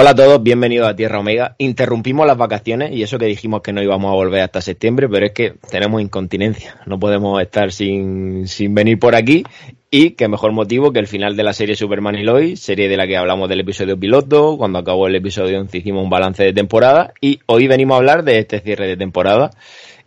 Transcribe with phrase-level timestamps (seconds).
[0.00, 1.56] Hola a todos, bienvenidos a Tierra Omega.
[1.58, 5.26] Interrumpimos las vacaciones y eso que dijimos que no íbamos a volver hasta septiembre, pero
[5.26, 6.80] es que tenemos incontinencia.
[6.86, 9.44] No podemos estar sin, sin venir por aquí
[9.90, 12.96] y qué mejor motivo que el final de la serie Superman y Lois, serie de
[12.96, 16.54] la que hablamos del episodio piloto, cuando acabó el episodio 11 hicimos un balance de
[16.54, 19.50] temporada y hoy venimos a hablar de este cierre de temporada.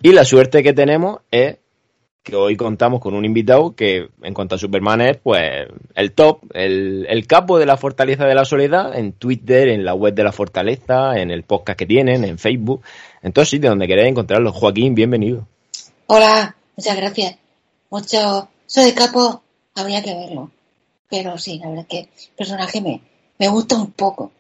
[0.02, 1.58] Y la suerte que tenemos es
[2.24, 6.40] que hoy contamos con un invitado que en cuanto a Superman es pues el top,
[6.54, 10.24] el, el, capo de la Fortaleza de la Soledad en Twitter, en la web de
[10.24, 12.82] la Fortaleza, en el podcast que tienen, en Facebook,
[13.22, 14.54] en todos sitios donde queréis encontrarlo.
[14.54, 15.46] Joaquín, bienvenido.
[16.08, 17.36] Hola, muchas gracias.
[17.90, 19.44] Mucho, soy de capo,
[19.76, 20.50] habría que verlo.
[21.10, 23.02] Pero sí, la verdad es que el personaje me,
[23.38, 24.32] me gusta un poco,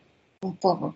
[0.41, 0.95] un poco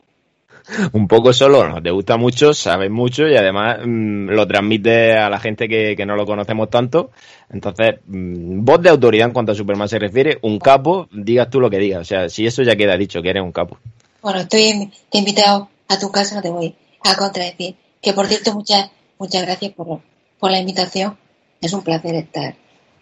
[0.94, 5.30] un poco solo, no te gusta mucho, sabes mucho y además mmm, lo transmite a
[5.30, 7.12] la gente que, que, no lo conocemos tanto.
[7.50, 11.60] Entonces, mmm, voz de autoridad en cuanto a Superman se refiere, un capo, digas tú
[11.60, 12.02] lo que digas.
[12.02, 13.78] O sea, si eso ya queda dicho, que eres un capo.
[14.22, 17.76] Bueno, estoy invitado a tu casa, no te voy a contradecir.
[18.02, 20.02] Que por cierto, muchas, muchas gracias por,
[20.40, 21.18] por la invitación.
[21.62, 22.56] Es un placer estar,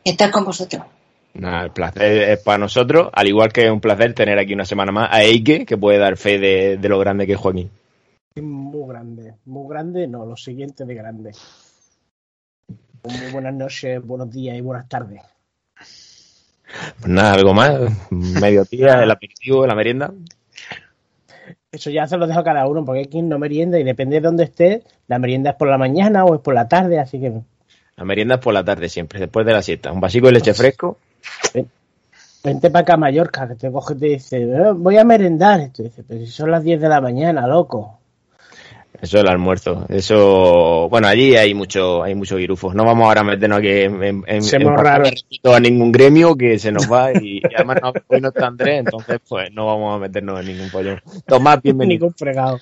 [0.04, 0.84] estar con vosotros.
[1.36, 4.64] Nada, el placer es para nosotros, al igual que es un placer tener aquí una
[4.64, 7.69] semana más a Eike, que puede dar fe de, de lo grande que es Joaquín.
[8.42, 11.31] Muy grande, muy grande, no, lo siguiente de grande.
[13.03, 15.22] Muy buenas noches, buenos días y buenas tardes.
[17.00, 20.14] Pues nada, algo más, mediodía, el aperitivo, la merienda.
[21.72, 24.16] Eso ya se lo dejo a cada uno, porque hay quien no merienda y depende
[24.16, 27.20] de dónde esté, la merienda es por la mañana o es por la tarde, así
[27.20, 27.33] que...
[27.97, 29.92] La merienda es por la tarde siempre, después de la siesta.
[29.92, 30.97] Un vasico de leche fresco.
[32.44, 34.45] Vente para acá a Mallorca, que te coge y te dice,
[34.76, 35.62] voy a merendar.
[35.62, 38.00] Y tú dices, pero si son las 10 de la mañana, loco.
[39.02, 39.86] Eso es el almuerzo.
[39.90, 42.76] Eso, bueno, allí hay mucho, hay mucho virufos.
[42.76, 44.44] No vamos ahora a meternos aquí en, en, en
[45.44, 48.80] a ningún gremio que se nos va y, y además no, hoy no está Andrés,
[48.80, 51.02] entonces pues no vamos a meternos en ningún pollón.
[51.26, 52.05] Tomás, bienvenido.
[52.05, 52.60] Ningún fregado.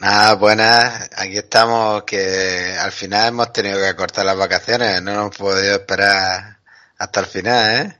[0.00, 1.10] Nada, buenas.
[1.16, 5.02] Aquí estamos que al final hemos tenido que cortar las vacaciones.
[5.02, 6.57] No hemos podido esperar
[6.98, 7.92] hasta el final, ¿eh?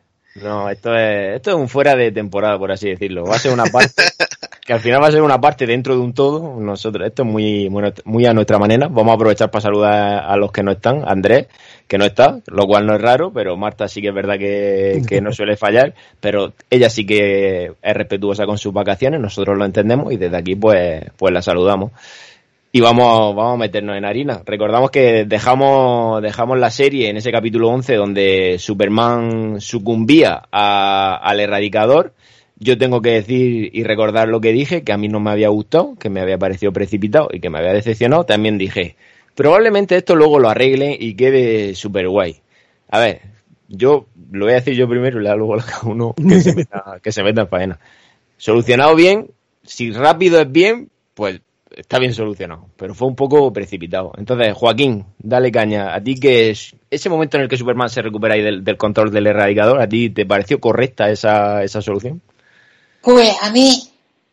[0.42, 3.24] No, esto es, esto es un fuera de temporada, por así decirlo.
[3.24, 4.04] Va a ser una parte,
[4.64, 6.60] que al final va a ser una parte dentro de un todo.
[6.60, 8.88] Nosotros, esto es muy, muy, muy a nuestra manera.
[8.88, 11.02] Vamos a aprovechar para saludar a los que no están.
[11.06, 11.46] Andrés,
[11.88, 15.02] que no está, lo cual no es raro, pero Marta sí que es verdad que,
[15.08, 19.64] que no suele fallar, pero ella sí que es respetuosa con sus vacaciones, nosotros lo
[19.64, 21.92] entendemos y desde aquí pues, pues la saludamos.
[22.70, 24.42] Y vamos, vamos a meternos en harina.
[24.44, 31.40] Recordamos que dejamos, dejamos la serie en ese capítulo 11 donde Superman sucumbía a, al
[31.40, 32.12] erradicador.
[32.58, 35.48] Yo tengo que decir y recordar lo que dije, que a mí no me había
[35.48, 38.24] gustado, que me había parecido precipitado y que me había decepcionado.
[38.24, 38.96] También dije,
[39.34, 42.36] probablemente esto luego lo arreglen y quede súper guay.
[42.90, 43.22] A ver,
[43.68, 46.54] yo lo voy a decir yo primero y le luego a cada uno que se
[46.54, 47.78] meta, que se meta en faena.
[48.36, 49.30] Solucionado bien,
[49.62, 51.40] si rápido es bien, pues
[51.78, 54.12] está bien solucionado, pero fue un poco precipitado.
[54.18, 55.94] Entonces, Joaquín, dale caña.
[55.94, 59.12] ¿A ti que es ese momento en el que Superman se recupera ahí del, control
[59.12, 62.20] del erradicador, ¿a ti te pareció correcta esa, esa solución?
[63.00, 63.90] Pues a mí,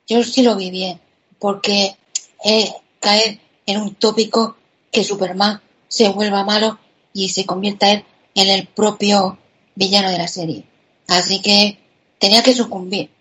[0.08, 1.00] yo sí lo vi bien,
[1.38, 1.96] porque
[2.44, 4.58] es caer en un tópico
[4.92, 6.80] que Superman se vuelva malo
[7.14, 8.04] y se convierta él
[8.34, 9.38] en el propio
[9.76, 10.66] villano de la serie.
[11.08, 11.78] Así que
[12.18, 13.12] tenía que sucumbir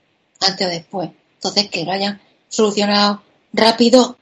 [0.40, 1.10] antes o después.
[1.34, 3.22] Entonces, que lo hayan solucionado
[3.54, 4.18] rápido,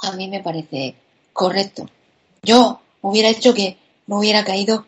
[0.00, 0.94] a mí me parece
[1.32, 1.88] correcto.
[2.42, 3.76] Yo hubiera hecho que
[4.06, 4.86] no hubiera caído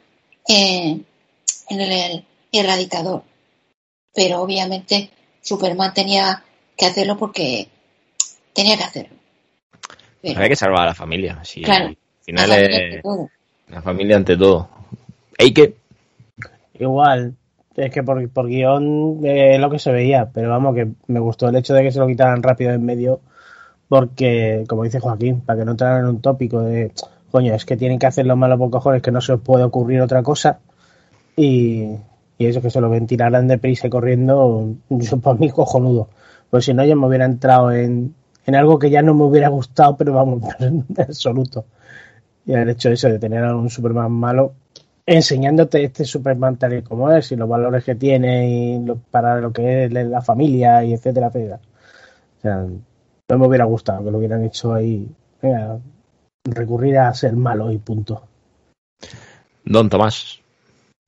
[0.48, 1.06] en,
[1.68, 3.22] en el, el, erradicador.
[4.14, 5.10] Pero obviamente
[5.40, 6.42] Superman tenía
[6.76, 7.68] que hacerlo porque
[8.52, 9.16] tenía que hacerlo.
[10.20, 11.40] Pero, Había que salvar a la familia.
[11.44, 11.86] Sí, claro.
[11.86, 13.04] Al final la familia, es,
[13.68, 14.68] la familia ante todo.
[15.38, 15.76] Eike.
[16.78, 17.34] Igual.
[17.74, 21.20] Es que por, por guion es eh, lo que se veía, pero vamos, que me
[21.20, 23.22] gustó el hecho de que se lo quitaran rápido en medio
[23.92, 26.92] porque, como dice Joaquín, para que no entraran en un tópico de,
[27.30, 29.64] coño, es que tienen que hacer lo malo por cojones, que no se os puede
[29.64, 30.60] ocurrir otra cosa,
[31.36, 31.90] y,
[32.38, 36.08] eso que se lo ventilaran deprisa y corriendo, yo por mí cojonudo.
[36.48, 38.14] Pues si no, yo me hubiera entrado en,
[38.46, 41.66] en algo que ya no me hubiera gustado, pero vamos, en absoluto.
[42.46, 44.54] Y el hecho eso de tener a un Superman malo,
[45.04, 49.38] enseñándote este Superman tal y como es, y los valores que tiene, y lo, para
[49.38, 51.60] lo que es la familia, y etcétera, etcétera.
[52.38, 52.66] O sea,
[53.32, 55.08] no me hubiera gustado que lo hubieran hecho ahí.
[56.44, 58.28] Recurrir a ser malo y punto.
[59.64, 60.40] Don Tomás.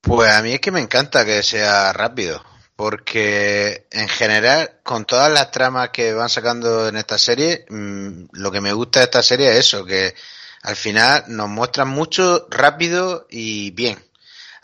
[0.00, 2.42] Pues a mí es que me encanta que sea rápido,
[2.76, 8.50] porque en general, con todas las tramas que van sacando en esta serie, mmm, lo
[8.50, 10.14] que me gusta de esta serie es eso, que
[10.62, 13.98] al final nos muestran mucho rápido y bien.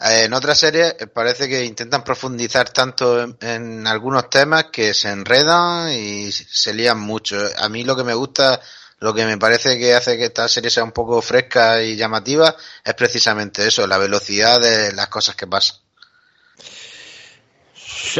[0.02, 5.10] En otras series eh, parece que intentan profundizar tanto en, en, algunos temas que se
[5.10, 7.36] enredan y se lían mucho.
[7.58, 8.60] A mí lo que me gusta,
[9.00, 12.56] lo que me parece que hace que esta serie sea un poco fresca y llamativa
[12.82, 15.76] es precisamente eso, la velocidad de las cosas que pasan.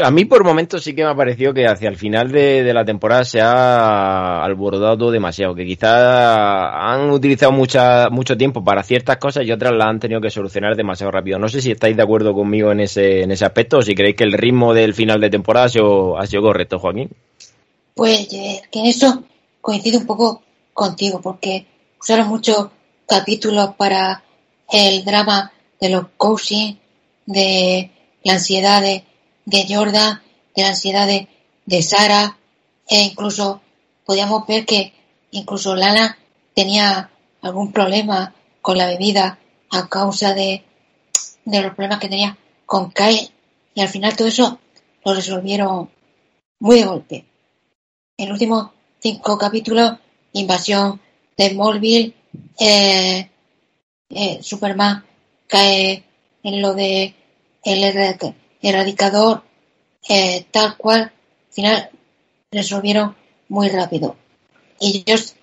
[0.03, 2.85] A mí por momentos sí que me ha parecido que hacia el final de, la
[2.85, 9.45] temporada se ha alborotado demasiado, que quizás han utilizado mucha, mucho tiempo para ciertas cosas
[9.45, 11.39] y otras las han tenido que solucionar demasiado rápido.
[11.39, 14.17] No sé si estáis de acuerdo conmigo en ese, en ese aspecto o si creéis
[14.17, 17.09] que el ritmo del final de temporada ha sido, ha sido correcto, Joaquín.
[17.95, 19.23] Pues eh, que en eso
[19.61, 21.65] coincido un poco contigo, porque
[21.99, 22.67] usaron muchos
[23.07, 24.23] capítulos para
[24.71, 26.75] el drama de los coaching,
[27.25, 27.91] de
[28.23, 29.03] la ansiedad de
[29.45, 30.21] de Jordan,
[30.55, 31.27] de la ansiedad de,
[31.65, 32.37] de Sara,
[32.87, 33.61] e incluso
[34.05, 34.93] podíamos ver que
[35.31, 36.17] incluso Lana
[36.53, 37.09] tenía
[37.41, 39.39] algún problema con la bebida
[39.69, 40.63] a causa de,
[41.45, 43.31] de los problemas que tenía con Kyle
[43.73, 44.59] y al final todo eso
[45.03, 45.89] lo resolvieron
[46.59, 47.25] muy de golpe.
[48.17, 49.93] En los últimos cinco capítulos,
[50.33, 51.01] invasión
[51.37, 52.13] de Smallville,
[52.59, 53.29] eh,
[54.09, 55.03] eh, Superman
[55.47, 56.03] cae
[56.43, 57.15] en lo de
[57.63, 57.83] el
[58.61, 59.43] erradicador,
[60.07, 61.89] eh, tal cual, al final
[62.51, 63.15] resolvieron
[63.49, 64.15] muy rápido.
[64.79, 65.35] Ellos,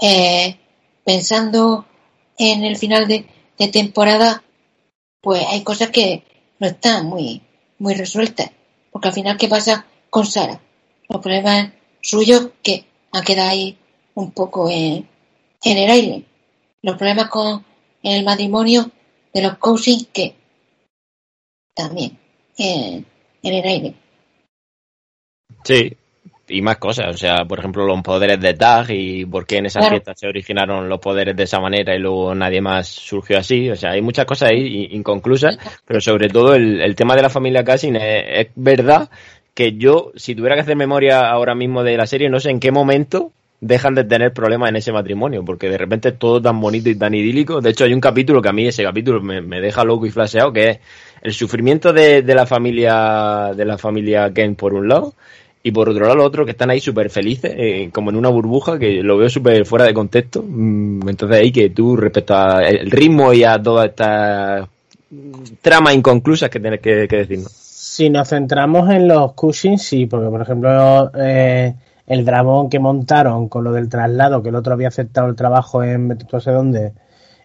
[0.00, 0.58] eh,
[1.04, 1.86] pensando
[2.38, 3.26] en el final de,
[3.58, 4.42] de, temporada,
[5.20, 6.24] pues hay cosas que
[6.58, 7.42] no están muy,
[7.78, 8.50] muy resueltas.
[8.90, 10.60] Porque al final, ¿qué pasa con Sara?
[11.08, 13.78] Los problemas suyos que han quedado ahí
[14.14, 15.08] un poco en,
[15.62, 16.24] en el aire.
[16.82, 17.64] Los problemas con
[18.02, 18.90] el matrimonio
[19.32, 20.34] de los coaching que
[21.74, 22.21] también
[22.62, 23.06] en,
[23.42, 23.94] en el aire.
[25.64, 25.96] Sí,
[26.48, 27.14] y más cosas.
[27.14, 29.94] O sea, por ejemplo, los poderes de Tag y por qué en esa claro.
[29.94, 33.70] fiesta se originaron los poderes de esa manera y luego nadie más surgió así.
[33.70, 37.30] O sea, hay muchas cosas ahí inconclusas, pero sobre todo el, el tema de la
[37.30, 39.10] familia Cassin es, es, verdad
[39.54, 42.60] que yo, si tuviera que hacer memoria ahora mismo de la serie, no sé en
[42.60, 43.32] qué momento
[43.62, 46.96] dejan de tener problemas en ese matrimonio, porque de repente es todo tan bonito y
[46.96, 47.60] tan idílico.
[47.60, 50.10] De hecho, hay un capítulo que a mí ese capítulo me, me deja loco y
[50.10, 50.78] flasheado, que es
[51.22, 55.14] el sufrimiento de, de, la familia de la familia Ken por un lado
[55.62, 58.30] y por otro lado los otros que están ahí súper felices, eh, como en una
[58.30, 60.44] burbuja, que lo veo súper fuera de contexto.
[60.44, 64.68] Mm, entonces ahí que tú respecto al ritmo y a todas estas
[65.60, 67.52] tramas inconclusas que tienes que, que, decirnos.
[67.52, 71.74] Si nos centramos en los Cushing, sí, porque por ejemplo eh,
[72.12, 75.82] el dramón que montaron con lo del traslado, que el otro había aceptado el trabajo
[75.82, 76.92] en no sé dónde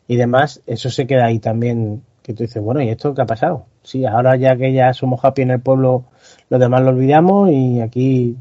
[0.10, 3.26] y demás, eso se queda ahí también que tú dices, bueno, ¿y esto qué ha
[3.26, 3.66] pasado?
[3.82, 6.04] Sí, ahora ya que ya somos happy en el pueblo,
[6.50, 8.36] los demás lo olvidamos y aquí,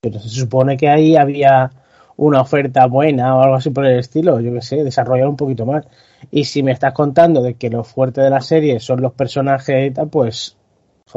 [0.00, 1.72] pero se supone que ahí había
[2.16, 5.66] una oferta buena o algo así por el estilo, yo qué sé, desarrollar un poquito
[5.66, 5.84] más.
[6.30, 9.88] Y si me estás contando de que lo fuerte de la serie son los personajes
[9.88, 10.56] y tal, pues,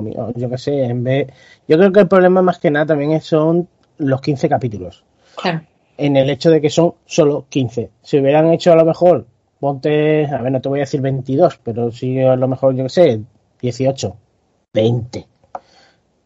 [0.01, 1.27] mío, yo qué sé, en vez...
[1.67, 3.67] Yo creo que el problema más que nada también son
[3.97, 5.03] los 15 capítulos.
[5.36, 5.62] Claro.
[5.97, 7.89] En el hecho de que son solo 15.
[8.01, 9.25] Si hubieran hecho a lo mejor
[9.59, 12.83] ponte, a ver, no te voy a decir 22, pero sí a lo mejor, yo
[12.83, 13.21] que sé,
[13.62, 14.15] 18,
[14.74, 15.25] 20.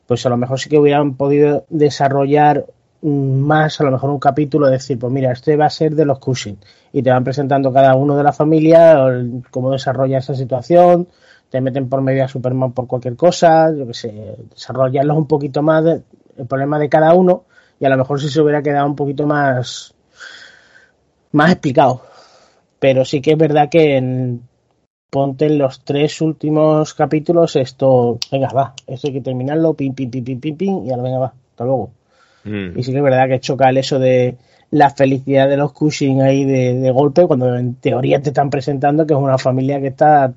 [0.07, 2.65] Pues a lo mejor sí que hubieran podido desarrollar
[3.01, 6.19] más, a lo mejor un capítulo, decir, pues mira, este va a ser de los
[6.19, 6.57] Cushing.
[6.91, 9.07] Y te van presentando cada uno de la familia,
[9.51, 11.07] cómo desarrolla esa situación,
[11.49, 15.61] te meten por medio a Superman por cualquier cosa, yo que sé, desarrollarlos un poquito
[15.61, 16.01] más, de,
[16.37, 17.45] el problema de cada uno,
[17.79, 19.93] y a lo mejor si se hubiera quedado un poquito más,
[21.31, 22.03] más explicado
[22.79, 24.41] pero sí que es verdad que en,
[25.09, 30.09] ponte en los tres últimos capítulos esto, venga, va, esto hay que terminarlo, pim, pim,
[30.09, 31.91] pim, pim, pim, pim, y ahora venga, va, hasta luego.
[32.45, 32.79] Mm.
[32.79, 34.37] Y sí que es verdad que choca el eso de
[34.71, 39.05] la felicidad de los Cushing ahí de, de, golpe, cuando en teoría te están presentando
[39.05, 40.31] que es una familia que está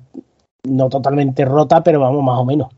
[0.63, 2.69] no totalmente rota, pero vamos, más o menos.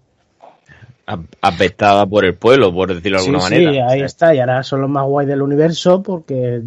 [1.41, 3.71] Afectada por el pueblo, por decirlo de alguna sí, manera.
[3.71, 6.61] Sí, ahí está, y ahora son los más guay del universo porque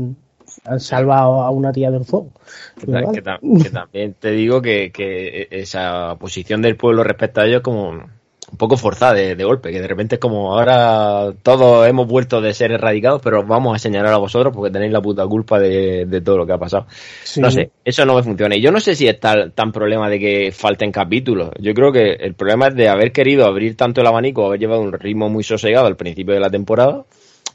[0.65, 2.31] han salvado a una tía del fuego.
[2.79, 7.63] Que, que, que, también te digo que, que, esa posición del pueblo respecto a ellos
[7.63, 8.09] como
[8.51, 12.41] un poco forzada de, de, golpe, que de repente es como ahora todos hemos vuelto
[12.41, 16.07] de ser erradicados, pero vamos a señalar a vosotros porque tenéis la puta culpa de,
[16.07, 16.87] de todo lo que ha pasado.
[17.25, 17.41] Sí.
[17.41, 18.57] No sé, eso no me funciona.
[18.57, 21.51] Y yo no sé si es tal, tan problema de que falten capítulos.
[21.59, 24.81] Yo creo que el problema es de haber querido abrir tanto el abanico, haber llevado
[24.81, 27.05] un ritmo muy sosegado al principio de la temporada,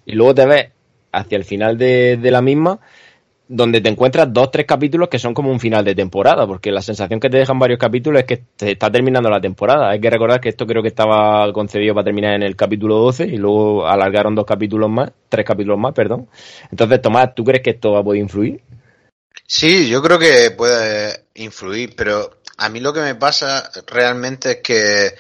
[0.06, 0.70] y luego te ves
[1.12, 2.80] hacia el final de, de la misma
[3.56, 6.82] donde te encuentras dos, tres capítulos que son como un final de temporada, porque la
[6.82, 9.92] sensación que te dejan varios capítulos es que te está terminando la temporada.
[9.92, 13.26] Hay que recordar que esto creo que estaba concebido para terminar en el capítulo 12
[13.26, 16.28] y luego alargaron dos capítulos más, tres capítulos más, perdón.
[16.72, 18.60] Entonces, Tomás, ¿tú crees que esto va a poder influir?
[19.46, 24.58] Sí, yo creo que puede influir, pero a mí lo que me pasa realmente es
[24.64, 25.12] que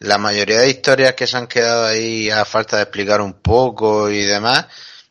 [0.00, 4.10] la mayoría de historias que se han quedado ahí a falta de explicar un poco
[4.10, 4.66] y demás,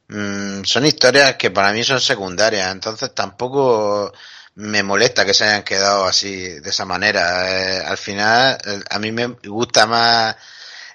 [0.08, 4.12] mmm, son historias que para mí son secundarias, entonces tampoco
[4.56, 7.80] me molesta que se hayan quedado así, de esa manera.
[7.80, 8.58] Eh, al final,
[8.90, 10.36] a mí me gusta más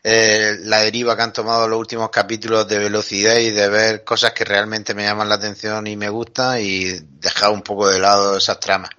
[0.02, 4.32] eh, la deriva que han tomado los últimos capítulos de velocidad y de ver cosas
[4.32, 6.86] que realmente me llaman la atención y me gustan y
[7.20, 8.90] dejar un poco de lado esas tramas.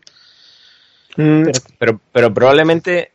[1.18, 1.44] Mm,
[1.78, 3.12] pero, pero probablemente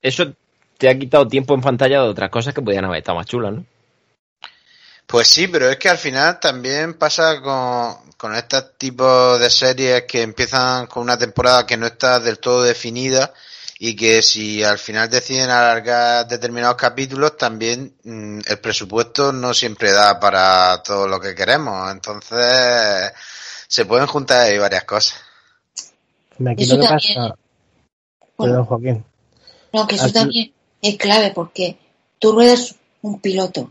[0.00, 0.32] eso
[0.78, 3.52] te ha quitado tiempo en pantalla de otras cosas que podían haber estado más chulas,
[3.52, 3.66] ¿no?
[5.06, 10.04] Pues sí, pero es que al final también pasa con, con este tipo de series
[10.04, 13.32] que empiezan con una temporada que no está del todo definida
[13.84, 19.90] y que si al final deciden alargar determinados capítulos, también mm, el presupuesto no siempre
[19.90, 21.90] da para todo lo que queremos.
[21.90, 23.12] Entonces,
[23.66, 25.18] se pueden juntar ahí varias cosas.
[26.46, 27.34] Aquí lo que pasa.
[28.38, 29.04] Perdón, Joaquín.
[29.72, 31.76] No, que eso también es clave porque
[32.20, 33.68] tú ruedas un piloto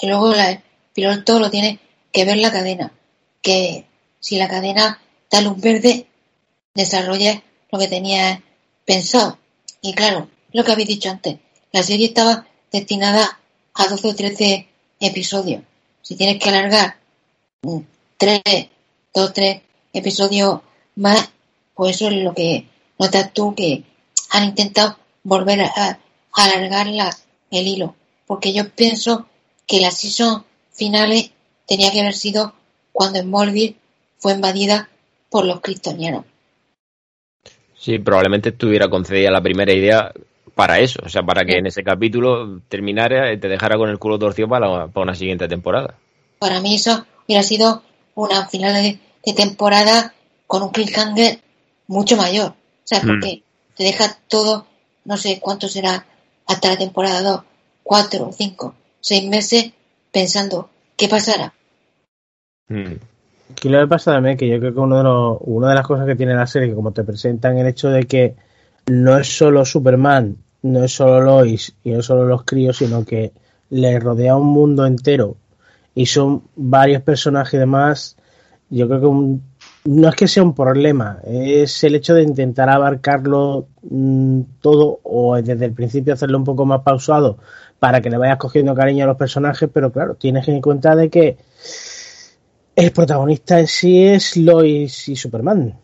[0.00, 0.60] y luego el
[0.92, 1.78] piloto lo tiene
[2.12, 2.92] que ver la cadena.
[3.42, 3.86] Que
[4.20, 5.00] si la cadena
[5.30, 6.06] da luz verde,
[6.74, 8.42] desarrolla lo que tenía
[8.84, 9.38] pensado.
[9.80, 11.38] Y claro, lo que habéis dicho antes,
[11.72, 13.38] la serie estaba destinada
[13.74, 14.68] a 12 o 13
[15.00, 15.62] episodios.
[16.02, 16.96] Si tienes que alargar
[18.16, 18.42] 3,
[19.14, 19.60] 2, 3
[19.92, 20.60] episodios
[20.96, 21.30] más,
[21.74, 22.66] pues eso es lo que
[22.98, 23.84] notas tú que
[24.30, 25.98] han intentado volver a,
[26.32, 26.86] alargar
[27.50, 27.94] el hilo.
[28.26, 29.26] Porque yo pienso
[29.68, 31.30] que la season finales
[31.66, 32.54] tenía que haber sido
[32.90, 33.76] cuando Smallville
[34.18, 34.88] fue invadida
[35.30, 36.24] por los cristonianos.
[37.76, 40.12] Sí, probablemente estuviera concedida la primera idea
[40.54, 43.98] para eso, o sea, para que en ese capítulo terminara y te dejara con el
[43.98, 45.94] culo torcido para, una siguiente temporada.
[46.40, 47.82] Para mí eso hubiera sido
[48.16, 48.98] una final de,
[49.34, 50.14] temporada
[50.46, 51.38] con un cliffhanger
[51.86, 53.06] mucho mayor, o sea, mm.
[53.06, 53.42] porque
[53.76, 54.66] te deja todo,
[55.04, 56.06] no sé cuánto será
[56.46, 57.42] hasta la temporada 2,
[57.84, 59.72] 4, 5, 6 meses
[60.12, 61.52] pensando qué pasará.
[62.68, 62.94] Mm.
[63.52, 65.86] Aquí lo que pasa también que yo creo que uno de los, una de las
[65.86, 68.36] cosas que tiene la serie, que como te presentan el hecho de que
[68.86, 73.04] no es solo Superman, no es solo Lois y no es solo los críos, sino
[73.04, 73.32] que
[73.70, 75.36] le rodea un mundo entero
[75.94, 78.16] y son varios personajes y demás,
[78.70, 79.38] yo creo que
[79.90, 85.36] no es que sea un problema, es el hecho de intentar abarcarlo mm, todo o
[85.40, 87.38] desde el principio hacerlo un poco más pausado
[87.78, 90.96] para que le vayas cogiendo cariño a los personajes, pero claro, tienes que en cuenta
[90.96, 91.36] de que
[92.74, 95.78] el protagonista en sí es Lois y Superman.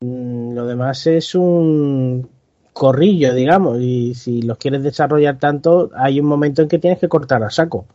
[0.00, 2.28] Mm, lo demás es un
[2.72, 7.08] corrillo, digamos, y si los quieres desarrollar tanto, hay un momento en que tienes que
[7.08, 7.86] cortar a saco.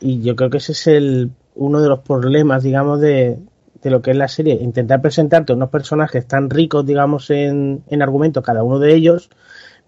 [0.00, 3.38] Y yo creo que ese es el uno de los problemas, digamos, de,
[3.84, 4.54] lo que es la serie.
[4.54, 9.30] Intentar presentarte unos personajes tan ricos, digamos, en, en argumento, cada uno de ellos,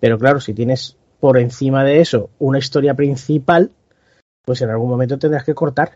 [0.00, 3.70] pero claro, si tienes por encima de eso una historia principal,
[4.44, 5.92] pues en algún momento tendrás que cortar.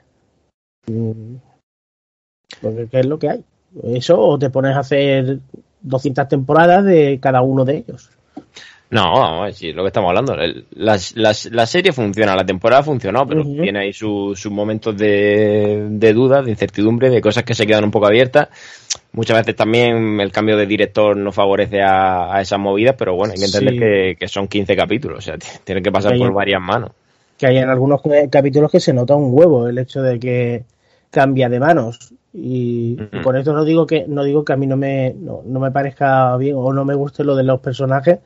[0.87, 1.35] Mm,
[2.63, 3.45] porque ¿qué es lo que hay?
[3.83, 5.41] Eso o te pones a hacer
[5.83, 8.09] 200 temporadas de cada uno de ellos.
[8.91, 10.35] No, vamos a decir lo que estamos hablando.
[10.77, 16.41] La, la, serie funciona, la temporada funcionó, pero tiene ahí sus momentos de, de duda,
[16.41, 18.49] de incertidumbre, de cosas que se quedan un poco abiertas.
[19.13, 23.39] Muchas veces también el cambio de director no favorece a, esas movidas, pero bueno, hay
[23.39, 26.93] que entender que, son 15 capítulos, o sea, tienen que pasar por varias manos.
[27.37, 30.65] Que hay en algunos capítulos que se nota un huevo el hecho de que
[31.11, 32.13] cambia de manos.
[32.33, 35.71] Y con esto no digo que no digo que a mí no me, no, me
[35.71, 38.19] parezca bien o no me guste lo de los personajes,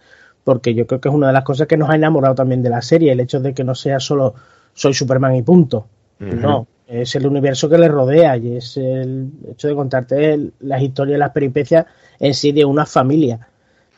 [0.44, 2.70] porque yo creo que es una de las cosas que nos ha enamorado también de
[2.70, 4.34] la serie, el hecho de que no sea solo
[4.74, 5.86] soy Superman y punto.
[6.18, 11.18] No, es el universo que le rodea y es el hecho de contarte las historias,
[11.18, 11.86] las peripecias
[12.20, 13.48] en sí de una familia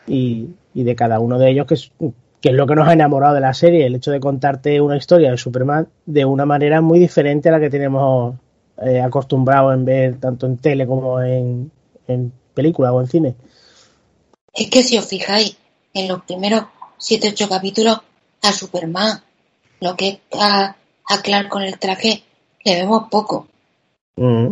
[0.07, 1.93] y, y de cada uno de ellos, que es,
[2.41, 4.97] que es lo que nos ha enamorado de la serie, el hecho de contarte una
[4.97, 8.37] historia de Superman de una manera muy diferente a la que tenemos
[8.83, 11.71] eh, acostumbrado en ver tanto en tele como en,
[12.09, 13.35] en película o en cine.
[14.53, 15.57] Es que si os fijáis,
[15.95, 16.65] en los primeros
[16.99, 18.01] 7-8 capítulos
[18.43, 19.21] a Superman,
[19.81, 20.77] lo que es a,
[21.23, 22.23] Clark con el traje,
[22.65, 23.47] le vemos poco.
[24.17, 24.49] Mm.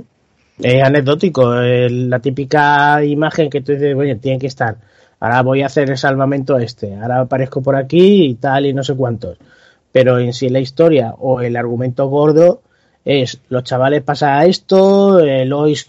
[0.59, 4.77] Es anecdótico, la típica imagen que tú dices, oye, tiene que estar.
[5.19, 8.83] Ahora voy a hacer el salvamento este, ahora aparezco por aquí y tal y no
[8.83, 9.39] sé cuántos.
[9.91, 12.63] Pero en sí la historia o el argumento gordo
[13.05, 15.89] es los chavales pasa esto, Lois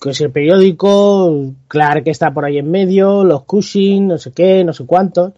[0.00, 4.32] que es el periódico, Clark que está por ahí en medio, los Cushing, no sé
[4.32, 5.32] qué, no sé cuántos,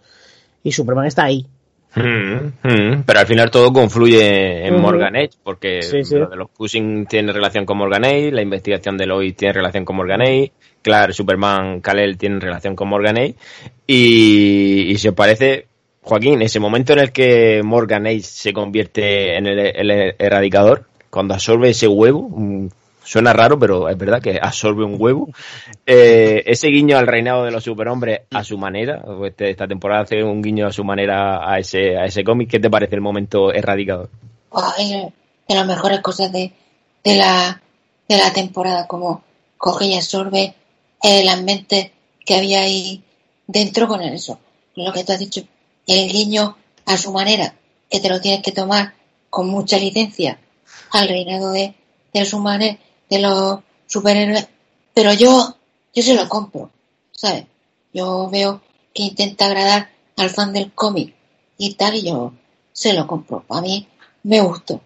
[0.62, 1.46] y Superman está ahí.
[1.94, 4.80] Mm, mm, pero al final todo confluye en.
[4.80, 6.14] Morgan Age, porque Sí, sí.
[6.14, 9.84] lo de los Cushing tiene relación con Morgan Age, la investigación de Lois tiene relación
[9.84, 13.34] con Morgan Age, claro, Superman, Kal-El tienen relación con Morgan Age,
[13.86, 15.66] y, os parece,
[16.02, 21.34] Joaquín, ese momento en el que Morgan Age se convierte en el, el erradicador, cuando
[21.34, 22.30] absorbe ese huevo,
[23.04, 25.28] suena raro, pero es verdad que absorbe un huevo,
[25.86, 30.22] eh, ese guiño al reinado de los superhombres a su manera, este- esta temporada hace
[30.22, 33.52] un guiño a su manera a ese, a ese cómic, ¿qué te parece el momento
[33.52, 34.10] erradicador?
[34.50, 36.52] Oh, de las mejores cosas de,
[37.04, 37.60] de la
[38.08, 39.22] de la temporada, como
[39.56, 40.54] coge y absorbe
[41.02, 41.90] eh, las mentes
[42.24, 43.02] que había ahí
[43.46, 44.38] dentro con eso.
[44.74, 45.42] Lo que tú has dicho,
[45.86, 46.56] el guiño
[46.86, 47.54] a su manera,
[47.90, 48.94] que te lo tienes que tomar
[49.30, 50.38] con mucha licencia
[50.90, 51.74] al reinado de,
[52.12, 52.76] de los humanos,
[53.12, 54.48] de los superhéroes,
[54.94, 55.56] pero yo,
[55.94, 56.70] yo se lo compro,
[57.10, 57.44] ¿sabes?
[57.92, 58.62] Yo veo
[58.94, 61.14] que intenta agradar al fan del cómic
[61.58, 62.32] y tal, y yo
[62.72, 63.44] se lo compro.
[63.50, 63.86] A mí
[64.22, 64.80] me gustó.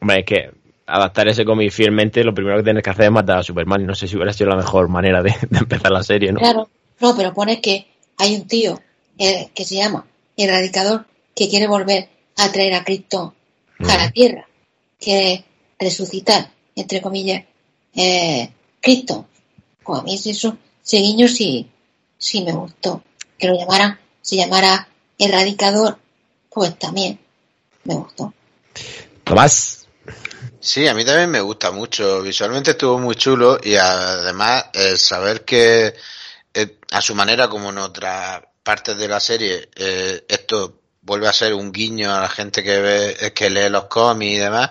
[0.00, 0.50] Hombre, es que
[0.86, 3.84] adaptar ese cómic fielmente, lo primero que tienes que hacer es matar a Superman, y
[3.84, 6.40] no sé si hubiera sido la mejor manera de, de empezar la serie, ¿no?
[6.40, 6.68] Claro,
[7.00, 7.86] no, pero pone que
[8.18, 8.80] hay un tío
[9.16, 13.34] eh, que se llama Erradicador que quiere volver a traer a Cristo
[13.78, 14.48] a la tierra,
[14.98, 15.44] quiere
[15.78, 17.44] resucitar, entre comillas,
[17.94, 19.26] eh, Cristo.
[19.82, 21.68] Pues a mí eso, ese guiño sí,
[22.16, 23.02] sí me gustó.
[23.36, 25.98] Que lo llamaran, se llamara Erradicador,
[26.50, 27.18] pues también
[27.84, 28.32] me gustó.
[29.24, 29.86] Tomás,
[30.66, 32.22] Sí, a mí también me gusta mucho.
[32.22, 35.94] Visualmente estuvo muy chulo y además el saber que
[36.52, 41.32] eh, a su manera, como en otras partes de la serie, eh, esto vuelve a
[41.32, 44.70] ser un guiño a la gente que ve, que lee los cómics y demás,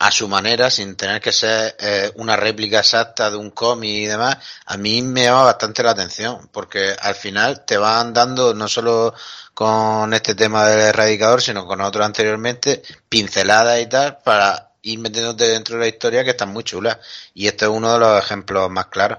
[0.00, 4.06] a su manera, sin tener que ser eh, una réplica exacta de un cómic y
[4.06, 4.36] demás,
[4.66, 9.12] a mí me llama bastante la atención, porque al final te van dando no solo
[9.54, 15.48] con este tema del erradicador, sino con otros anteriormente, pinceladas y tal, para ir metiéndote
[15.48, 16.98] dentro de la historia que están muy chulas.
[17.34, 19.18] Y este es uno de los ejemplos más claros.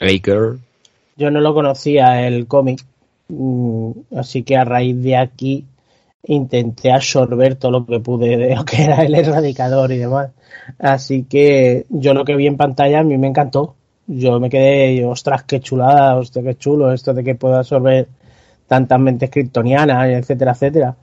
[0.00, 0.58] Baker.
[1.16, 2.84] Yo no lo conocía el cómic,
[3.28, 5.64] mm, así que a raíz de aquí
[6.26, 10.30] intenté absorber todo lo que pude de lo que era el erradicador y demás.
[10.78, 13.76] Así que yo lo que vi en pantalla a mí me encantó.
[14.06, 18.08] Yo me quedé, ostras, qué chulada, hostia, qué chulo esto de que puedo absorber
[18.66, 20.96] tantas mentes kryptonianas, etcétera, etcétera.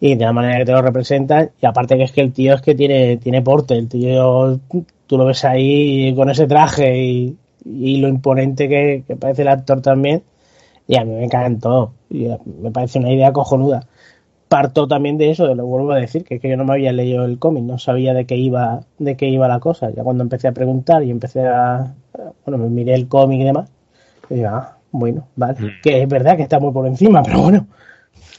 [0.00, 1.50] Y de la manera que te lo representan.
[1.60, 4.58] Y aparte que es que el tío es que tiene, tiene porte, el tío,
[5.06, 9.48] tú lo ves ahí con ese traje y, y lo imponente que, que parece el
[9.48, 10.22] actor también.
[10.88, 11.92] Y a mí me encantó.
[12.08, 12.26] Y
[12.62, 13.86] me parece una idea cojonuda.
[14.50, 16.92] Parto también de eso, lo vuelvo a decir, que es que yo no me había
[16.92, 19.90] leído el cómic, no sabía de qué iba, de qué iba la cosa.
[19.94, 21.94] Ya cuando empecé a preguntar y empecé a,
[22.44, 23.70] bueno, me miré el cómic y demás,
[24.28, 25.68] y digo, ah, bueno, vale, Mm.
[25.80, 27.68] que es verdad que está muy por encima, pero bueno,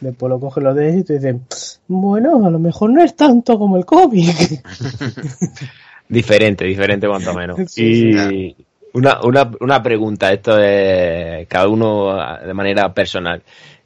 [0.02, 1.46] después lo coges los dedos y te dicen,
[1.88, 4.62] bueno, a lo mejor no es tanto como el cómic.
[6.10, 7.58] Diferente, diferente cuanto menos.
[7.70, 8.56] Sí, y
[8.94, 12.14] una, una, una pregunta, esto es cada uno
[12.46, 13.42] de manera personal.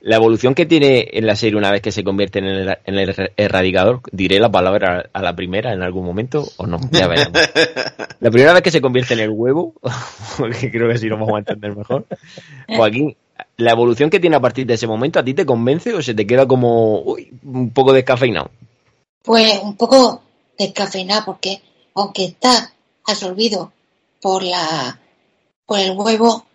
[0.05, 2.99] La evolución que tiene en la serie una vez que se convierte en el, en
[2.99, 7.31] el erradicador, diré la palabra a la primera en algún momento o no, ya veremos.
[8.19, 9.73] La primera vez que se convierte en el huevo,
[10.37, 12.05] porque creo que así lo vamos a entender mejor.
[12.67, 13.17] Joaquín,
[13.57, 16.13] la evolución que tiene a partir de ese momento, ¿a ti te convence o se
[16.13, 18.51] te queda como uy, un poco descafeinado?
[19.23, 20.21] Pues un poco
[20.55, 21.63] descafeinado porque
[21.95, 22.71] aunque está
[23.07, 23.71] absorbido
[24.21, 24.99] por la
[25.65, 26.45] por el huevo,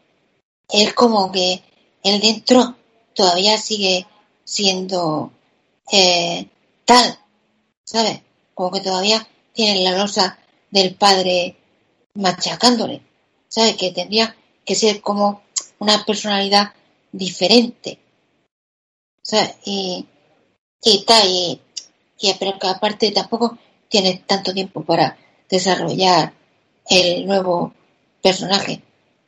[0.68, 1.60] es como que
[2.04, 2.76] el dentro
[3.14, 4.06] todavía sigue
[4.44, 5.32] siendo
[5.92, 6.48] eh,
[6.84, 7.18] tal,
[7.84, 8.20] ¿sabes?
[8.54, 10.38] Como que todavía tiene la losa
[10.70, 11.56] del padre
[12.14, 13.02] machacándole,
[13.48, 13.76] ¿sabes?
[13.76, 15.42] Que tendría que ser como
[15.78, 16.72] una personalidad
[17.12, 17.98] diferente,
[19.22, 19.56] ¿sabes?
[19.64, 20.06] Y,
[20.82, 21.60] y tal, y,
[22.18, 25.16] y- pero que aparte tampoco tiene tanto tiempo para
[25.48, 26.32] desarrollar
[26.88, 27.72] el nuevo
[28.22, 28.82] personaje.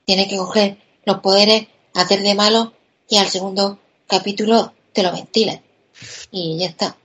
[0.05, 2.73] Tiene que coger los poderes, hacer de malo
[3.13, 5.61] y al segundo capítulo te lo ventilan.
[6.31, 6.97] Y ya está.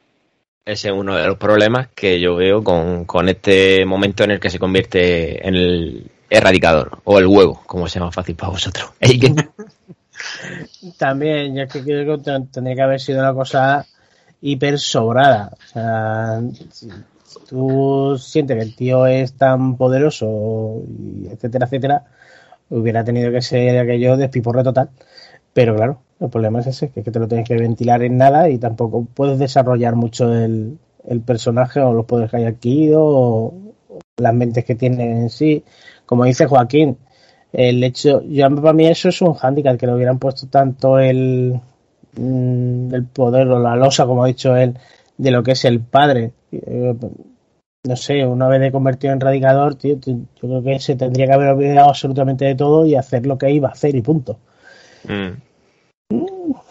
[0.65, 4.39] Ese es uno de los problemas que yo veo con, con este momento en el
[4.39, 8.89] que se convierte en el erradicador o el huevo, como sea más fácil para vosotros.
[10.97, 13.85] También, ya que creo que ten- tendría que haber sido una cosa
[14.41, 15.51] hiper sobrada.
[15.53, 16.41] O sea,
[16.71, 16.89] si
[17.49, 22.03] tú sientes que el tío es tan poderoso, y etcétera, etcétera,
[22.69, 24.89] hubiera tenido que ser aquello despiporre total.
[25.57, 28.15] Pero claro, el problema es ese, que es que te lo tienes que ventilar en
[28.15, 33.03] nada y tampoco puedes desarrollar mucho el, el personaje o los poderes que hay adquirido
[33.03, 33.53] o
[34.17, 35.63] las mentes que tiene en sí.
[36.05, 36.99] Como dice Joaquín,
[37.51, 41.59] el hecho, yo para mí eso es un hándicap, que lo hubieran puesto tanto el
[42.15, 44.77] mm, el poder o la losa, como ha dicho él,
[45.17, 46.33] de lo que es el padre.
[46.51, 46.93] Eh,
[47.83, 51.33] no sé, una vez de convertido en radicador, tío, yo creo que se tendría que
[51.33, 54.37] haber olvidado absolutamente de todo y hacer lo que iba a hacer y punto.
[55.07, 55.46] Mm.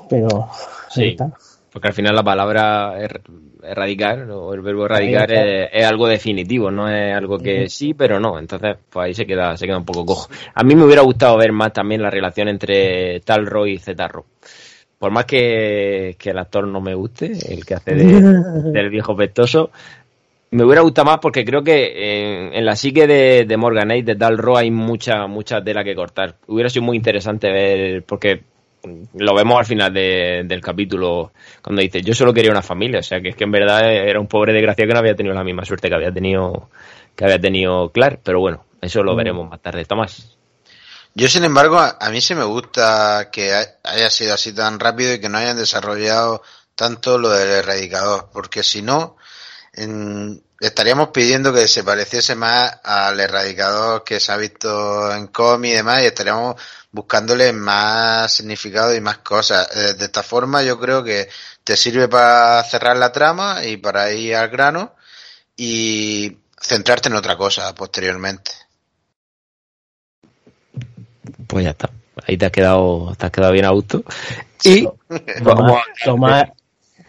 [0.09, 0.49] Pero
[0.90, 1.09] Sí.
[1.09, 1.31] está.
[1.73, 3.21] Porque al final la palabra er-
[3.62, 8.19] erradicar o el verbo erradicar es, es algo definitivo, no es algo que sí, pero
[8.19, 8.38] no.
[8.38, 10.31] Entonces, pues ahí se queda, se queda un poco cojo.
[10.55, 14.25] A mí me hubiera gustado ver más también la relación entre Tal Roy y Z-Ro.
[14.99, 18.23] Por más que, que el actor no me guste, el que hace de-
[18.73, 19.71] del viejo pestoso,
[20.53, 24.16] me hubiera gustado más porque creo que en, en la psique de, de Morganate, de
[24.16, 26.37] Tal Roy, hay mucha, mucha tela que cortar.
[26.47, 28.40] Hubiera sido muy interesante ver, porque
[29.14, 33.03] lo vemos al final de- del capítulo cuando dice yo solo quería una familia o
[33.03, 35.44] sea que es que en verdad era un pobre desgraciado que no había tenido la
[35.44, 36.70] misma suerte que había tenido
[37.14, 39.16] que había tenido Clark pero bueno eso lo Mm.
[39.16, 40.33] veremos más tarde Tomás
[41.14, 44.79] Yo, sin embargo, a, a mí sí me gusta que ha- haya sido así tan
[44.79, 46.42] rápido y que no hayan desarrollado
[46.75, 49.16] tanto lo del erradicador, porque si no,
[49.72, 55.72] en- estaríamos pidiendo que se pareciese más al erradicador que se ha visto en cómic
[55.72, 56.57] y demás, y estaríamos
[56.96, 59.68] buscándole más significado y más cosas.
[59.76, 61.28] Eh, de esta forma, yo creo que
[61.62, 64.94] te sirve para cerrar la trama y para ir al grano
[65.56, 68.50] y centrarte en otra cosa posteriormente.
[71.46, 71.90] pues ya está
[72.26, 74.02] ahí te has quedado te has quedado bien a gusto
[74.64, 74.85] y
[75.42, 76.44] vamos Tomás, Tomás,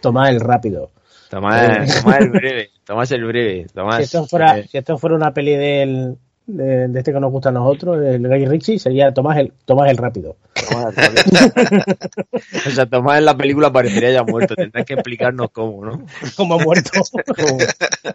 [0.00, 0.90] Tomás el rápido.
[1.30, 5.16] Tomás, Tomás el breve Tomás el breve Tomás Si esto fuera, eh, si esto fuera
[5.16, 6.18] una peli del,
[6.48, 9.90] de, de este que nos gusta a nosotros, el Guy Ritchie, sería Tomás el, Tomás
[9.90, 10.36] el rápido.
[12.66, 16.06] O sea Tomás en la película parecería ya muerto tendrás que explicarnos cómo ¿no?
[16.36, 16.90] Como muerto.
[17.36, 17.58] como,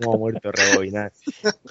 [0.01, 1.11] como muerto, rebobinar.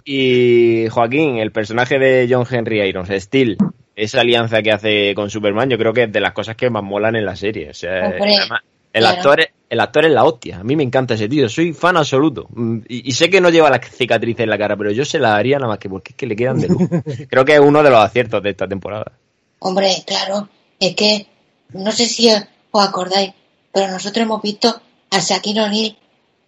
[0.05, 3.59] Y Joaquín, el personaje de John Henry Irons, Steel,
[3.95, 6.83] esa alianza que hace con Superman, yo creo que es de las cosas que más
[6.83, 7.71] molan en la serie.
[7.71, 9.17] O sea, además, el, claro.
[9.17, 10.59] actor, es- el actor es la hostia.
[10.59, 12.47] A mí me encanta ese tío, soy fan absoluto.
[12.51, 15.19] Mm, Y, y sé que no lleva las cicatrices en la cara, pero yo se
[15.19, 16.87] la haría nada más que porque es que le quedan de lujo.
[17.31, 19.13] Creo que es uno de los aciertos de esta temporada.
[19.61, 20.49] Hombre, claro,
[20.81, 21.27] es que
[21.73, 23.33] no sé si os acordáis,
[23.73, 24.69] pero nosotros hemos visto
[25.11, 25.97] a Shaquille O'Neal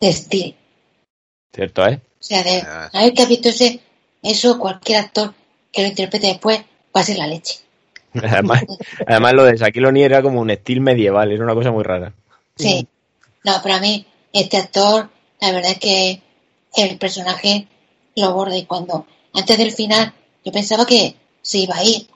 [0.01, 0.55] de Steel.
[1.55, 2.01] ¿Cierto, eh?
[2.21, 2.91] O sea, de, Ah.
[2.93, 3.81] a ver que ha visto ese,
[4.23, 5.33] eso, cualquier actor
[5.73, 6.59] que lo interprete después
[6.95, 7.61] va a ser la leche.
[8.15, 8.65] Además,
[9.07, 12.13] además lo de Shaquille O'Neal era como un estilo medieval, era una cosa muy rara.
[12.57, 12.87] Sí.
[13.45, 16.23] No, pero a mí, este actor, la verdad es que
[16.77, 17.69] el personaje
[18.17, 20.15] lo borda y cuando, antes del final,
[20.45, 22.09] yo pensaba que se iba a ir.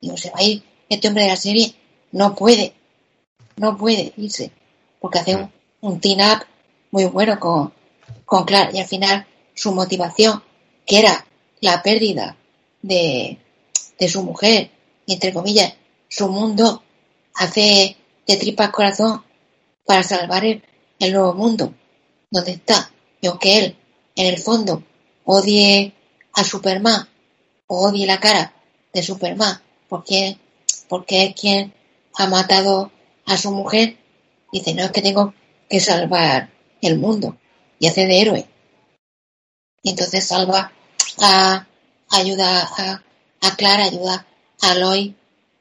[0.00, 1.74] Digo, se va a ir este hombre de la serie.
[2.12, 2.74] No puede.
[3.56, 4.52] No puede irse.
[5.00, 6.44] Porque hace un, un team-up
[6.90, 7.72] muy bueno con,
[8.24, 8.74] con Clark.
[8.74, 10.42] Y al final, su motivación,
[10.86, 11.26] que era
[11.60, 12.36] la pérdida
[12.82, 13.38] de,
[13.98, 14.70] de su mujer,
[15.06, 15.74] y entre comillas,
[16.08, 16.82] su mundo,
[17.34, 19.24] hace de tripas corazón
[19.84, 20.62] para salvar el,
[20.98, 21.74] nuevo mundo
[22.30, 22.90] donde está.
[23.20, 23.76] Y aunque él,
[24.16, 24.82] en el fondo,
[25.24, 25.94] odie
[26.32, 27.08] a Superman
[27.70, 28.52] odie la cara
[28.92, 30.38] de Superman porque,
[30.88, 31.72] porque es quien
[32.14, 32.90] ha matado
[33.26, 33.96] a su mujer,
[34.52, 35.34] dice, no es que tengo
[35.68, 36.50] que salvar
[36.82, 37.38] el mundo
[37.78, 38.48] y hace de héroe.
[39.82, 40.72] Y entonces salva
[41.20, 41.66] a,
[42.10, 43.04] ayuda a,
[43.40, 44.26] a Clara, ayuda
[44.60, 45.12] a Lois,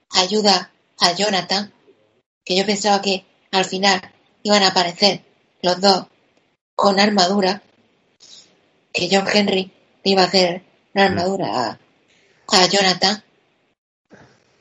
[0.10, 1.72] ayuda a Jonathan,
[2.44, 4.02] que yo pensaba que al final
[4.44, 5.24] iban a aparecer
[5.62, 6.06] los dos
[6.76, 7.62] con armadura,
[8.94, 9.72] que John Henry
[10.04, 11.80] le iba a hacer una armadura a,
[12.48, 13.24] a Jonathan,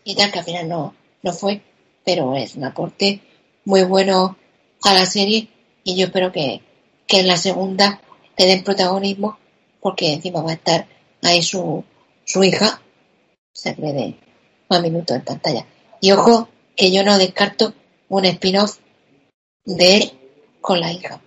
[0.04, 1.62] y tal, que al final no, no fue,
[2.04, 3.20] pero es un aporte
[3.64, 4.36] muy bueno
[4.82, 5.48] a la serie,
[5.84, 6.62] y yo espero que,
[7.06, 8.00] que en la segunda
[8.36, 9.38] le den protagonismo,
[9.80, 10.86] porque encima va a estar
[11.22, 11.84] ahí su,
[12.24, 12.80] su hija,
[13.52, 14.14] se le dé
[14.68, 15.66] más minutos en pantalla.
[16.00, 17.74] Y ojo, que yo no descarto
[18.08, 18.78] un spin-off
[19.64, 20.12] de él
[20.60, 21.20] con la hija.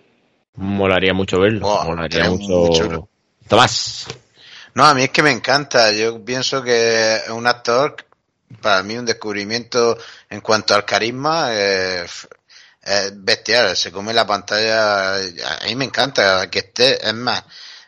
[0.56, 1.84] Molaría mucho verlo.
[1.84, 2.48] Molaría mucho.
[2.48, 3.10] muy chulo.
[3.48, 4.08] Tomás.
[4.74, 5.92] No, a mí es que me encanta.
[5.92, 7.96] Yo pienso que es un actor,
[8.62, 9.98] para mí un descubrimiento
[10.30, 12.06] en cuanto al carisma, eh,
[12.84, 13.76] es bestial.
[13.76, 15.16] Se come la pantalla.
[15.16, 17.06] A mí me encanta que esté.
[17.06, 17.44] Es más,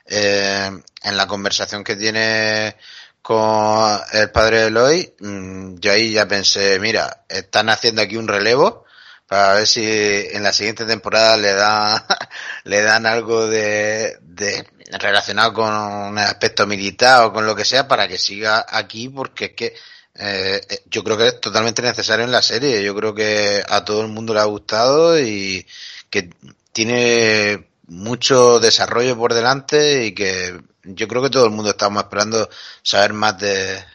[0.06, 0.72] eh,
[1.04, 2.76] en la conversación que tiene
[3.24, 8.86] con el padre Eloy, mm, yo ahí ya pensé, mira, están haciendo aquí un relevo
[9.28, 12.04] para ver si en la siguiente temporada le dan
[12.66, 14.68] le dan algo de, de
[15.00, 19.46] relacionado con un aspecto militar o con lo que sea para que siga aquí porque
[19.46, 19.74] es que
[20.16, 22.84] eh, yo creo que es totalmente necesario en la serie.
[22.84, 25.66] Yo creo que a todo el mundo le ha gustado y
[26.10, 26.30] que
[26.72, 32.50] tiene mucho desarrollo por delante y que yo creo que todo el mundo estamos esperando
[32.82, 33.86] saber más de, de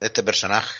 [0.00, 0.74] este personaje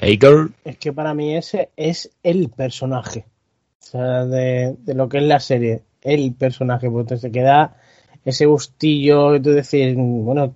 [0.00, 0.52] Hey girl.
[0.64, 3.24] Es que para mí ese es el personaje.
[3.80, 5.82] O sea, de, de lo que es la serie.
[6.02, 6.90] El personaje.
[6.90, 7.76] Porque se queda
[8.24, 10.54] ese gustillo tú decir, bueno,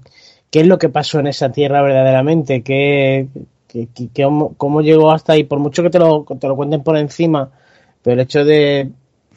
[0.50, 2.62] ¿qué es lo que pasó en esa tierra verdaderamente?
[2.62, 3.28] ¿Qué,
[3.68, 5.44] qué, qué- qué- cómo llegó hasta ahí?
[5.44, 7.50] Por mucho que te lo, te lo cuenten por encima,
[8.02, 8.90] pero el hecho de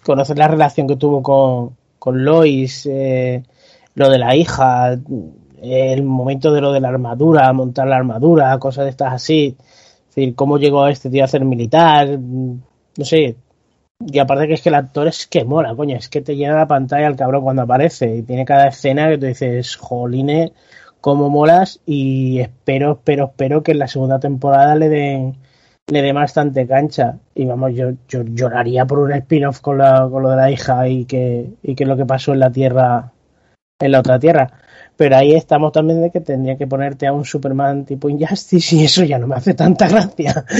[0.03, 3.43] conocer la relación que tuvo con, con Lois, eh,
[3.95, 4.99] lo de la hija,
[5.61, 9.57] el momento de lo de la armadura, montar la armadura, cosas de estas así.
[10.09, 13.35] Es decir, cómo llegó este tío a ser militar, no sé.
[13.99, 16.55] Y aparte que es que el actor es que mola, coño, es que te llena
[16.55, 20.53] la pantalla el cabrón cuando aparece y tiene cada escena que tú dices, joline,
[21.01, 25.37] cómo molas y espero, espero, espero que en la segunda temporada le den
[25.87, 30.23] le dé bastante cancha y vamos, yo, yo lloraría por un spin-off con, la, con
[30.23, 33.11] lo de la hija y que, y que lo que pasó en la tierra,
[33.79, 34.51] en la otra tierra.
[34.97, 38.85] Pero ahí estamos también de que tendría que ponerte a un Superman tipo Injustice y
[38.85, 40.45] eso ya no me hace tanta gracia.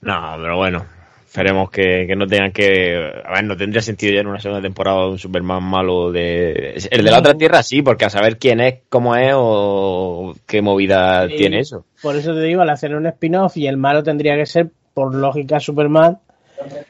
[0.00, 0.84] No, pero bueno.
[1.26, 2.96] Esperemos que, que no tengan que.
[3.24, 6.80] A ver, no tendría sentido ya en una segunda temporada un Superman malo de.
[6.90, 10.62] El de la otra tierra sí, porque a saber quién es, cómo es o qué
[10.62, 11.36] movida Sí.
[11.36, 11.84] tiene eso.
[12.00, 15.14] Por eso te digo, al hacer un spin-off y el malo tendría que ser, por
[15.14, 16.18] lógica, Superman.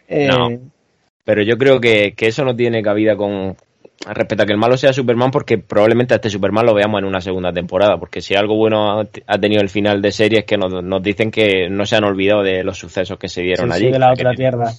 [0.07, 0.49] eh, No.
[1.25, 3.57] Pero yo creo que, que eso no tiene cabida con.
[4.09, 7.07] Respecto a que el malo sea Superman, porque probablemente a este Superman lo veamos en
[7.07, 7.97] una segunda temporada.
[7.99, 11.31] Porque si algo bueno ha tenido el final de serie es que nos, nos dicen
[11.31, 13.87] que no se han olvidado de los sucesos que se dieron sí, allí.
[13.87, 14.71] sí, de la otra que- tierra.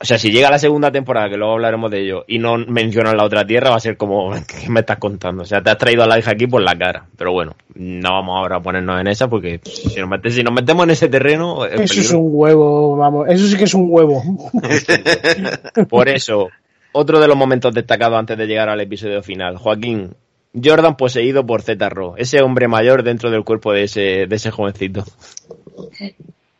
[0.00, 3.16] O sea, si llega la segunda temporada, que luego hablaremos de ello, y no mencionan
[3.16, 5.44] la otra tierra, va a ser como, ¿qué me estás contando?
[5.44, 7.06] O sea, te has traído a la hija aquí por la cara.
[7.16, 10.52] Pero bueno, no vamos ahora a ponernos en esa, porque si nos, mete- si nos
[10.52, 13.86] metemos en ese terreno, es Eso es un huevo, vamos, eso sí que es un
[13.88, 14.22] huevo.
[15.88, 16.48] Por eso,
[16.92, 19.56] otro de los momentos destacados antes de llegar al episodio final.
[19.56, 20.14] Joaquín,
[20.54, 25.04] Jordan poseído por Z-Ro, ese hombre mayor dentro del cuerpo de ese, de ese jovencito.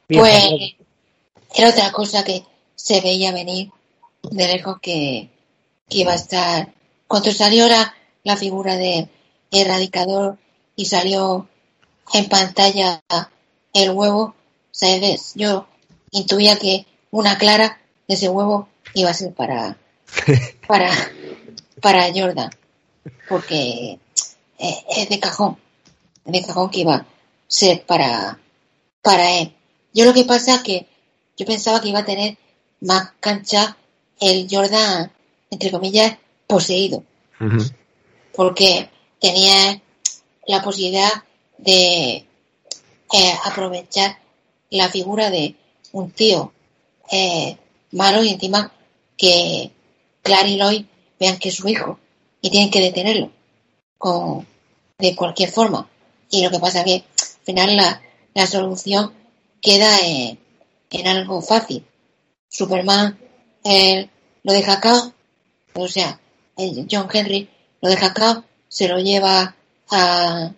[0.08, 0.76] Pues
[1.54, 2.42] era otra cosa que
[2.74, 3.70] se veía venir
[4.30, 5.30] de lejos que,
[5.88, 6.72] que iba a estar.
[7.06, 9.08] Cuando salió la, la figura de
[9.50, 10.38] Erradicador
[10.76, 11.46] y salió
[12.14, 13.02] en pantalla
[13.74, 14.34] el huevo,
[14.70, 15.32] ¿sabes?
[15.34, 15.66] Yo
[16.10, 19.76] intuía que una clara de ese huevo iba a ser para,
[20.66, 20.90] para,
[21.80, 22.50] para Jordan,
[23.28, 23.98] porque
[24.58, 25.56] eh, es de cajón,
[26.24, 27.06] es de cajón que iba a
[27.46, 28.38] ser para,
[29.02, 29.54] para él.
[29.92, 30.86] Yo lo que pasa es que
[31.36, 32.36] yo pensaba que iba a tener
[32.80, 33.76] más cancha
[34.20, 35.10] el Jordan,
[35.50, 37.02] entre comillas, poseído,
[38.34, 38.88] porque
[39.20, 39.80] tenía
[40.46, 41.10] la posibilidad
[41.58, 42.24] de
[43.12, 44.18] eh, aprovechar
[44.70, 45.54] la figura de
[45.92, 46.52] un tío
[47.10, 47.56] eh,
[47.92, 48.72] malo y encima
[49.16, 49.70] que
[50.22, 50.84] Clara y Lloyd
[51.18, 51.98] vean que es su hijo
[52.40, 53.30] y tienen que detenerlo
[54.98, 55.88] de cualquier forma.
[56.30, 58.02] Y lo que pasa que al final la,
[58.34, 59.12] la solución
[59.60, 60.38] queda en,
[60.90, 61.84] en algo fácil.
[62.48, 63.18] Superman
[64.42, 65.12] lo deja acá,
[65.74, 66.20] o sea,
[66.90, 67.48] John Henry
[67.80, 69.54] lo deja acá, se lo lleva
[69.90, 70.52] a,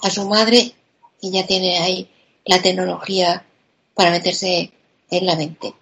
[0.00, 0.74] a su madre
[1.20, 2.08] y ya tiene ahí
[2.44, 3.44] la tecnología
[3.94, 4.72] para meterse
[5.10, 5.74] en la mente.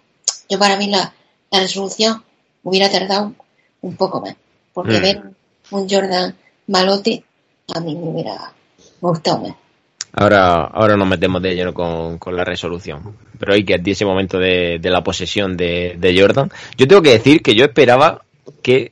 [0.49, 1.13] Yo para mí la,
[1.49, 2.23] la resolución
[2.63, 3.33] hubiera tardado
[3.81, 4.35] un poco más,
[4.73, 5.01] porque Mm.
[5.01, 5.21] ver
[5.71, 6.35] un Jordan
[6.67, 7.23] malote
[7.73, 8.51] a mí me hubiera
[9.01, 9.55] gustado más.
[10.15, 13.17] Ahora, ahora nos metemos de lleno con, con la resolución.
[13.39, 16.51] Pero hay que a ese momento de, de la posesión de, de Jordan.
[16.77, 18.21] Yo tengo que decir que yo esperaba
[18.61, 18.91] que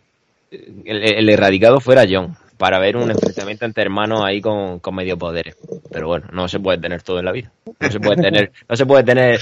[0.52, 5.18] el, el erradicado fuera John para ver un enfrentamiento entre hermanos ahí con, con medio
[5.18, 5.58] poderes.
[5.92, 7.52] Pero bueno, no se puede tener todo en la vida.
[7.80, 9.40] No se puede tener, no se puede tener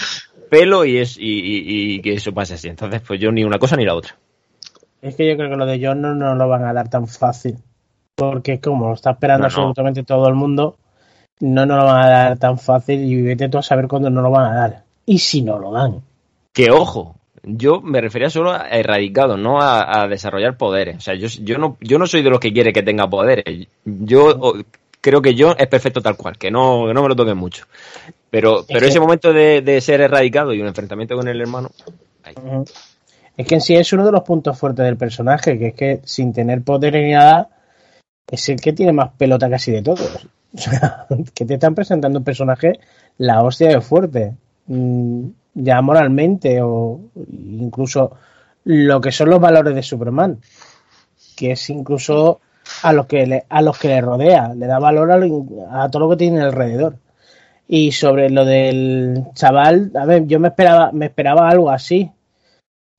[0.50, 2.68] pelo y es y, y- y que eso pase así.
[2.68, 4.16] Entonces, pues yo ni una cosa ni la otra.
[5.02, 7.08] Es que yo creo que lo de John no nos lo van a dar tan
[7.08, 7.58] fácil.
[8.16, 9.56] Porque como lo está esperando No, no.
[9.56, 10.76] absolutamente todo el mundo,
[11.40, 14.22] no nos lo van a dar tan fácil y vete tú a saber cuándo no
[14.22, 14.84] lo van a dar.
[15.06, 16.02] Y si no lo dan.
[16.52, 20.98] Que ojo, yo me refería solo a erradicado, no a, a desarrollar poderes.
[20.98, 23.68] O sea, yo, yo no yo no soy de los que quiere que tenga poderes.
[23.86, 24.54] Yo
[25.00, 27.66] creo que yo es perfecto tal cual, que no, que no me lo toquen mucho.
[28.32, 31.72] Pero, pero que- ese momento de, de ser erradicado y un enfrentamiento con el hermano,
[32.24, 32.36] ahí.
[33.38, 36.02] Es que en sí es uno de los puntos fuertes del personaje, que es que
[36.04, 37.50] sin tener poder ni nada,
[38.30, 40.28] es el que tiene más pelota casi de todos.
[40.52, 42.80] O sea, que te están presentando un personaje
[43.20, 44.34] la hostia de fuerte.
[44.66, 47.00] Mm, Ya moralmente o
[47.32, 48.14] incluso
[48.64, 50.40] lo que son los valores de Superman.
[51.36, 52.42] Que es incluso
[52.82, 54.54] a los que le, a los que le rodea.
[54.56, 56.96] Le da valor a, lo- a todo lo que tiene alrededor.
[57.72, 62.10] Y sobre lo del chaval, a ver, yo me esperaba, me esperaba algo así.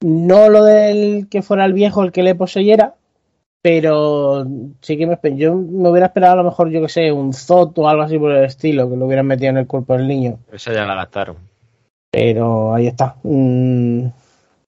[0.01, 2.95] No lo del que fuera el viejo el que le poseyera,
[3.63, 4.47] Pero
[4.81, 7.77] sí que me yo me hubiera esperado a lo mejor, yo que sé, un Zot
[7.79, 10.39] o algo así por el estilo, que lo hubieran metido en el cuerpo del niño.
[10.53, 11.37] Esa ya la gastaron.
[12.13, 13.17] Pero ahí está.
[13.25, 14.07] Mm,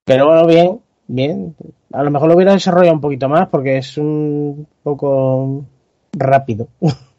[0.05, 1.55] pero bueno, bien, bien.
[1.93, 5.65] A lo mejor lo hubiera desarrollado un poquito más porque es un poco
[6.13, 6.67] rápido.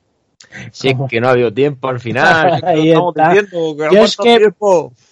[0.71, 2.61] Sí, es que no ha habido tiempo al final.
[2.83, 3.13] yo,
[4.03, 4.51] es que,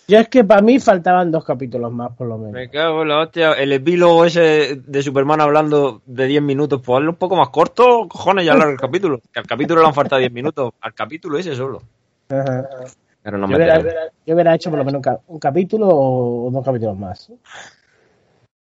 [0.08, 2.54] yo es que para mí faltaban dos capítulos más, por lo menos.
[2.54, 3.54] Me cago en la hostia.
[3.54, 8.08] El epílogo ese de Superman hablando de 10 minutos, pues hazlo un poco más corto,
[8.08, 9.22] cojones, ya hablar el capítulo.
[9.32, 10.74] Que al capítulo le han faltado 10 minutos.
[10.82, 11.82] Al capítulo ese solo.
[12.28, 13.80] Pero no yo, hubiera,
[14.26, 17.32] yo, hubiera, hecho por lo menos un capítulo o dos capítulos más.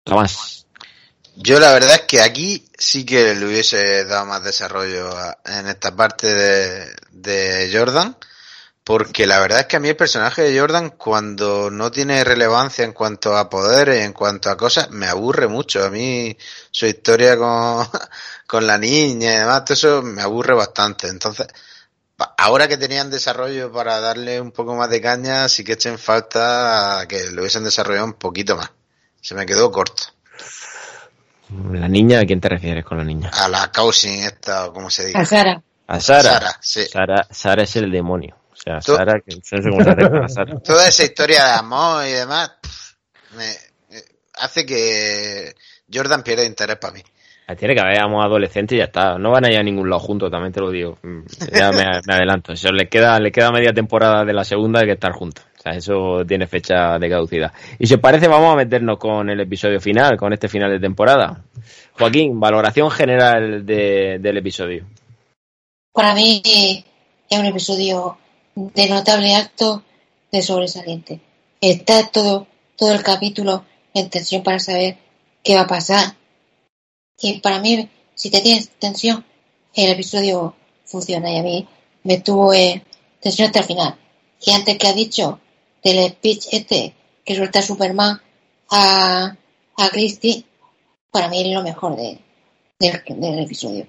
[0.06, 0.59] Jamás.
[1.42, 5.10] Yo la verdad es que aquí sí que le hubiese dado más desarrollo
[5.46, 6.28] en esta parte
[7.12, 8.18] de, Jordan,
[8.84, 12.84] porque la verdad es que a mí el personaje de Jordan cuando no tiene relevancia
[12.84, 15.84] en cuanto a poderes, en cuanto a cosas, me aburre mucho.
[15.86, 16.38] A mí
[16.72, 17.88] su historia con,
[18.48, 21.08] con la niña y demás, todo eso me aburre bastante.
[21.08, 21.48] Entonces,
[22.38, 27.06] ahora que tenían desarrollo para darle un poco más de caña, sí que echen falta
[27.08, 28.72] que lo hubiesen desarrollado un poquito más.
[29.22, 30.20] Se me quedó corto.
[31.72, 32.20] ¿La niña?
[32.20, 33.32] ¿A quién te refieres con la niña?
[33.34, 35.18] A la Cousin esta, ¿cómo se dice?
[35.18, 35.62] A Sara.
[35.88, 36.60] A Sara.
[36.62, 38.36] Sara, Sara, es el demonio.
[38.52, 40.60] O sea, Sara, que no sé cómo se hace Sara.
[40.64, 42.52] Toda esa historia de amor y demás
[43.36, 43.56] me,
[44.40, 45.56] hace que
[45.92, 47.04] Jordan pierda interés para mí.
[47.58, 49.18] Tiene que haber amor adolescente y ya está.
[49.18, 51.00] No van a ir a ningún lado juntos, también te lo digo.
[51.02, 51.84] Mm, ya me,
[52.14, 52.54] adelanto.
[52.54, 55.44] Eso le queda, le queda media temporada de la segunda de que estar juntos.
[55.60, 57.52] O sea, eso tiene fecha de caducidad.
[57.78, 60.80] Y si os parece, vamos a meternos con el episodio final, con este final de
[60.80, 61.44] temporada.
[61.98, 64.86] Joaquín, valoración general del episodio.
[65.92, 68.18] Para mí es un episodio
[68.56, 69.84] de notable acto
[70.32, 71.20] de sobresaliente.
[71.60, 74.96] Está todo, todo el capítulo en tensión para saber
[75.44, 76.16] qué va a pasar.
[77.20, 79.26] Y para mí, si te tienes tensión,
[79.74, 81.68] el episodio funciona y a mí
[82.06, 82.82] me tuvo en
[83.20, 83.96] tensión hasta el final.
[84.42, 85.42] Y antes que ha dicho
[85.84, 86.94] del speech este
[87.26, 88.20] que suelta Superman
[88.72, 89.36] a,
[89.78, 90.44] a Christie,
[91.12, 92.20] para mí es lo mejor de,
[92.80, 93.86] del, episodio.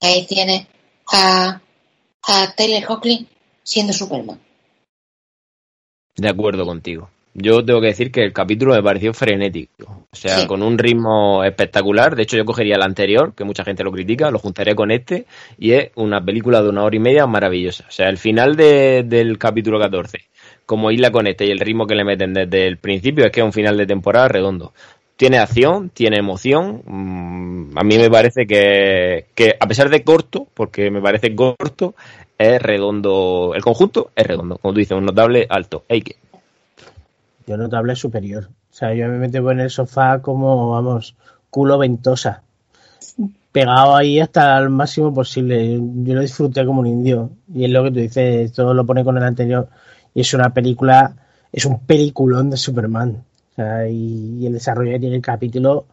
[0.00, 0.66] Ahí tiene
[1.12, 1.60] a,
[2.26, 3.26] a Taylor Hockley
[3.62, 4.40] siendo Superman.
[6.16, 7.10] De acuerdo contigo.
[7.34, 10.06] Yo tengo que decir que el capítulo me pareció frenético.
[10.10, 12.16] O sea, con un ritmo espectacular.
[12.16, 15.26] De hecho, yo cogería el anterior, que mucha gente lo critica, lo juntaría con este,
[15.56, 17.84] y es una película de una hora y media maravillosa.
[17.86, 20.27] O sea, el final del capítulo 14
[20.68, 23.46] como Isla Conecta y el ritmo que le meten desde el principio es que es
[23.46, 24.74] un final de temporada redondo.
[25.16, 26.82] Tiene acción, tiene emoción.
[26.84, 29.24] Mm, a mí me parece que,
[29.58, 31.94] a pesar de corto, porque me parece corto,
[32.36, 33.52] es redondo.
[33.54, 35.84] El conjunto es redondo, como tú dices, un notable alto.
[35.88, 36.16] que
[37.46, 38.50] Yo notable superior.
[38.70, 41.16] O sea, yo me meto en el sofá como, vamos,
[41.48, 42.42] culo ventosa.
[43.52, 45.80] Pegado ahí hasta el máximo posible.
[46.04, 47.30] Yo lo disfruté como un indio.
[47.54, 49.70] Y es lo que tú dices, todo lo pone con el anterior
[50.18, 51.14] y es una película,
[51.52, 53.24] es un peliculón de Superman.
[53.88, 55.86] y, el desarrollo que tiene el capítulo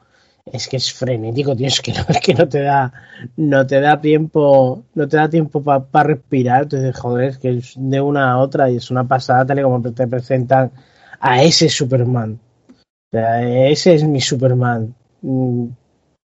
[0.44, 2.92] es que es frenético, tío, es que no, que no te da,
[3.38, 7.74] no te da tiempo, no te da tiempo para respirar, entonces joder, es que es
[7.78, 10.72] de una a otra y es una pasada tal y como te presentan
[11.20, 12.40] a ese Superman.
[12.70, 12.74] O
[13.12, 14.96] sea, ese es mi Superman.
[15.22, 15.68] Mm,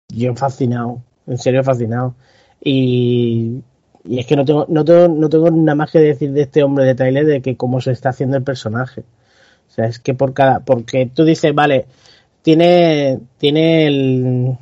[0.08, 2.16] yo fascinado, en serio fascinado.
[2.60, 3.62] Y,
[4.04, 6.62] y es que no tengo, no tengo, no tengo nada más que decir de este
[6.62, 9.02] hombre de Tyler de que cómo se está haciendo el personaje.
[9.68, 11.86] O sea, es que por cada, porque tú dices, vale,
[12.42, 14.58] tiene, tiene el,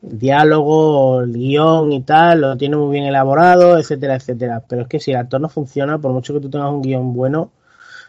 [0.00, 4.62] diálogo, el guion y tal, lo tiene muy bien elaborado, etcétera, etcétera.
[4.66, 7.12] Pero es que si el actor no funciona, por mucho que tú tengas un guion
[7.14, 7.50] bueno,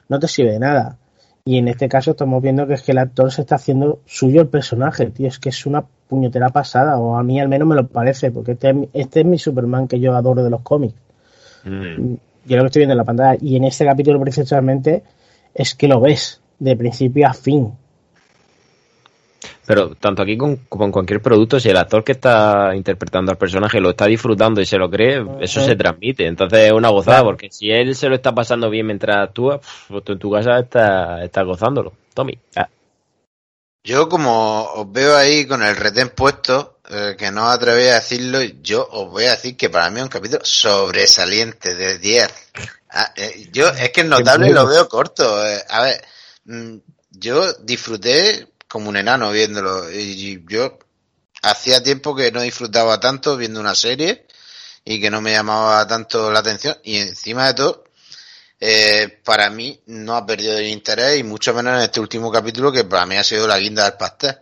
[0.10, 0.98] no te sirve de nada.
[1.46, 4.42] Y en este caso estamos viendo que es que el actor se está haciendo suyo
[4.42, 5.28] el personaje, tío.
[5.28, 8.54] Es que es una puñetera pasada, o a mí al menos me lo parece, porque
[8.54, 10.96] este, este es mi Superman que yo adoro de los cómics.
[11.64, 12.16] Mm.
[12.46, 13.38] Yo lo que estoy viendo en la pantalla.
[13.42, 15.04] Y en este capítulo precisamente
[15.54, 17.74] es que lo ves de principio a fin.
[19.66, 23.82] Pero tanto aquí como con cualquier producto, si el actor que está interpretando al personaje
[23.82, 26.26] lo está disfrutando y se lo cree, eso se transmite.
[26.26, 30.04] Entonces es una gozada, porque si él se lo está pasando bien mientras actúa, pues
[30.06, 31.92] tú en tu casa estás está gozándolo.
[32.14, 32.38] Tommy.
[32.56, 32.70] Ah.
[33.84, 37.96] Yo como os veo ahí con el retén puesto, eh, que no os atrevéis a
[37.96, 42.34] decirlo, yo os voy a decir que para mí es un capítulo sobresaliente de 10.
[42.90, 45.46] Ah, eh, yo es que es notable y lo veo corto.
[45.46, 46.06] Eh, a ver,
[46.46, 46.78] mm,
[47.12, 49.92] yo disfruté como un enano viéndolo.
[49.92, 50.80] Y yo
[51.42, 54.26] hacía tiempo que no disfrutaba tanto viendo una serie
[54.86, 56.78] y que no me llamaba tanto la atención.
[56.84, 57.84] Y encima de todo,
[58.60, 62.72] eh, para mí no ha perdido el interés y mucho menos en este último capítulo
[62.72, 64.38] que para mí ha sido la guinda del pastel.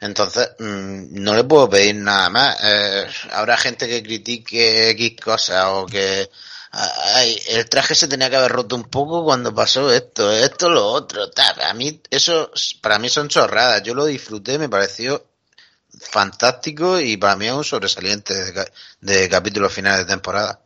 [0.00, 2.56] Entonces, mm, no le puedo pedir nada más.
[2.62, 6.30] Eh, habrá gente que critique X cosas o que
[6.72, 10.86] ay, el traje se tenía que haber roto un poco cuando pasó esto, esto, lo
[10.86, 11.30] otro.
[11.30, 11.60] Tal.
[11.62, 12.50] A mí, eso,
[12.80, 13.82] para mí son chorradas.
[13.82, 15.26] Yo lo disfruté, me pareció
[16.00, 20.60] fantástico y para mí es un sobresaliente de, de capítulos finales de temporada.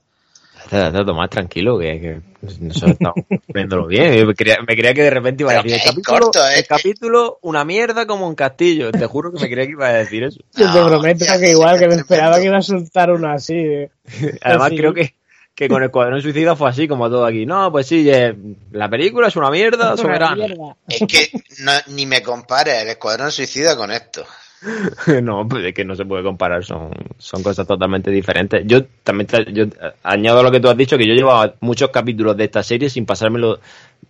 [0.64, 2.20] Está, más tranquilo que, que
[2.60, 3.16] nosotros estamos
[3.48, 4.26] viéndolo bien.
[4.26, 6.58] Me creía, me creía, que de repente iba a decir el capítulo, corto, ¿eh?
[6.58, 8.90] el capítulo, una mierda como un castillo.
[8.90, 10.40] Te juro que me creía que iba a decir eso.
[10.56, 13.56] Yo te prometo que igual que me esperaba que iba a soltar uno así.
[13.56, 13.90] ¿eh?
[14.42, 15.14] Además creo que,
[15.54, 17.44] que con el Escuadrón Suicida fue así como todo aquí.
[17.44, 18.34] No, pues sí, eh,
[18.72, 20.46] la película es una mierda, soberana.
[20.88, 24.24] Es que no, ni me compare el Escuadrón Suicida con esto.
[25.22, 28.62] no, pues es que no se puede comparar, son, son cosas totalmente diferentes.
[28.66, 29.66] Yo también yo
[30.02, 32.88] añado a lo que tú has dicho, que yo llevaba muchos capítulos de esta serie
[32.88, 33.60] sin pasármelo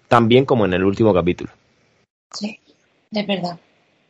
[0.09, 1.51] tan bien como en el último capítulo.
[2.33, 2.59] Sí,
[3.13, 3.59] es verdad.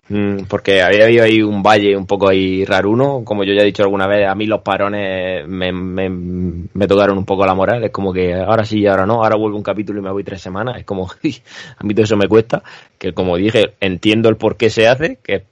[0.07, 3.65] Mm, porque había habido ahí un valle un poco ahí raruno, como yo ya he
[3.65, 7.83] dicho alguna vez, a mí los parones me, me, me tocaron un poco la moral,
[7.85, 10.23] es como que ahora sí y ahora no, ahora vuelvo un capítulo y me voy
[10.23, 11.11] tres semanas, es como,
[11.79, 12.63] a mí todo eso me cuesta,
[12.99, 15.43] que como dije, entiendo el por qué se hace, que es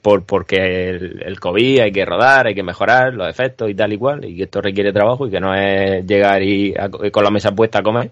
[0.00, 3.92] por, porque el, el, COVID hay que rodar, hay que mejorar los efectos y tal
[3.92, 6.74] y cual, y que esto requiere trabajo y que no es llegar y
[7.10, 8.10] con la mesa puesta a comer,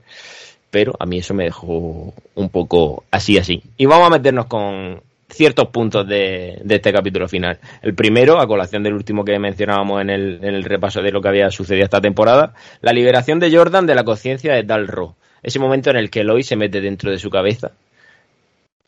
[0.71, 3.63] pero a mí eso me dejó un poco así así.
[3.77, 7.59] Y vamos a meternos con ciertos puntos de, de este capítulo final.
[7.83, 11.23] El primero, a colación del último que mencionábamos en el, en el repaso de lo
[11.23, 15.15] que había sucedido esta temporada, la liberación de Jordan de la conciencia de Dalro.
[15.43, 17.73] Ese momento en el que Eloy se mete dentro de su cabeza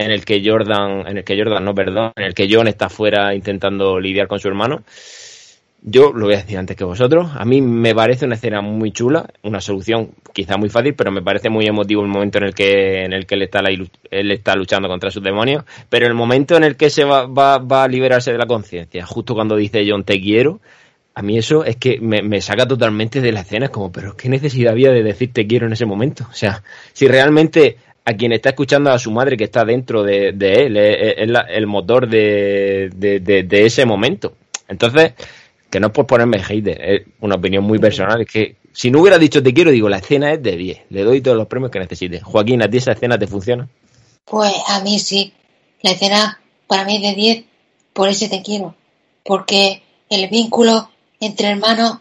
[0.04, 2.88] en el que Jordan, en el que Jordan, no, perdón, en el que John está
[2.88, 4.82] fuera intentando lidiar con su hermano.
[5.84, 7.30] Yo lo voy a decir antes que vosotros.
[7.34, 11.22] A mí me parece una escena muy chula, una solución quizá muy fácil, pero me
[11.22, 13.60] parece muy emotivo el momento en el que, en el que él, está
[14.10, 15.64] él está luchando contra sus demonios.
[15.88, 19.04] Pero el momento en el que se va, va, va a liberarse de la conciencia,
[19.06, 20.60] justo cuando dice John te quiero,
[21.14, 23.66] a mí eso es que me, me, saca totalmente de la escena.
[23.66, 26.26] Es como, pero ¿qué necesidad había de decir te quiero en ese momento?
[26.30, 30.28] O sea, si realmente a quien está escuchando a su madre que está dentro de,
[30.28, 31.14] él, es,
[31.48, 34.34] el motor de, de, ese momento.
[34.68, 35.12] Entonces,
[35.70, 39.00] que no es por ponerme hate, es una opinión muy personal, es que si no
[39.00, 41.70] hubiera dicho te quiero, digo, la escena es de 10, le doy todos los premios
[41.70, 42.20] que necesite.
[42.20, 43.68] Joaquín, ¿a ti esa escena te funciona?
[44.24, 45.32] Pues a mí sí,
[45.82, 47.44] la escena para mí es de 10
[47.92, 48.74] por ese te quiero,
[49.24, 50.90] porque el vínculo
[51.20, 51.98] entre hermanos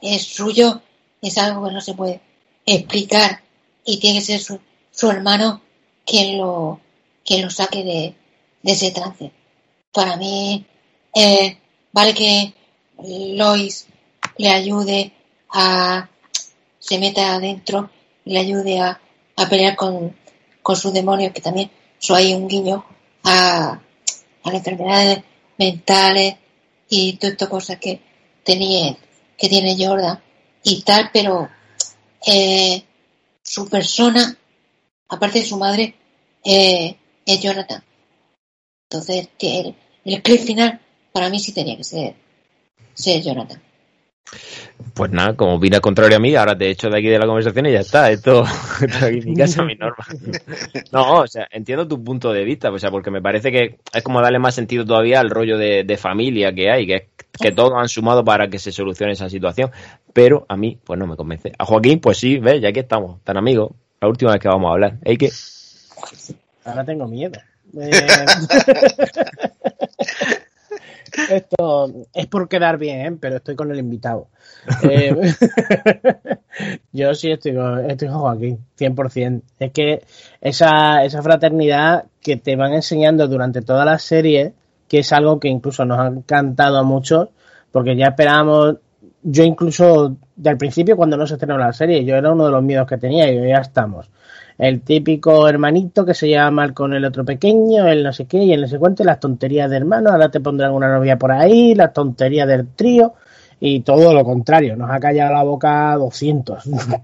[0.00, 0.80] es suyo,
[1.20, 2.20] es algo que no se puede
[2.64, 3.42] explicar
[3.84, 4.60] y tiene que ser su,
[4.96, 5.60] su hermano
[6.04, 6.80] quien lo,
[7.24, 8.14] quien lo saque de,
[8.64, 9.30] ese trance.
[9.92, 10.66] Para mí,
[11.14, 11.56] eh,
[11.92, 12.52] vale que
[12.98, 13.86] Lois
[14.38, 15.12] le ayude
[15.50, 16.08] a,
[16.80, 17.90] se meta adentro
[18.24, 19.00] y le ayude a,
[19.36, 20.16] a pelear con,
[20.62, 21.70] con sus demonios, que también
[22.00, 22.84] eso hay un guiño
[23.22, 23.80] a,
[24.42, 25.22] a las enfermedades
[25.58, 26.36] mentales
[26.88, 28.00] y todas estas cosas que
[28.42, 28.96] tenía,
[29.36, 30.20] que tiene Jordan
[30.62, 31.48] y tal, pero
[32.26, 32.82] eh,
[33.42, 34.36] su persona
[35.08, 35.94] aparte de su madre,
[36.44, 37.82] eh, es Jonathan.
[38.90, 40.80] Entonces, el, el clip final
[41.12, 42.14] para mí sí tenía que ser,
[42.94, 43.60] ser Jonathan.
[44.94, 47.26] Pues nada, como vine a contrario a mí, ahora te echo de aquí de la
[47.26, 48.10] conversación y ya está.
[48.10, 48.44] Esto,
[48.80, 50.04] esto aquí mi casa, mi norma.
[50.92, 54.02] No, o sea, entiendo tu punto de vista, o sea, porque me parece que es
[54.02, 57.08] como darle más sentido todavía al rollo de, de familia que hay, que,
[57.40, 59.70] que todos han sumado para que se solucione esa situación.
[60.12, 61.52] Pero a mí, pues no me convence.
[61.58, 64.68] A Joaquín, pues sí, ves, ya que estamos, tan amigos, la última vez que vamos
[64.68, 64.98] a hablar.
[65.04, 65.30] ¿Hay que?
[66.64, 67.38] Ahora tengo miedo.
[67.78, 67.90] Eh,
[71.30, 73.18] esto es por quedar bien, ¿eh?
[73.20, 74.28] pero estoy con el invitado.
[74.82, 75.14] Eh,
[76.92, 79.42] yo sí estoy con, estoy con Joaquín, 100%.
[79.60, 80.02] Es que
[80.40, 84.54] esa, esa fraternidad que te van enseñando durante toda la serie,
[84.88, 87.28] que es algo que incluso nos ha encantado a muchos,
[87.70, 88.78] porque ya esperábamos
[89.28, 92.62] yo incluso del principio cuando no se estrenó la serie, yo era uno de los
[92.62, 94.08] miedos que tenía y ya estamos.
[94.56, 98.38] El típico hermanito que se llama mal con el otro pequeño, el no sé qué,
[98.38, 101.74] y el no sé las tonterías de hermano, ahora te pondrán una novia por ahí,
[101.74, 103.14] las tonterías del trío,
[103.58, 106.64] y todo lo contrario, nos ha callado la boca 200.
[106.64, 107.02] de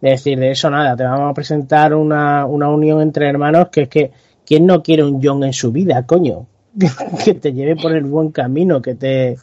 [0.10, 3.88] decir, de eso nada, te vamos a presentar una, una unión entre hermanos que es
[3.88, 4.12] que,
[4.46, 6.46] ¿quién no quiere un John en su vida, coño?
[7.24, 9.36] que te lleve por el buen camino, que te,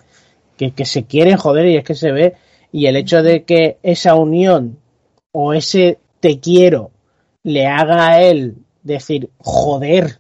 [0.68, 2.36] que, se quieren joder y es que se ve.
[2.72, 4.78] Y el hecho de que esa unión
[5.32, 6.92] o ese te quiero
[7.44, 10.20] le haga a él decir joder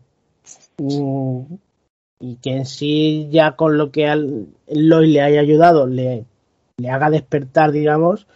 [0.77, 1.41] mm,
[2.21, 6.25] y que en sí ya con lo que al Loy le haya ayudado le,
[6.77, 8.27] le haga despertar, digamos,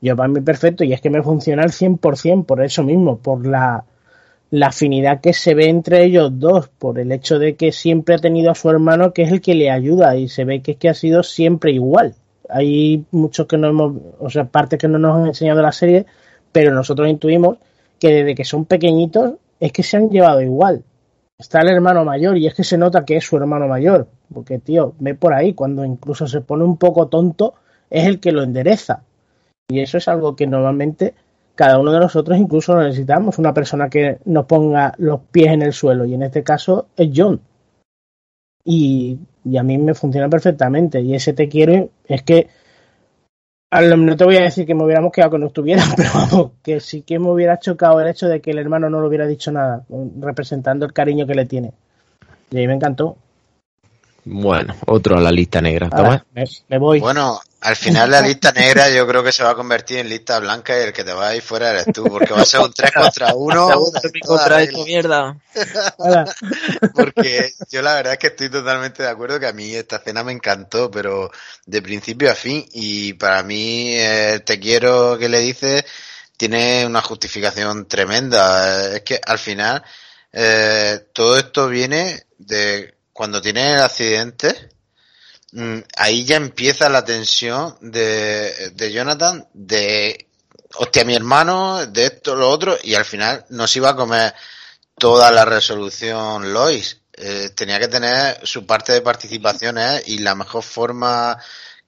[0.00, 3.46] yo para mí perfecto y es que me funciona al 100% por eso mismo, por
[3.46, 3.84] la
[4.50, 8.18] la afinidad que se ve entre ellos dos por el hecho de que siempre ha
[8.18, 10.78] tenido a su hermano que es el que le ayuda y se ve que es
[10.78, 12.14] que ha sido siempre igual.
[12.48, 16.06] Hay muchos que no hemos, o sea, partes que no nos han enseñado la serie,
[16.50, 17.58] pero nosotros intuimos
[18.00, 20.82] que desde que son pequeñitos es que se han llevado igual.
[21.38, 24.58] Está el hermano mayor y es que se nota que es su hermano mayor, porque
[24.58, 27.54] tío, ve por ahí, cuando incluso se pone un poco tonto,
[27.88, 29.04] es el que lo endereza.
[29.68, 31.14] Y eso es algo que normalmente
[31.60, 35.74] cada uno de nosotros incluso necesitamos una persona que nos ponga los pies en el
[35.74, 37.38] suelo y en este caso es John.
[38.64, 39.18] Y,
[39.58, 42.48] a mí me funciona perfectamente y ese te quiero es que
[43.70, 46.80] no te voy a decir que me hubiéramos quedado con no estuviera, pero vamos, que
[46.80, 49.52] sí que me hubiera chocado el hecho de que el hermano no le hubiera dicho
[49.52, 49.84] nada,
[50.18, 51.74] representando el cariño que le tiene.
[52.50, 53.18] Y ahí me encantó.
[54.24, 55.90] Bueno, otro a la lista negra.
[56.70, 57.00] me, voy.
[57.00, 60.38] Bueno, al final la lista negra yo creo que se va a convertir en lista
[60.38, 62.60] blanca y el que te va a ir fuera eres tú, porque va a ser
[62.60, 63.70] un 3 contra 1.
[64.26, 65.36] contra esto, mierda.
[66.94, 70.24] porque yo la verdad es que estoy totalmente de acuerdo que a mí esta escena
[70.24, 71.30] me encantó, pero
[71.66, 75.84] de principio a fin y para mí eh, te quiero que le dices
[76.40, 78.96] tiene una justificación tremenda.
[78.96, 79.84] Es que al final
[80.32, 84.70] eh, todo esto viene de cuando tiene el accidente
[85.96, 90.28] ahí ya empieza la tensión de, de Jonathan de
[90.76, 94.34] hostia mi hermano de esto lo otro y al final no se iba a comer
[94.98, 96.98] toda la resolución Lois.
[97.12, 101.36] Eh, tenía que tener su parte de participaciones y la mejor forma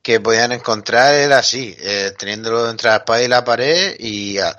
[0.02, 4.56] que podían encontrar era así eh, teniéndolo entre la espada y la pared y ah,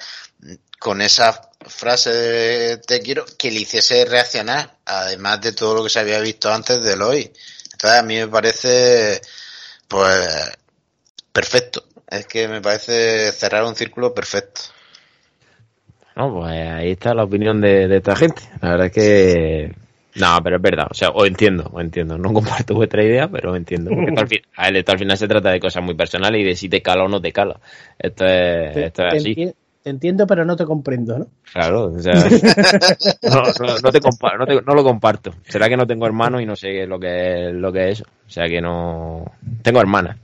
[0.79, 5.89] con esa frase de te quiero que le hiciese reaccionar además de todo lo que
[5.89, 7.29] se había visto antes de Lois
[7.83, 9.21] a mí me parece,
[9.87, 10.51] pues,
[11.31, 11.83] perfecto.
[12.09, 14.61] Es que me parece cerrar un círculo perfecto.
[16.15, 18.43] No, pues ahí está la opinión de, esta gente.
[18.61, 19.75] La verdad es que
[20.15, 22.17] no, pero es verdad, o sea, o entiendo, o entiendo.
[22.17, 23.89] No comparto vuestra idea, pero entiendo.
[24.15, 27.05] Porque al, al final se trata de cosas muy personales y de si te cala
[27.05, 27.59] o no te cala.
[27.97, 29.53] Esto es, esto es así.
[29.83, 31.27] Te entiendo, pero no te comprendo, ¿no?
[31.51, 33.99] Claro, o sea, no, te
[34.65, 35.33] no, lo comparto.
[35.45, 38.01] Será que no tengo hermanos y no sé lo que, lo que es.
[38.01, 39.25] O sea que no.
[39.61, 40.15] Tengo hermanas.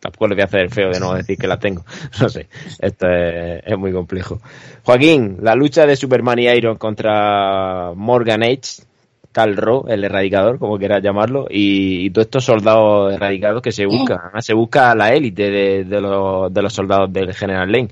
[0.00, 1.84] Tampoco le voy a hacer feo de no decir que las tengo.
[2.20, 2.48] No sé.
[2.80, 4.40] Esto es, muy complejo.
[4.82, 8.82] Joaquín, la lucha de Superman y Iron contra Morgan H.
[9.30, 14.18] Tal Ro, el erradicador, como quieras llamarlo, y, todos estos soldados erradicados que se buscan.
[14.40, 17.90] se busca la élite de, de, los, de los soldados del General Lane.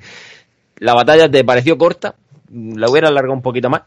[0.80, 2.14] ¿La batalla te pareció corta?
[2.50, 3.82] ¿La hubiera alargado un poquito más?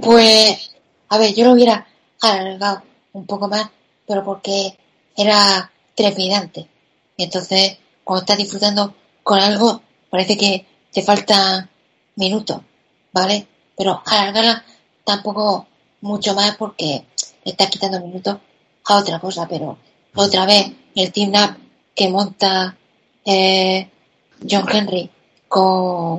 [0.00, 0.74] Pues,
[1.08, 1.86] a ver, yo lo hubiera
[2.20, 3.70] alargado un poco más,
[4.06, 4.76] pero porque
[5.16, 6.66] era trepidante.
[7.16, 11.68] Entonces, cuando estás disfrutando con algo, parece que te faltan
[12.16, 12.60] minutos,
[13.12, 13.46] ¿vale?
[13.76, 14.64] Pero alargarla
[15.04, 15.66] tampoco
[16.00, 17.04] mucho más porque
[17.44, 18.38] estás quitando minutos
[18.84, 19.78] a otra cosa, pero
[20.14, 21.56] otra vez el team up
[21.94, 22.76] que monta
[23.24, 23.88] eh,
[24.48, 25.10] John Henry
[25.52, 26.18] con,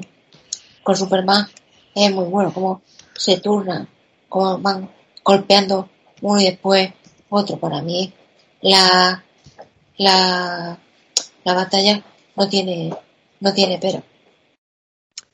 [0.83, 1.47] con Superman
[1.95, 2.83] es muy bueno, como
[3.15, 3.87] se turnan,
[4.29, 4.91] como van
[5.23, 5.89] golpeando
[6.21, 6.93] uno y después
[7.29, 7.57] otro.
[7.57, 8.13] Para mí,
[8.61, 9.23] la,
[9.97, 10.77] la,
[11.43, 12.03] la batalla
[12.35, 12.93] no tiene,
[13.39, 14.03] no tiene pero.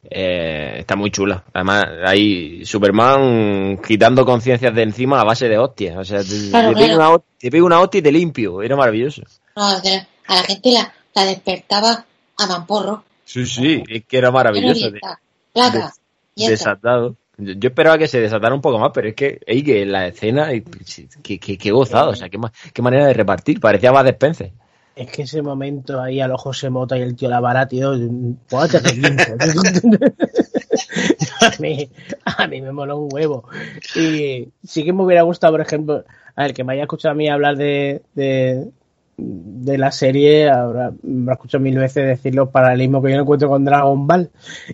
[0.09, 1.43] Eh, está muy chula.
[1.53, 5.97] Además, hay Superman quitando conciencias de encima a base de hostias.
[5.97, 8.61] O sea, te, pego una, hostia y te limpio.
[8.61, 9.23] Era maravilloso.
[9.55, 9.81] a
[10.35, 12.05] la gente la, la despertaba
[12.37, 14.89] a mamporro Sí, sí, es que era maravilloso.
[16.35, 17.15] desatado.
[17.37, 20.49] Yo, esperaba que se desatara un poco más, pero es que, ey, que la escena,
[21.21, 22.39] que, que, gozado, o sea, qué,
[22.73, 24.53] qué manera de repartir, parecía más despense.
[24.95, 27.91] Es que ese momento ahí al ojo se mota y el tío la vara, tío,
[28.49, 28.75] pues
[31.41, 31.87] a mí,
[32.25, 33.47] a mí me moló un huevo.
[33.95, 36.03] Y sí que me hubiera gustado, por ejemplo,
[36.35, 38.71] a ver, que me haya escuchado a mí hablar de, de
[39.77, 44.07] la serie, ahora me escuchado mil veces decir los paralelismos que yo encuentro con Dragon
[44.07, 44.29] Ball.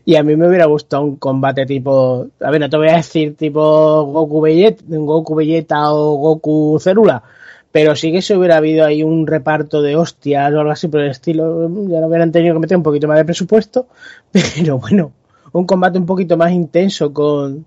[0.05, 2.97] Y a mí me hubiera gustado un combate tipo, a ver, no te voy a
[2.97, 7.23] decir tipo Goku Vegeta, Goku Vegeta o Goku Célula,
[7.71, 11.01] pero sí que se hubiera habido ahí un reparto de hostias o algo así por
[11.01, 11.69] el estilo.
[11.87, 13.87] Ya no hubieran tenido que meter un poquito más de presupuesto,
[14.31, 15.11] pero bueno,
[15.51, 17.65] un combate un poquito más intenso con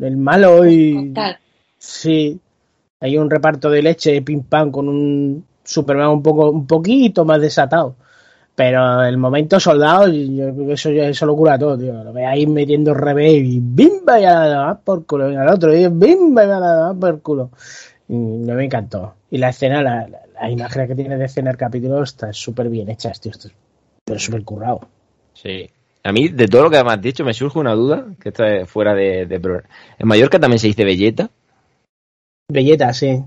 [0.00, 1.14] el malo y.
[1.78, 2.40] Sí,
[3.00, 7.40] hay un reparto de leche pim pam con un Superman un poco un poquito más
[7.40, 7.96] desatado.
[8.54, 12.02] Pero el momento soldado, yo eso, eso lo cura todo, tío.
[12.02, 15.28] Lo ve ahí metiendo revés y bimba y a por culo.
[15.28, 17.50] Venga, al otro, y bimba y a por culo.
[18.08, 19.14] Y me encantó.
[19.30, 20.08] Y la escena, la,
[20.40, 23.32] la, imagen que tiene de escena el capítulo está súper bien hecha, tío.
[24.06, 24.88] Es súper currado.
[25.34, 25.68] Sí.
[26.02, 28.42] A mí, de todo lo que me has dicho, me surge una duda, que esto
[28.44, 29.62] es fuera de, de.
[29.98, 31.28] ¿En Mallorca también se dice belleta?
[32.50, 33.20] Belleta, sí.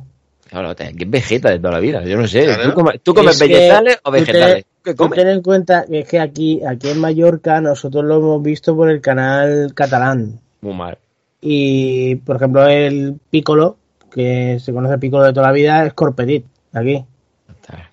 [0.49, 2.45] Claro, que es vegeta de toda la vida, yo no sé.
[2.45, 2.63] Claro.
[2.69, 4.65] ¿Tú comes, tú comes Es que vegetales o tú ten- vegetales?
[4.83, 5.19] ¿Qué Tú comes?
[5.19, 8.89] ten en cuenta que es que aquí, aquí en Mallorca nosotros lo hemos visto por
[8.89, 10.39] el canal catalán.
[10.61, 10.97] Muy mal.
[11.41, 13.77] Y, por ejemplo, el pícolo,
[14.11, 17.03] que se conoce pícolo de toda la vida, es corpetit, aquí.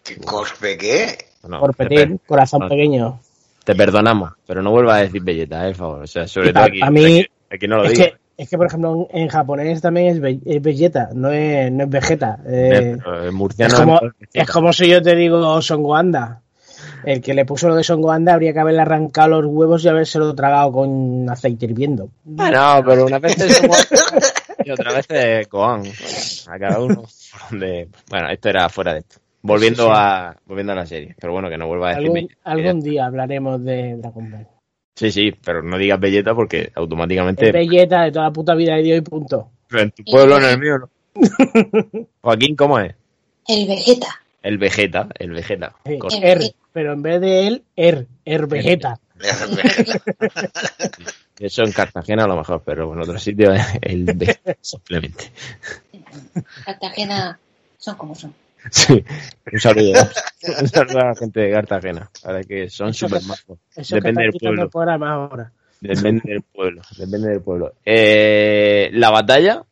[0.05, 1.19] ¿Qué corpe qué?
[1.47, 2.69] no, corpetit, per- corazón no.
[2.69, 3.21] pequeño.
[3.65, 6.03] te perdonamos, pero no vuelvas a decir belleta, eh, por favor.
[6.05, 6.81] O sea, sobre Y todo aquí.
[6.83, 8.05] a mí- aquí, aquí no lo Es digo.
[8.05, 11.85] que, es que, por ejemplo, en japonés también es, be- es belleta, no es, no
[11.85, 12.39] es vegeta.
[12.47, 14.43] Eh, Eh, en es, murciano como, es vegeta.
[14.43, 16.43] es como si yo te digo Songoanda.
[17.05, 20.35] El que le puso lo de Songoanda habría que haberle arrancado los huevos y habérselo
[20.35, 22.11] tragado con aceite hirviendo.
[22.39, 23.61] Ah, no, pero una vez es
[24.65, 25.83] y otra vez es Gohan.
[26.49, 27.05] A cada uno.
[27.51, 29.17] donde- Bueno, esto era fuera de esto.
[29.43, 29.95] Volviendo Sí, sí.
[29.97, 31.15] a volviendo a la serie.
[31.21, 34.47] Pero bueno, que no vuelva a decir Algún, algún día hablaremos de Dragon Ball.
[34.97, 37.49] Sí, sí, pero no digas belleta porque automáticamente.
[37.49, 39.51] Es belleta de toda la puta vida de Dios y punto.
[39.69, 40.89] Pero en tu pueblo, en el mío, no.
[42.23, 42.95] Joaquín, ¿cómo es?
[43.47, 44.07] El Vegeta.
[44.43, 45.75] El Vegeta, el Vegeta.
[45.85, 46.27] Sí, Correcto.
[46.27, 48.99] Er, pero en vez de él, Er, Er Vegeta.
[51.39, 55.31] Eso en Cartagena a lo mejor, pero en otros sitios es el Vegeta, simplemente.
[56.65, 57.39] Cartagena
[57.77, 58.33] son como son.
[58.71, 59.05] Sí,
[59.53, 59.93] un saludo.
[60.61, 62.11] Un saludo a la gente de Cartagena.
[62.23, 63.59] Para que son súper majos.
[63.89, 65.07] Depende del pueblo.
[65.07, 65.53] ahora.
[65.81, 67.75] Depende del pueblo, depende del pueblo.
[67.85, 69.65] Eh, la batalla,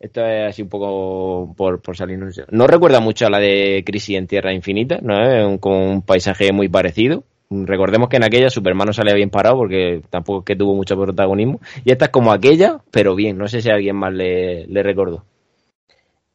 [0.00, 2.40] esto es así un poco por, por salirnos.
[2.50, 5.22] No recuerda mucho a la de Crisis en Tierra Infinita, ¿no?
[5.22, 7.24] Es un, como un paisaje muy parecido.
[7.50, 10.96] Recordemos que en aquella Superman no salía bien parado porque tampoco es que tuvo mucho
[10.96, 11.60] protagonismo.
[11.84, 13.38] Y esta es como aquella, pero bien.
[13.38, 15.24] No sé si a alguien más le, le recordó.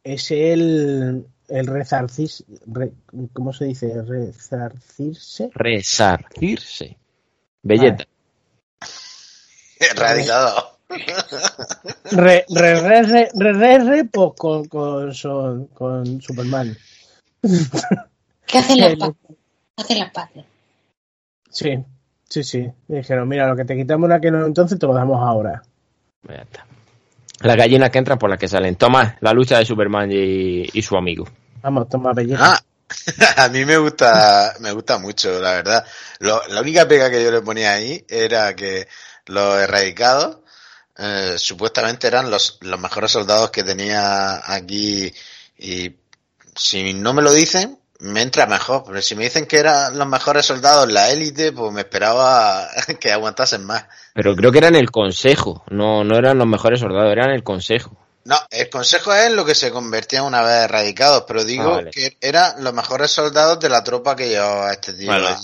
[0.02, 2.92] Es el, el rezarcis, re-
[3.32, 4.02] ¿cómo se dice?
[4.02, 5.50] Rezarcirse.
[5.54, 6.96] Resarcirse.
[7.62, 8.04] Belleta.
[9.80, 10.78] Erradicado.
[12.10, 16.76] Re, re, re, re, re, re, re, pues con, con, son- con Superman.
[18.46, 19.16] ¿Qué hacen las paces?
[19.76, 20.44] Hacen las paces.
[21.50, 21.78] Sí,
[22.28, 22.70] sí, sí.
[22.88, 25.62] Dijeron, mira, lo que te quitamos en aquel entonces te lo damos ahora.
[26.28, 26.66] Ya está.
[27.42, 28.76] Las gallinas que entran por las que salen.
[28.76, 31.24] Toma, la lucha de Superman y, y su amigo.
[31.62, 32.54] Vamos, toma belleza.
[32.54, 32.60] Ah,
[33.44, 35.84] a mí me gusta, me gusta mucho, la verdad.
[36.18, 38.88] Lo- la única pega que yo le ponía ahí era que
[39.26, 40.38] los erradicados
[40.98, 45.12] eh, supuestamente eran los, los mejores soldados que tenía aquí
[45.58, 45.94] y
[46.56, 48.84] si no me lo dicen, me entra mejor.
[48.86, 52.66] Pero si me dicen que eran los mejores soldados, la élite, pues me esperaba
[53.00, 53.84] que aguantasen más.
[54.14, 57.96] Pero creo que eran el consejo, no, no eran los mejores soldados, eran el consejo.
[58.24, 61.90] No, el consejo es lo que se convertía una vez erradicados, pero digo Ah, vale.
[61.90, 65.06] que eran los mejores soldados de la tropa que llevaba a este tío.
[65.10, 65.36] Bueno.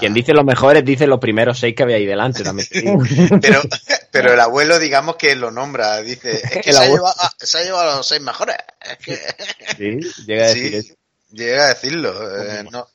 [0.00, 2.66] Quien dice los mejores dice los primeros seis que había ahí delante también.
[3.40, 3.62] Pero,
[4.10, 7.62] pero el abuelo, digamos que lo nombra, dice, es que se ha, llevado, se ha
[7.62, 8.56] llevado a los seis mejores.
[8.80, 9.16] Es que,
[9.76, 10.94] Sí, llega a decir sí, eso.
[11.30, 12.42] llega a decirlo.
[12.42, 12.88] eh, no.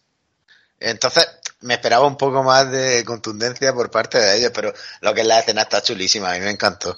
[0.82, 1.28] Entonces,
[1.62, 5.28] me esperaba un poco más de contundencia por parte de ellos, pero lo que es
[5.28, 6.98] la escena está chulísima, a mí me encantó.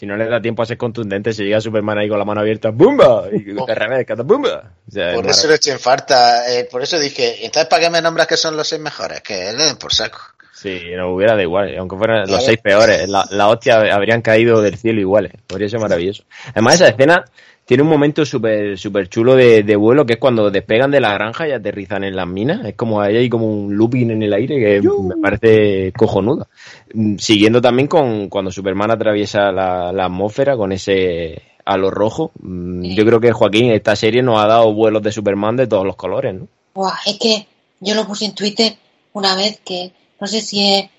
[0.00, 2.40] Si no le da tiempo a ser contundente, se llega Superman ahí con la mano
[2.40, 3.24] abierta, ¡bumba!
[3.30, 3.66] Y Oh.
[3.66, 4.72] cata, ¡bumba!
[4.88, 7.90] O sea, Por es eso le en falta, eh, por eso dije, entonces ¿para qué
[7.90, 9.20] me nombras que son los seis mejores?
[9.20, 10.18] Que le den por saco.
[10.54, 14.62] Sí, nos hubiera da igual, aunque fueran los seis peores, la, la hostia habrían caído
[14.62, 16.24] del cielo iguales, podría ser maravilloso.
[16.54, 17.22] Además, esa escena
[17.70, 21.12] tiene un momento súper super chulo de, de vuelo, que es cuando despegan de la
[21.12, 24.32] granja y aterrizan en las minas, es como ahí hay como un looping en el
[24.32, 26.48] aire que me parece cojonuda.
[26.92, 32.86] Mm, Siguiendo también con cuando Superman atraviesa la, la atmósfera con ese halo rojo, Mm,
[32.86, 35.94] yo creo que Joaquín, esta serie nos ha dado vuelos de Superman de todos los
[35.94, 36.48] colores, ¿no?
[36.74, 37.46] Buah, es que
[37.78, 38.74] yo lo puse en Twitter
[39.12, 40.90] una vez que no sé si es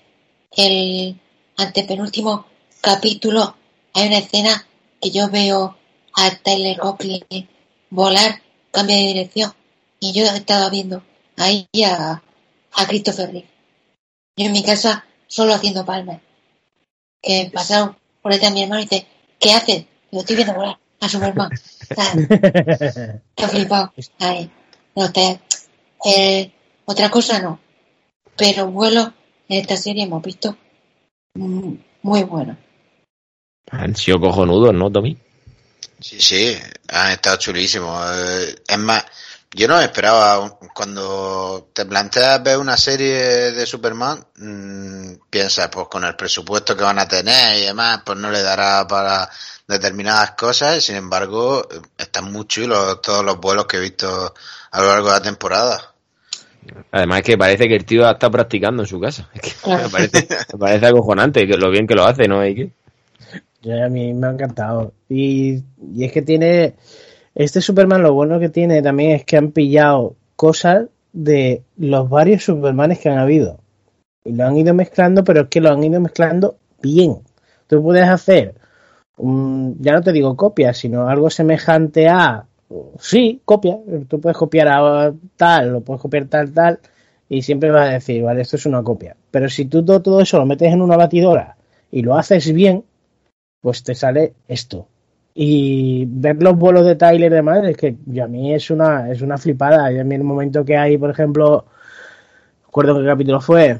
[0.56, 1.16] el
[1.58, 2.46] antepenúltimo
[2.80, 3.56] capítulo.
[3.92, 4.66] Hay una escena
[5.02, 5.76] que yo veo
[6.14, 7.48] a Tyler Hoechlin
[7.90, 8.40] volar,
[8.70, 9.52] cambia de dirección
[10.00, 11.02] y yo estaba viendo
[11.36, 12.22] ahí a,
[12.74, 13.48] a Christopher Reeve.
[14.36, 16.20] Yo en mi casa solo haciendo palmas.
[17.22, 19.06] Que pasaron por detrás de mi hermano y dice,
[19.38, 19.84] ¿qué haces?
[20.10, 21.50] Digo, estoy viendo volar a Superman.
[21.94, 22.28] ¿Sabes?
[23.36, 23.92] Qué flipado.
[24.18, 24.50] Ahí.
[24.96, 25.40] No, te-
[26.04, 26.50] eh,
[26.84, 27.60] otra cosa no.
[28.36, 29.12] Pero vuelo
[29.48, 30.56] en esta serie hemos visto
[31.34, 32.56] mm, muy bueno.
[33.70, 35.16] Han sido cojonudos, ¿no, Tommy?
[36.02, 38.04] Sí, sí, han estado chulísimos.
[38.14, 39.04] Eh, Es más,
[39.54, 45.86] yo no esperaba, un- cuando te planteas ver una serie de Superman, mm, piensas, pues
[45.88, 49.28] con el presupuesto que van a tener y demás, pues no le dará para
[49.68, 54.34] determinadas cosas, y sin embargo, están muy chulos todos los vuelos que he visto
[54.70, 55.88] a lo largo de la temporada.
[56.92, 59.28] Además es que parece que el tío está practicando en su casa.
[59.34, 59.84] Es que Claro.
[59.84, 62.44] me, parece, me parece acojonante lo bien que lo hace, ¿no?
[62.46, 62.72] ¿Y qué?
[63.64, 64.92] A mí me ha encantado.
[65.08, 65.62] Y,
[65.94, 66.74] y es que tiene.
[67.34, 72.44] Este Superman, lo bueno que tiene también es que han pillado cosas de los varios
[72.44, 73.58] Supermanes que han habido.
[74.24, 77.18] Y lo han ido mezclando, pero es que lo han ido mezclando bien.
[77.66, 78.54] Tú puedes hacer,
[79.18, 82.46] ya no te digo copia, sino algo semejante a.
[82.98, 83.78] Sí, copia.
[84.08, 86.80] Tú puedes copiar a tal, o puedes copiar tal, tal.
[87.28, 89.16] Y siempre vas a decir, vale, esto es una copia.
[89.30, 91.56] Pero si tú todo eso lo metes en una batidora
[91.90, 92.84] y lo haces bien,
[93.62, 94.86] pues te sale esto.
[95.34, 99.10] Y ver los vuelos de Tyler y demás, es que yo- a mí es una,
[99.10, 99.90] es una flipada.
[99.90, 101.64] Y a mí el momento que hay, por ejemplo,
[102.66, 103.78] recuerdo qué capítulo fue,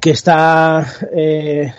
[0.00, 1.72] que está eh,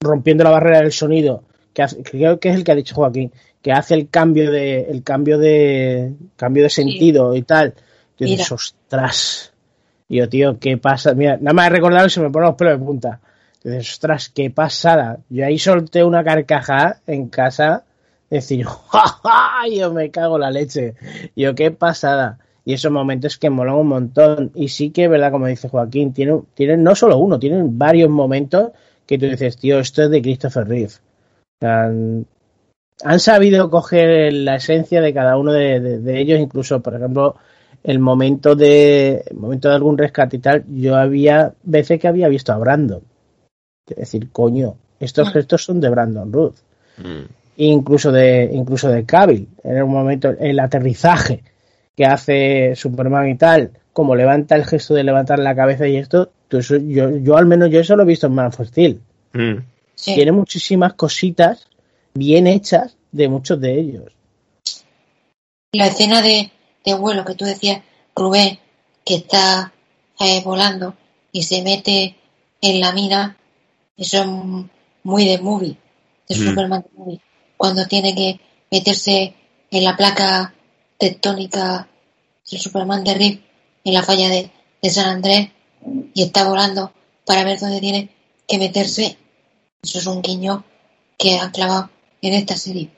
[0.00, 2.94] rompiendo la barrera del sonido, que hace- que creo que es el que ha dicho
[2.94, 7.74] Joaquín, que hace el cambio de, el cambio de, cambio de sentido y tal.
[8.18, 9.52] Y dices, ostras.
[10.08, 11.14] Y yo, tío, ¿qué pasa?
[11.14, 13.20] Mira, nada más de recordarlo y se me ponen los pelos de punta.
[13.64, 15.20] Ostras, qué pasada.
[15.30, 17.84] Yo ahí solté una carcajada en casa,
[18.30, 19.68] decir, ¡ja, ja!
[19.74, 20.94] Yo me cago la leche.
[21.34, 22.38] Yo, qué pasada.
[22.66, 24.50] Y esos momentos que molan un montón.
[24.54, 28.72] Y sí que, verdad, como dice Joaquín, tienen, tienen no solo uno, tienen varios momentos
[29.06, 30.92] que tú dices, tío, esto es de Christopher Reeve.
[31.62, 32.26] Han,
[33.04, 37.36] han sabido coger la esencia de cada uno de, de- de ellos, incluso, por ejemplo,
[37.84, 42.28] el momento de el momento de algún rescate y tal, yo había veces que había
[42.28, 43.02] visto a Brandon.
[43.88, 45.32] Es decir, coño, estos Mm.
[45.32, 46.56] gestos son de Brandon Ruth.
[46.98, 47.24] Mm.
[47.56, 51.42] Incluso de, incluso de Cavill, en un momento, el aterrizaje
[51.96, 56.30] que hace Superman y tal, como levanta el gesto de levantar la cabeza y esto,
[56.50, 59.00] yo, yo al menos yo eso lo he visto en Man of Steel.
[59.32, 59.58] Mm.
[59.94, 60.14] Sí.
[60.14, 61.68] Tiene muchísimas cositas
[62.14, 64.12] bien hechas de muchos de ellos.
[65.72, 66.50] La escena de,
[66.84, 67.82] de vuelo que tú decías,
[68.16, 68.58] Rubén,
[69.04, 69.72] que está
[70.20, 70.94] eh, volando
[71.32, 72.16] y se mete
[72.60, 73.36] en la mina,
[73.96, 74.26] eso es
[75.02, 75.76] muy de movie,
[76.28, 76.48] de Mm.
[76.48, 77.20] Superman de movie.
[77.56, 78.40] Cuando tiene que
[78.70, 79.34] meterse
[79.70, 80.54] en la placa
[80.98, 81.88] tectónica
[82.50, 83.42] del Superman de Rip
[83.84, 84.50] en la falla de,
[84.82, 85.50] de San Andrés
[86.14, 86.92] y está volando
[87.26, 88.10] para ver dónde tiene
[88.46, 89.16] que meterse.
[89.82, 90.64] Eso es un guiño
[91.18, 91.90] que han clavado
[92.22, 92.90] en esta serie.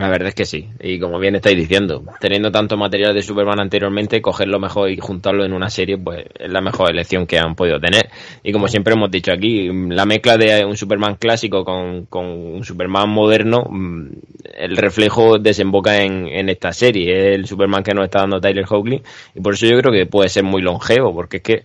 [0.00, 0.66] La verdad es que sí.
[0.80, 5.44] Y como bien estáis diciendo, teniendo tanto material de Superman anteriormente, cogerlo mejor y juntarlo
[5.44, 8.08] en una serie, pues es la mejor elección que han podido tener.
[8.42, 12.64] Y como siempre hemos dicho aquí, la mezcla de un Superman clásico con, con un
[12.64, 14.06] Superman moderno, mm,
[14.54, 17.18] el reflejo desemboca en, en esta serie.
[17.18, 19.02] Es el Superman que nos está dando Tyler Hoechlin.
[19.34, 21.64] Y por eso yo creo que puede ser muy longevo, porque es que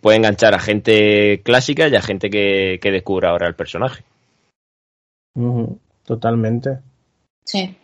[0.00, 4.04] puede enganchar a gente clásica y a gente que, que descubra ahora el personaje.
[6.04, 6.78] Totalmente.
[7.46, 7.74] Sí.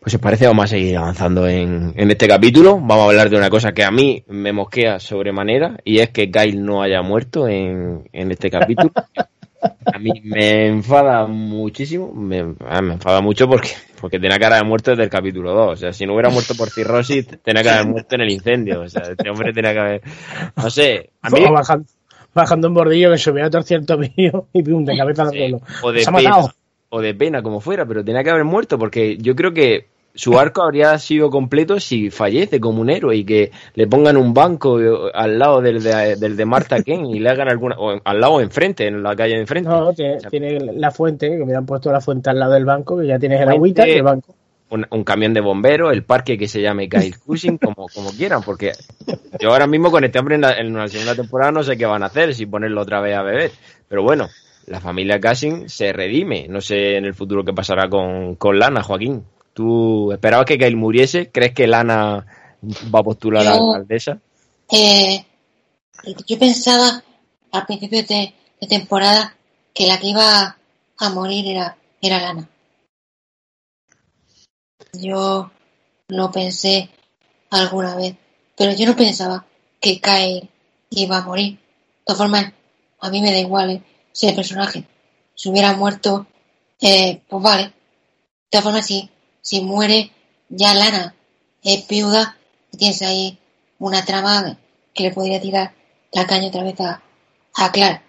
[0.00, 2.74] Pues si os parece, vamos a seguir avanzando en, en este capítulo.
[2.76, 6.30] Vamos a hablar de una cosa que a mí me mosquea sobremanera y es que
[6.30, 8.92] Kyle no haya muerto en, en este capítulo.
[9.92, 13.70] A mí me enfada muchísimo, me, me enfada mucho porque,
[14.00, 15.72] porque tenía cara de muerto desde el capítulo 2.
[15.72, 18.82] O sea, si no hubiera muerto por cirrosis, tenía que haber muerto en el incendio.
[18.82, 20.02] O sea, este hombre tenía que haber.
[20.54, 21.42] No sé, a mí.
[21.50, 21.86] Bajando,
[22.32, 25.38] bajando un bordillo que se hubiera torcido el tobillo y pum, de cabeza al Sí,
[25.38, 25.60] suelo.
[25.82, 26.52] o de Se ha matado.
[26.90, 29.86] O de pena, como fuera, pero tenía que haber muerto porque yo creo que
[30.18, 34.34] su arco habría sido completo si fallece como un héroe y que le pongan un
[34.34, 38.00] banco eh, al lado del de, del de Martha Kent y le hagan alguna, o
[38.02, 39.68] al lado enfrente, en la calle de enfrente.
[39.68, 42.98] No, tiene, tiene la fuente, que me han puesto la fuente al lado del banco,
[42.98, 44.34] que ya tienes el agüita y el banco.
[44.70, 48.42] Un, un camión de bomberos, el parque que se llame Kyle Cushing, como, como quieran,
[48.42, 48.72] porque
[49.40, 51.86] yo ahora mismo con este hombre en, la, en una segunda temporada no sé qué
[51.86, 53.52] van a hacer, si ponerlo otra vez a beber.
[53.88, 54.28] Pero bueno,
[54.68, 56.46] la familia Cushing se redime.
[56.48, 59.24] No sé en el futuro qué pasará con, con Lana, Joaquín.
[59.54, 61.30] ¿Tú esperabas que Kyle muriese?
[61.30, 62.26] ¿Crees que Lana
[62.94, 64.20] va a postular a Yo- alcaldesa?
[64.70, 65.24] Eh,
[66.26, 67.02] yo pensaba
[67.52, 69.34] al principio de, de temporada
[69.74, 70.56] que la que iba
[70.98, 72.48] a morir era, era Lana.
[74.92, 75.50] Yo
[76.08, 76.88] lo pensé
[77.50, 78.14] alguna vez,
[78.56, 79.44] pero yo no pensaba
[79.80, 80.48] que Kyle
[80.90, 81.54] iba a morir.
[81.56, 82.52] De todas formas,
[83.00, 83.82] a mí me da igual eh,
[84.26, 84.84] ese personaje.
[85.34, 86.26] Si hubiera muerto,
[86.80, 87.64] eh, pues vale.
[87.64, 87.72] De
[88.50, 89.08] todas formas, si,
[89.40, 90.10] si muere,
[90.48, 91.14] ya Lana
[91.62, 92.36] es viuda
[92.72, 93.38] y tienes ahí
[93.78, 94.58] una trama
[94.94, 95.72] que le podría tirar
[96.12, 97.00] la caña otra vez a,
[97.54, 98.02] a Clara.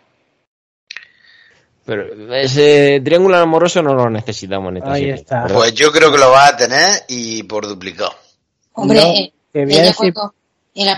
[1.86, 5.48] Pero ese triángulo amoroso no lo necesitamos en esta Ahí serie, está.
[5.48, 8.14] Pues yo creo que lo vas a tener y por duplicado.
[8.74, 10.34] Hombre, No, eh, ella cuando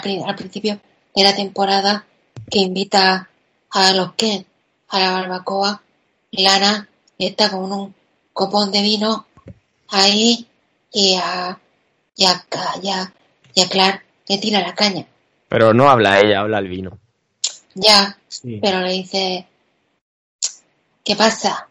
[0.01, 0.79] pri- al principio
[1.15, 2.05] de la temporada
[2.49, 3.29] que invita
[3.71, 4.45] a los Ken
[4.91, 5.81] a la barbacoa,
[6.31, 6.87] Lana
[7.17, 7.95] está con un
[8.33, 9.25] copón de vino
[9.89, 10.47] ahí
[10.91, 11.57] y a,
[12.15, 12.45] y a,
[12.81, 13.13] y a-
[13.53, 15.05] y a Clark le tira la caña.
[15.49, 16.97] Pero no habla ella, habla el vino.
[17.73, 18.59] Ya, Sí.
[18.61, 19.45] pero le dice,
[21.03, 21.67] ¿qué pasa?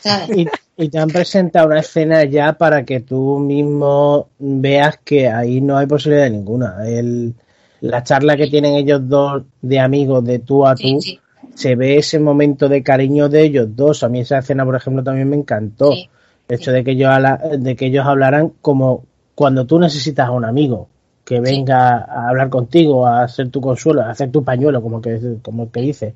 [0.00, 0.36] ¿Sabes?
[0.36, 0.46] Y,
[0.76, 5.76] y te han presentado una escena ya para que tú mismo veas que ahí no
[5.78, 6.76] hay posibilidad ninguna.
[6.86, 7.34] El,
[7.80, 11.20] la charla que tienen ellos dos de amigos de tú a Sí, tú, sí,
[11.54, 14.02] se ve ese momento de cariño de ellos dos.
[14.02, 15.92] A mí esa escena, por ejemplo, también me encantó.
[15.92, 16.08] sí.
[16.48, 20.32] El hecho de que ellos, habla- de que ellos hablaran como cuando tú necesitas a
[20.32, 20.88] un amigo
[21.24, 25.36] que venga a hablar contigo, a hacer tu consuelo, a hacer tu pañuelo, como que,
[25.40, 26.14] como que dice.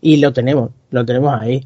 [0.00, 1.64] Y lo tenemos, lo tenemos ahí.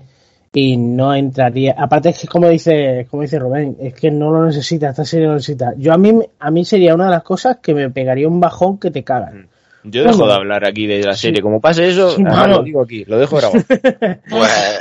[0.53, 1.75] Y no entraría.
[1.77, 5.27] Aparte es que como dice, como dice Rubén, es que no lo necesita, esta serie
[5.27, 5.75] lo necesita.
[5.77, 8.79] Yo a mí, a mí sería una de las cosas que me pegaría un bajón
[8.79, 9.49] que te cagan.
[9.85, 10.32] Yo dejo Bueno.
[10.32, 11.22] de hablar aquí de la Sí.
[11.28, 11.43] serie.
[11.43, 12.49] Como pase eso, Sí, vamos.
[12.59, 13.62] lo digo aquí, lo dejo grabado.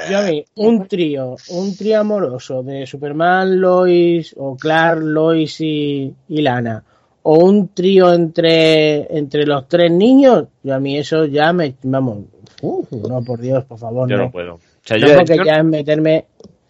[0.09, 6.13] Yo a mí, un trío, un trío amoroso de Superman, Lois, o Clark, Lois y,
[6.29, 6.83] y Lana,
[7.23, 12.19] o un trío entre, entre los tres niños, yo a mí eso ya me, vamos,
[12.61, 14.23] uf, no, por Dios, por favor, Yo no.
[14.23, 14.55] no puedo.
[14.55, 16.25] O sea, No, yo, yo- ya es meterme,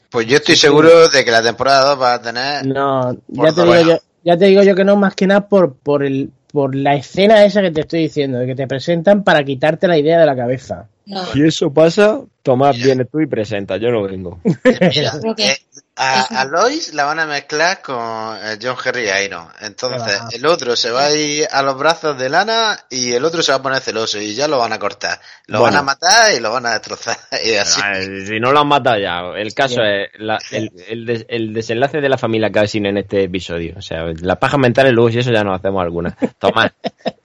[0.10, 2.66] Pues yo estoy seguro de que la temporada 2 va a tener.
[2.68, 5.74] no, ya te digo yo, ya te digo yo que no, más que nada por,
[5.76, 9.44] por el, por la escena esa que te estoy diciendo, de que te presentan para
[9.44, 10.88] quitarte la idea de la cabeza.
[11.06, 13.76] No, Si eso pasa, Tomás, vienes tú y presenta.
[13.78, 14.40] Yo no vengo.
[14.44, 15.58] Mira, eh,
[15.96, 17.96] a, a Lois la van a mezclar con
[18.42, 19.48] eh, John Henry Iron.
[19.62, 20.30] Entonces, Ah.
[20.32, 23.52] el otro se va a ir a los brazos de Lana y el otro se
[23.52, 25.20] va a poner celoso y ya lo van a cortar.
[25.48, 25.74] Lo Bueno.
[25.76, 27.18] van a matar y lo van a destrozar.
[27.46, 27.82] Y así.
[27.84, 27.96] Ah,
[28.26, 29.20] Si no lo han matado ya.
[29.38, 33.24] El caso es la- el, el des- el desenlace de la familia Cassin en este
[33.24, 33.76] episodio.
[33.78, 36.16] O sea, las pajas mentales luego si eso ya nos hacemos algunas.
[36.40, 36.72] Tomás,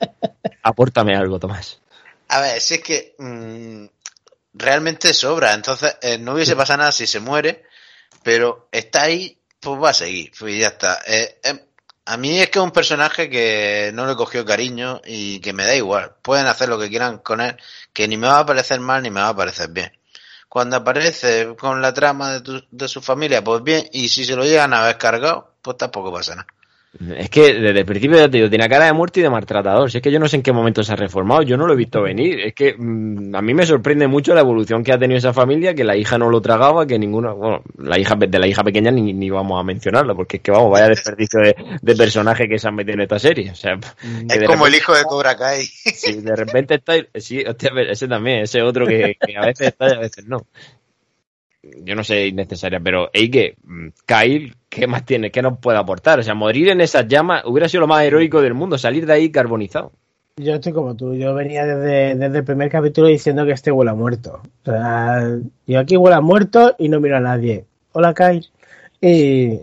[0.63, 1.81] apórtame algo, Tomás.
[2.29, 3.87] A ver, si es que mm,
[4.55, 5.55] realmente sobra.
[5.55, 7.65] Entonces, eh, no hubiese pasado nada si se muere,
[8.25, 10.33] pero está ahí, pues va a seguir.
[10.39, 11.01] Pues ya está.
[11.07, 11.67] Eh, eh,
[12.07, 15.65] a mí es que es un personaje que no le cogió cariño y que me
[15.67, 16.17] da igual.
[16.23, 17.57] Pueden hacer lo que quieran con él,
[17.93, 19.93] que ni me va a parecer mal ni me va a parecer bien.
[20.49, 24.37] Cuando aparece con la trama de, tu- de su familia, pues bien, y si se
[24.37, 26.49] lo llegan a haber cargado, pues tampoco pasa nada.
[27.17, 29.91] Es que desde el principio ya te digo, tiene cara de muerte y de maltratador.
[29.91, 31.75] Si es que yo no sé en qué momento se ha reformado, yo no lo
[31.75, 32.41] he visto venir.
[32.41, 35.75] Es que mm, a mí me sorprende mucho la evolución que ha tenido esa familia,
[35.75, 38.91] que la hija no lo tragaba, que ninguna, bueno, la hija de la hija pequeña
[38.91, 42.59] ni, ni vamos a mencionarla, porque es que vamos, vaya desperdicio de, de personaje que
[42.59, 43.51] se han metido en esta serie.
[43.51, 45.67] O sea, que Es de como el hijo de Cobra Kai.
[45.67, 49.89] si de repente está, sí, hostia, ese también, ese otro que, que a veces está
[49.91, 50.47] y a veces no.
[51.85, 55.31] Yo no sé innecesaria, pero Eike, mm, Kyle, ¿qué más tiene?
[55.31, 56.19] ¿Qué nos puede aportar?
[56.19, 59.13] O sea, morir en esas llamas hubiera sido lo más heroico del mundo, salir de
[59.13, 59.93] ahí carbonizado.
[60.37, 63.91] Yo estoy como tú, yo venía desde, desde el primer capítulo diciendo que este huele
[63.91, 64.41] a muerto.
[64.63, 67.65] O sea, yo aquí huele a muerto y no miro a nadie.
[67.93, 68.47] Hola, Kyle.
[69.01, 69.59] Y,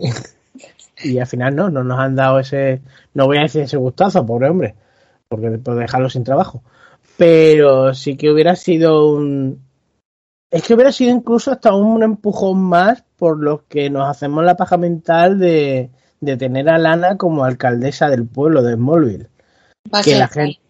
[1.02, 2.82] y al final no, no nos han dado ese,
[3.14, 4.74] no voy a decir ese gustazo, pobre hombre,
[5.28, 6.62] porque de dejarlo sin trabajo.
[7.16, 9.65] Pero sí que hubiera sido un...
[10.50, 14.56] Es que hubiera sido incluso hasta un empujón más por lo que nos hacemos la
[14.56, 15.90] paja mental de,
[16.20, 19.28] de tener a Lana como alcaldesa del pueblo de Smallville.
[19.92, 20.60] va que la gente-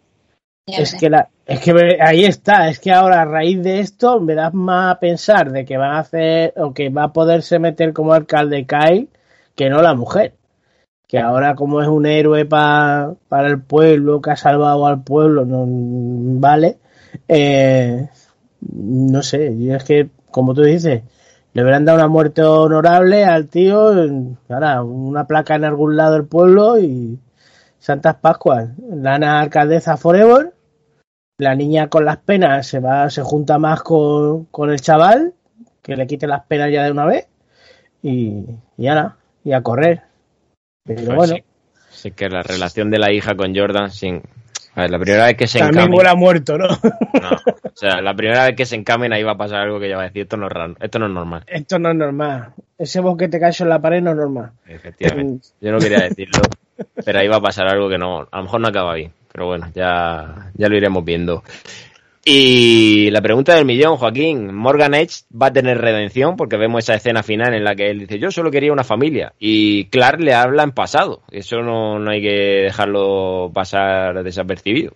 [0.66, 4.35] Es que, la, es que ahí está, es que ahora a raíz de esto me
[4.35, 7.93] das más a pensar de que van a hacer o que va a poderse meter
[7.93, 9.09] como alcalde Kyle
[9.55, 10.35] que no la mujer.
[11.07, 15.45] Que ahora como es un héroe pa- para el pueblo, que ha salvado al pueblo,
[15.45, 15.64] no
[16.41, 16.79] vale.
[17.29, 18.09] Eh,
[18.73, 21.03] no sé, yo es que, como tú dices,
[21.53, 23.93] le hubieran dado una muerte honorable al tío,
[24.49, 27.19] ahora una placa en algún lado del pueblo y
[27.79, 30.53] Santas Pascuas, Lana alcaldesa forever,
[31.39, 35.35] la niña con las penas se va, se junta más con, con el chaval,
[35.83, 37.27] que le quite las penas ya de una vez,
[38.03, 38.45] y,
[38.77, 40.03] y ahora, y a correr.
[40.85, 41.45] Pero Pues bueno, sí.
[41.91, 44.23] Sí que la relación de la hija con Jordan sin...
[44.75, 45.99] A ver, la primera vez que se también encamen...
[45.99, 46.69] huele a muerto, ¿no?
[46.69, 47.31] No,
[47.77, 49.97] o sea, la primera vez que se encamen ahí va a pasar algo que ya
[49.97, 51.45] va a decir, esto no es raro, esto no es normal.
[51.47, 52.55] Esto no es normal.
[52.79, 54.53] Ese boquete que ha hecho en la pared no es normal.
[54.66, 55.49] Efectivamente.
[55.61, 56.41] Yo no quería decirlo,
[57.05, 59.12] pero ahí va a pasar algo que no, a lo mejor no acaba bien.
[59.31, 61.45] Pero bueno, ya, ya lo iremos viendo.
[62.24, 66.95] Y la pregunta del millón, Joaquín, Morgan Edge va a tener redención porque vemos esa
[66.95, 69.35] escena final en la que él dice, yo solo quería una familia.
[69.39, 71.20] Y Clark le habla en pasado.
[71.31, 74.95] Eso no, no hay que dejarlo pasar desapercibido.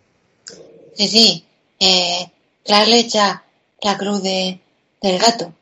[0.95, 1.45] Sí, sí.
[1.79, 2.27] Eh,
[2.65, 3.45] Clark le echa
[3.83, 4.61] la cruz de,
[5.01, 5.53] del gato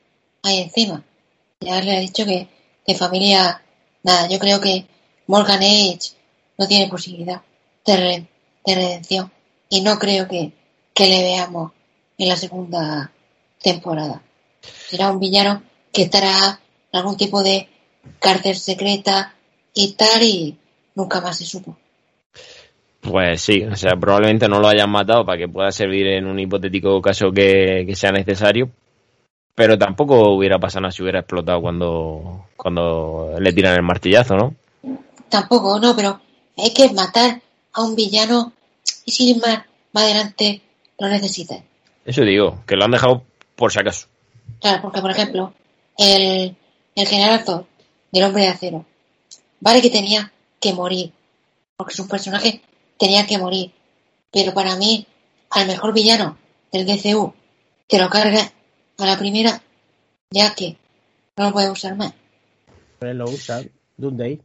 [0.42, 1.04] ahí encima.
[1.60, 2.48] Ya le ha dicho que
[2.86, 3.62] de familia,
[4.02, 4.86] nada, yo creo que
[5.26, 6.12] Morgan Edge
[6.56, 7.42] no tiene posibilidad
[7.84, 8.26] de,
[8.64, 9.32] de redención
[9.68, 10.52] y no creo que,
[10.94, 11.72] que le veamos
[12.16, 13.12] en la segunda
[13.60, 14.22] temporada.
[14.88, 16.60] Será un villano que estará
[16.92, 17.68] en algún tipo de
[18.18, 19.34] cárcel secreta
[19.74, 20.58] y tal y
[20.94, 21.76] nunca más se supo.
[23.10, 26.38] Pues sí, o sea, probablemente no lo hayan matado para que pueda servir en un
[26.38, 28.70] hipotético caso que, que sea necesario,
[29.54, 34.54] pero tampoco hubiera pasado nada si hubiera explotado cuando, cuando le tiran el martillazo, ¿no?
[35.28, 36.20] Tampoco, no, pero
[36.56, 37.40] hay que matar
[37.72, 38.52] a un villano
[39.04, 40.60] y sin más, más adelante
[40.98, 41.64] lo necesitan.
[42.04, 43.22] Eso digo, que lo han dejado
[43.56, 44.06] por si acaso.
[44.60, 45.52] Claro, porque por ejemplo,
[45.96, 46.54] el,
[46.94, 47.66] el general Thor
[48.12, 48.84] del hombre de acero,
[49.60, 51.12] vale que tenía que morir,
[51.76, 52.62] porque su personaje
[52.98, 53.72] tenía que morir,
[54.32, 55.06] pero para mí,
[55.50, 56.36] al mejor villano
[56.72, 57.32] del DCU,
[57.86, 58.52] te lo carga
[58.98, 59.62] a la primera,
[60.30, 60.76] ya que
[61.36, 62.12] no lo puede usar más.
[62.98, 63.62] Pero él lo usa,
[63.96, 64.40] Dundee.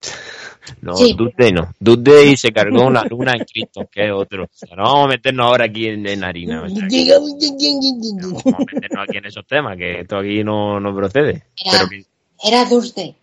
[0.82, 1.14] No, Sí.
[1.14, 1.74] Dude Day no.
[1.80, 4.44] Dude Day se cargó una luna en Cristo, que es otro.
[4.44, 6.62] O sea, no vamos a meternos ahora aquí en, en harina.
[6.62, 10.78] o sea, que no vamos a meternos aquí en esos temas, que esto aquí no,
[10.78, 11.44] no procede.
[11.56, 12.04] Era, Pero que,
[12.42, 13.16] era Doomsday,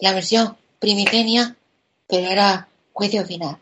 [0.00, 1.56] la versión primigenia,
[2.06, 3.56] pero era juicio final.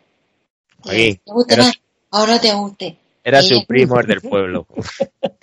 [0.86, 1.74] Aquí, ¿Te gusta era- más
[2.10, 2.96] o no te guste?
[3.24, 4.66] era su primo, el del pueblo.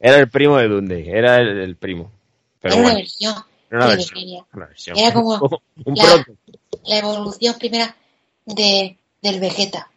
[0.00, 2.10] era el primo de Dundee, era el, el primo.
[2.60, 3.34] Pero era una versión
[3.70, 4.08] era una versión.
[4.10, 4.44] primigenia.
[4.54, 4.98] Una versión.
[4.98, 5.34] Era como
[5.84, 6.26] un la-
[6.98, 7.94] evolución primera
[8.46, 9.88] de, del Vegeta.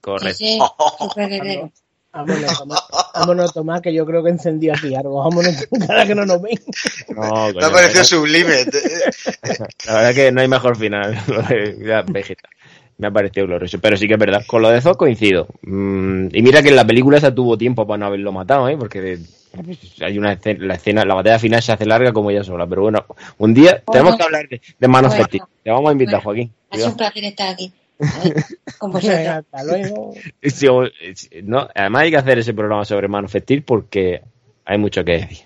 [0.00, 0.28] Correcto.
[0.30, 0.58] Ese
[0.98, 1.70] super guerrero.
[2.12, 2.82] Vámonos, Tomás,
[3.14, 5.22] vámonos, Tomás, que yo creo que encendió aquí algo.
[5.22, 5.54] Vámonos,
[5.86, 6.58] cara que no nos ven.
[7.10, 8.64] No, Me ha la, parecido verdad, sublime.
[9.86, 11.22] la verdad que no hay mejor final.
[11.28, 12.48] lo de la Vegeta.
[12.98, 13.78] Me ha parecido glorioso.
[13.80, 14.42] Pero sí que es verdad.
[14.46, 15.46] Con lo de Zod coincido.
[15.62, 18.76] Mm, y mira que en la película esa tuvo tiempo para no haberlo matado, ¿eh?
[18.78, 19.18] Porque de-
[20.04, 22.66] hay una escena, la escena, la batalla final se hace larga como ella sola.
[22.66, 23.04] Pero bueno,
[23.38, 25.28] un día tenemos que hablar de, de Man of Bueno.
[25.62, 26.24] Te vamos a invitar, Bueno.
[26.24, 26.52] Joaquín.
[26.70, 27.72] Ha sido un placer estar aquí
[28.78, 29.18] con vosotros.
[29.26, 30.14] Hasta luego.
[30.42, 30.84] Sí, o-
[31.42, 34.22] no, además hay que hacer ese programa sobre Man of Steel porque
[34.64, 35.38] hay mucho que decir.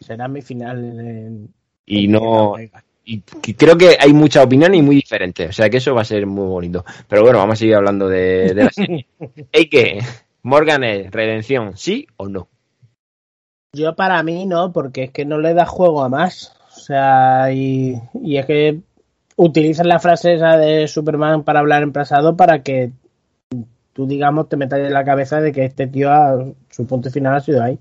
[0.00, 1.48] Será mi final en...
[1.86, 2.54] Y en no.
[3.10, 5.48] Y que- creo que hay muchas opiniones y muy diferentes.
[5.48, 6.84] O sea que eso va a ser muy bonito.
[7.08, 9.06] Pero bueno, vamos a seguir hablando de, de la serie.
[9.52, 10.00] ¿Y qué?
[10.42, 12.48] Morgan es redención, ¿sí o no?
[13.74, 16.54] Yo para mí no, porque es que no le da juego a más.
[16.76, 18.80] O sea, y, y es que
[19.36, 22.92] utilizan la frase esa de Superman para hablar en pasado para que
[23.92, 27.34] tú, digamos, te metas en la cabeza de que este tío, ha- su punto final
[27.36, 27.78] ha sido ahí.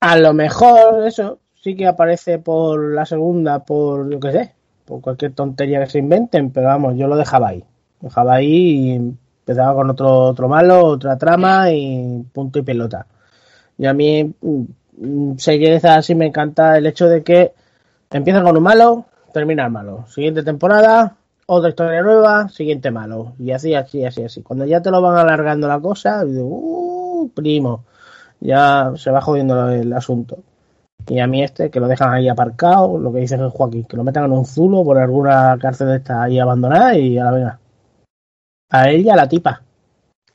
[0.00, 4.54] A lo mejor eso sí que aparece por la segunda, por yo qué sé,
[4.84, 7.64] por cualquier tontería que se inventen, pero vamos, yo lo dejaba ahí.
[8.00, 13.06] Dejaba ahí y empezaba con otro, otro malo, otra trama y punto y pelota.
[13.78, 17.54] Y a mí, mm, series así me encanta el hecho de que
[18.10, 20.06] empieza con un malo, termina malo.
[20.08, 23.34] Siguiente temporada, otra historia nueva, siguiente malo.
[23.38, 24.42] Y así, así, así, así.
[24.42, 27.84] Cuando ya te lo van alargando la cosa, uh, primo,
[28.40, 30.38] ya se va jodiendo el asunto.
[31.08, 34.04] Y a mí este, que lo dejan ahí aparcado, lo que dice Joaquín, que lo
[34.04, 37.58] metan en un zulo por alguna cárcel de esta ahí abandonada y a la venga.
[38.70, 39.62] A él y a la tipa.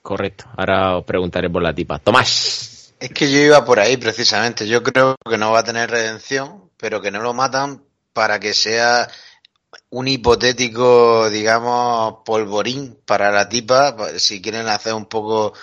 [0.01, 0.45] Correcto.
[0.55, 1.99] Ahora os preguntaré por la tipa.
[1.99, 2.93] Tomás.
[2.99, 4.67] Es que yo iba por ahí precisamente.
[4.67, 7.82] Yo creo que no va a tener redención, pero que no lo matan
[8.13, 9.07] para que sea
[9.91, 15.53] un hipotético, digamos, polvorín para la tipa, pa- si quieren hacer un poco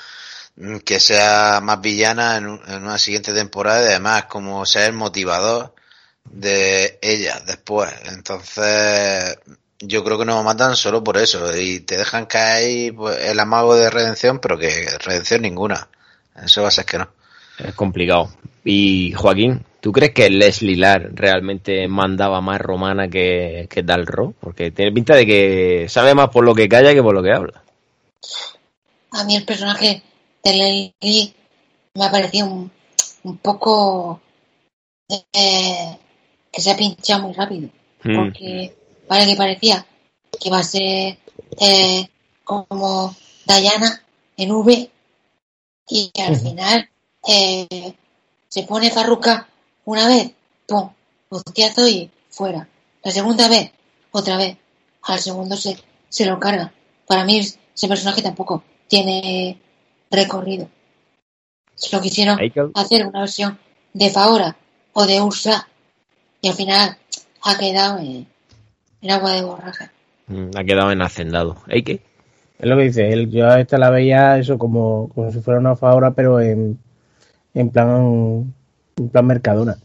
[0.84, 5.74] que sea más villana en, un- en una siguiente temporada y además como ser motivador
[6.24, 7.90] de ella después.
[8.12, 9.38] Entonces,
[9.80, 13.38] yo creo que no lo matan solo por eso y te dejan caer pues, el
[13.38, 15.88] amago de redención, pero que redención ninguna.
[16.42, 17.08] Eso va a ser que no.
[17.58, 18.30] Es complicado.
[18.64, 24.34] Y Joaquín, ¿tú crees que Leslie Lar realmente mandaba más romana que, que Dalro?
[24.40, 27.32] Porque tiene pinta de que sabe más por lo que calla que por lo que
[27.32, 27.62] habla.
[29.12, 30.02] A mí el personaje
[30.46, 31.34] de Lily
[31.94, 32.70] me ha parecido un,
[33.24, 34.20] un poco
[35.08, 35.98] eh,
[36.52, 37.68] que se ha pinchado muy rápido.
[38.04, 38.16] Mm.
[38.16, 38.76] Porque
[39.08, 39.86] vale que parecía
[40.38, 41.18] que iba a ser
[41.60, 42.08] eh,
[42.44, 43.14] como
[43.46, 44.02] Diana
[44.36, 44.90] en V
[45.88, 46.42] y al Ujú.
[46.42, 46.88] final
[47.26, 47.94] eh,
[48.48, 49.48] se pone farruca
[49.84, 50.32] una vez,
[50.66, 50.90] pum,
[51.28, 52.68] hostiazo y fuera.
[53.02, 53.70] La segunda vez,
[54.10, 54.56] otra vez.
[55.02, 55.76] Al segundo se,
[56.08, 56.72] se lo carga.
[57.06, 59.60] Para mí ese personaje tampoco tiene
[60.10, 60.68] recorrido.
[61.74, 62.38] Se lo quisieron
[62.74, 63.58] hacer una versión
[63.92, 64.56] de Faora
[64.92, 65.68] o de Ursa
[66.40, 66.96] y al final
[67.42, 68.26] ha quedado en,
[69.02, 69.92] en agua de borraja.
[70.26, 71.56] Mm, Ha quedado en hacendado.
[71.68, 72.00] ¿Hay que?
[72.58, 73.30] Es lo que dice él.
[73.30, 76.78] Yo a esta la veía eso como, como si fuera una favora, pero en,
[77.54, 78.54] en plan
[78.96, 79.76] en plan Mercadona.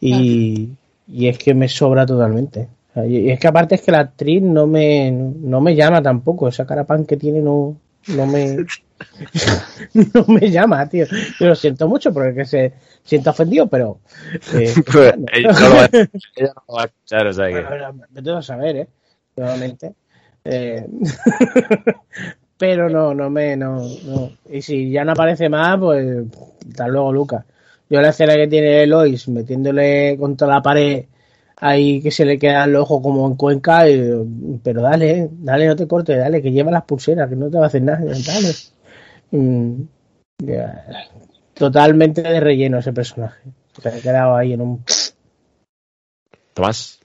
[0.00, 0.70] Y,
[1.06, 2.68] y es que me sobra totalmente.
[3.06, 6.48] Y es que aparte es que la actriz no me, no me llama tampoco.
[6.48, 7.76] Esa cara pan que tiene no,
[8.08, 8.56] no me
[9.94, 11.06] no me llama, tío.
[11.38, 12.72] Yo lo siento mucho porque que se
[13.02, 14.00] sienta ofendido, pero
[14.54, 17.66] eh, Pues, ella, no lo va, ella no lo va a escuchar, o sea que.
[18.10, 18.88] Vete a saber, ¿eh?
[19.36, 19.94] Nuevamente.
[20.44, 20.86] Eh,
[22.56, 24.32] pero no, no me, no, no.
[24.50, 26.24] Y si ya no aparece más, pues
[26.68, 27.44] hasta luego, Lucas.
[27.88, 31.06] Yo la escena que tiene Lois metiéndole contra la pared
[31.60, 33.84] ahí que se le queda el ojo como en Cuenca,
[34.62, 37.64] pero dale, dale, no te cortes, dale, que lleva las pulseras, que no te va
[37.64, 38.54] a hacer nada, dale.
[39.32, 39.82] Mm,
[41.54, 43.42] totalmente de relleno ese personaje.
[43.80, 44.84] Se ha quedado ahí en un...
[46.54, 46.98] Tomás.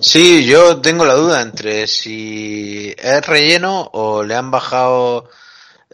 [0.00, 5.28] Sí, yo tengo la duda entre si es relleno o le han bajado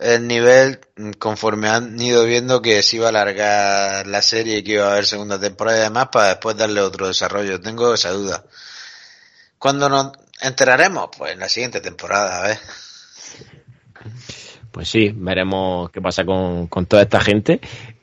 [0.02, 0.80] el nivel
[1.18, 4.92] conforme han ido viendo que se iba a alargar la serie y que iba a
[4.92, 7.60] haber segunda temporada y demás para después darle otro desarrollo.
[7.60, 8.44] Tengo esa duda.
[9.58, 11.08] ¿Cuándo nos enteraremos?
[11.16, 12.58] Pues en la siguiente temporada, a ver.
[14.72, 17.60] Pues sí, veremos qué pasa con, toda esta gente.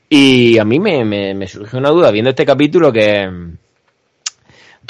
[0.08, 3.28] Y a mí me, me, me surge una duda viendo este capítulo que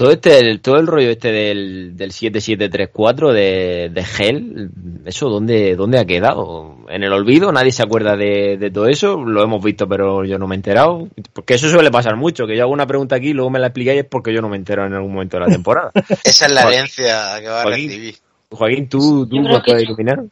[0.00, 4.70] todo este todo el rollo este del, del 7734 de, de Hell,
[5.04, 6.78] eso dónde, dónde ha quedado?
[6.88, 10.46] En el olvido, nadie se acuerda de, todo eso, lo hemos visto pero yo no
[10.46, 13.32] me he enterado, porque eso suele pasar mucho, que yo hago una pregunta aquí y
[13.34, 15.50] luego me la explicáis es porque yo no me entero en algún momento de la
[15.52, 15.90] temporada.
[16.24, 18.16] Esa es la herencia que va a recibir.
[18.52, 19.36] Joaquín, tú, tú
[19.66, 20.24] puedes iluminar.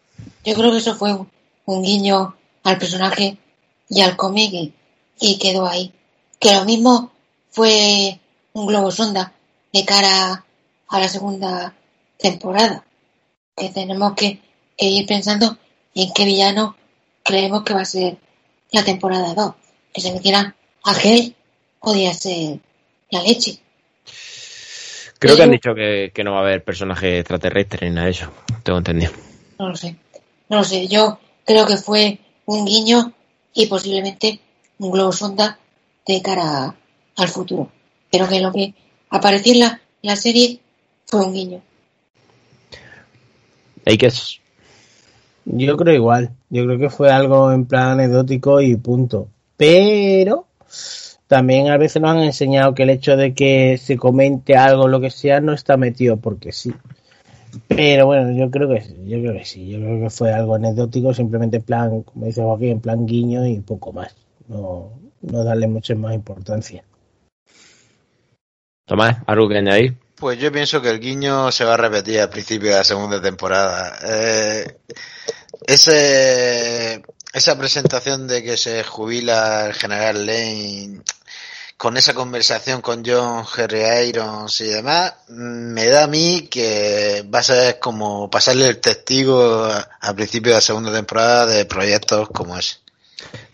[0.47, 1.15] Yo creo que eso fue
[1.67, 3.37] un, guiño al personaje
[3.91, 4.73] y al cómic
[5.21, 5.93] y quedó ahí.
[6.41, 7.13] Que lo mismo
[7.51, 8.19] fue
[8.55, 9.35] un globo sonda
[9.79, 10.45] de cara
[10.89, 11.75] a la segunda
[12.19, 12.85] temporada.
[13.57, 14.41] Que tenemos que,
[14.77, 15.57] ir pensando
[15.95, 16.77] en qué villano
[17.25, 18.17] creemos que va a ser
[18.73, 19.55] la temporada 2.
[19.93, 20.55] Que se metiera
[20.85, 21.35] a Gel
[21.81, 22.59] podría ser
[23.11, 23.59] la leche.
[25.19, 28.31] Creo que han dicho que, no va a haber personaje extraterrestre ni nada de eso.
[28.63, 29.13] Tengo entendido.
[29.59, 29.97] No lo sé.
[30.49, 30.87] No lo sé.
[30.87, 33.13] Yo creo que fue un guiño
[33.53, 34.41] y posiblemente
[34.79, 35.59] un globo sonda
[36.07, 36.75] de cara
[37.17, 37.71] al futuro.
[38.11, 38.75] Pero que lo que
[39.11, 40.61] apareció en la, serie
[41.07, 41.61] fue un guiño.
[43.85, 44.41] es?
[45.45, 46.31] Yo creo igual.
[46.51, 49.29] Yo creo que fue algo en plan anecdótico y punto.
[49.57, 50.47] Pero
[51.27, 55.01] también a veces nos han enseñado que el hecho de que se comente algo, lo
[55.01, 56.73] que sea, no está metido porque sí.
[57.67, 59.69] Pero bueno, yo creo que yo creo que sí.
[59.69, 63.47] Yo creo que fue algo anecdótico, simplemente en plan, como dice Joaquín, en plan guiño
[63.47, 64.15] y poco más.
[64.49, 64.91] No,
[65.23, 66.85] no darle mucha más importancia.
[68.89, 69.99] Tomás, ¿algo que añadir?
[70.17, 73.21] Pues yo pienso que el guiño se va a repetir al principio de la segunda
[73.21, 73.99] temporada.
[74.03, 74.79] Eh,
[75.67, 77.03] ese,
[77.35, 81.03] esa presentación de que se jubila el general Lane
[81.77, 87.39] con esa conversación con John Harry Irons y demás, me da a mí que va
[87.39, 89.71] a ser como pasarle el testigo
[90.01, 92.79] al principio de la segunda temporada de proyectos como ese.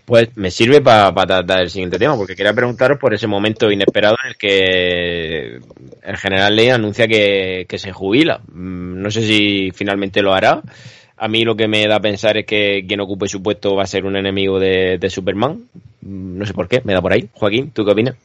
[0.05, 4.17] Pues me sirve para tratar el siguiente tema, porque quería preguntaros por ese momento inesperado
[4.23, 5.61] en el que
[6.03, 8.41] el general Ley anuncia que, se jubila.
[8.49, 10.63] Mm, no sé si finalmente lo hará.
[11.17, 13.85] A mí lo que me da a pensar es que quien ocupe su puesto va
[13.85, 15.71] a ser un enemigo de, Superman.
[16.03, 17.31] Mm, no sé por qué, me da por ahí.
[17.33, 18.17] Joaquín, ¿tú qué opinas?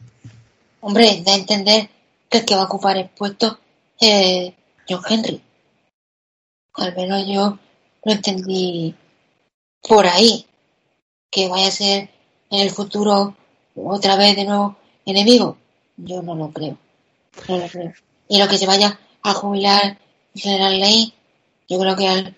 [0.82, 1.88] Hombre, da a entender
[2.30, 3.58] que el que va a ocupar el puesto
[3.98, 4.52] es
[4.88, 5.42] John Henry.
[6.74, 7.58] Al menos yo
[8.04, 8.94] lo entendí
[9.82, 10.46] por ahí
[11.30, 12.10] que vaya a ser
[12.50, 13.36] en el futuro
[13.76, 15.58] otra vez de nuevo enemigo?
[15.98, 16.78] Yo no lo creo.
[17.48, 17.94] No lo creo.
[18.28, 19.98] Y lo que se vaya a jubilar
[20.36, 21.14] el general Ley,
[21.68, 22.36] yo creo que al,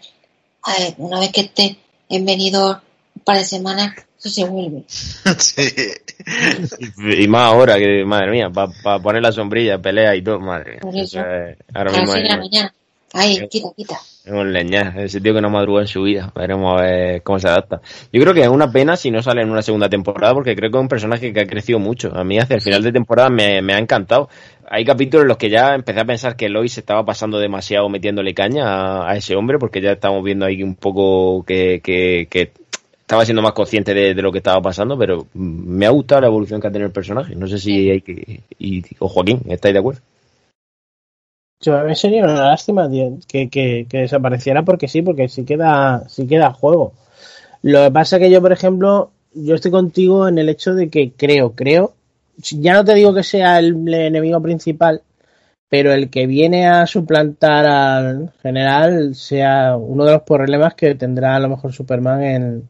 [0.98, 1.78] una vez que esté
[2.10, 2.82] en venido
[3.16, 4.84] un par de semanas, eso se vuelve.
[5.40, 5.64] Sí.
[7.18, 11.58] Y, más ahora que, madre mía, para poner la sombrilla, pelea y todo, madre mía.
[11.74, 12.16] ahora mismo.
[12.16, 12.74] la mañana.
[13.14, 14.00] Ahí, quita, quita.
[14.28, 16.32] Un leñar, ese tío que no madruga en su vida.
[16.36, 17.82] Veremos a ver cómo se adapta.
[18.14, 20.70] Yo creo que es una pena si no sale en una segunda temporada, porque creo
[20.70, 22.16] que es un personaje que ha crecido mucho.
[22.16, 24.30] A mí hacia el final de temporada me, ha encantado.
[24.70, 28.36] Hay capítulos en los que ya empecé a pensar que Lois estaba pasando demasiado metiéndole
[28.36, 31.82] caña a, ese hombre, porque ya estamos viendo ahí un poco que,
[33.02, 36.62] estaba siendo más consciente de, lo que estaba pasando, pero me ha gustado la evolución
[36.62, 37.36] que ha tenido el personaje.
[37.36, 38.42] No sé si hay que...
[38.60, 40.02] Y, o Joaquín, ¿estáis de acuerdo?
[41.62, 46.94] Yo, sería una lástima que, que, desapareciera porque sí, porque sí queda, sí queda juego.
[47.62, 50.90] Lo que pasa es que yo, por ejemplo, yo estoy contigo en el hecho de
[50.90, 51.94] que creo, creo,
[52.38, 55.04] ya no te digo que sea el enemigo principal,
[55.70, 61.36] pero el que viene a suplantar al general sea uno de los problemas que tendrá
[61.36, 62.70] a lo mejor Superman en,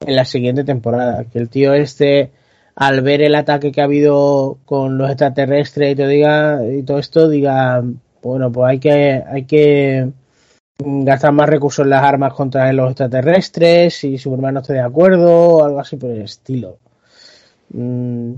[0.00, 1.24] en la siguiente temporada.
[1.24, 2.30] Que el tío este,
[2.74, 6.98] al ver el ataque que ha habido con los extraterrestres y todo, diga, y todo
[6.98, 7.82] esto, diga,
[8.22, 10.10] bueno, pues hay que, hay que
[10.78, 15.56] gastar más recursos en las armas contra los extraterrestres, si Superman no esté de acuerdo,
[15.56, 16.78] o algo así por el estilo.
[17.70, 18.34] Mm,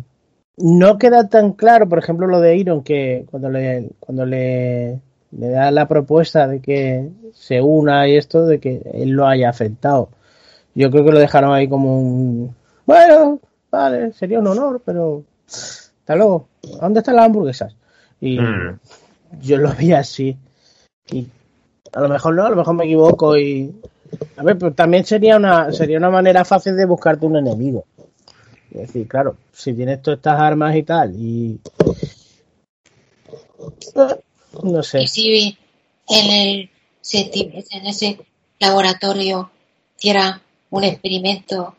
[0.56, 5.01] no queda tan claro, por ejemplo, lo de Iron, que cuando le, cuando le,
[5.31, 10.11] da la propuesta de que se una y esto, de que él lo haya afectado.
[10.74, 12.55] Yo creo que lo dejaron ahí como un,
[12.86, 13.40] bueno,
[13.70, 16.48] vale, sería un honor, pero hasta luego.
[16.81, 17.77] ¿Dónde están las hamburguesas?
[18.20, 18.78] Y Mm.
[19.40, 20.36] Yo lo vi así.
[21.11, 21.27] Y
[21.93, 23.74] a lo mejor no, a lo mejor me equivoco y
[24.36, 27.85] a ver, pero también sería una sería una manera fácil de buscarte un enemigo.
[28.70, 31.61] Es decir, claro, si tienes todas estas armas y tal y
[34.62, 35.06] no sé.
[35.06, 35.56] Si
[36.09, 36.70] en, el,
[37.12, 38.19] en ese
[38.59, 39.51] laboratorio
[39.97, 40.40] hiciera
[40.70, 41.77] un experimento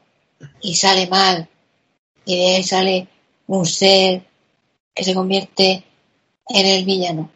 [0.62, 1.48] y sale mal,
[2.26, 3.08] y de ahí sale
[3.48, 4.24] un ser
[4.94, 5.84] que se convierte
[6.50, 7.30] en el villano.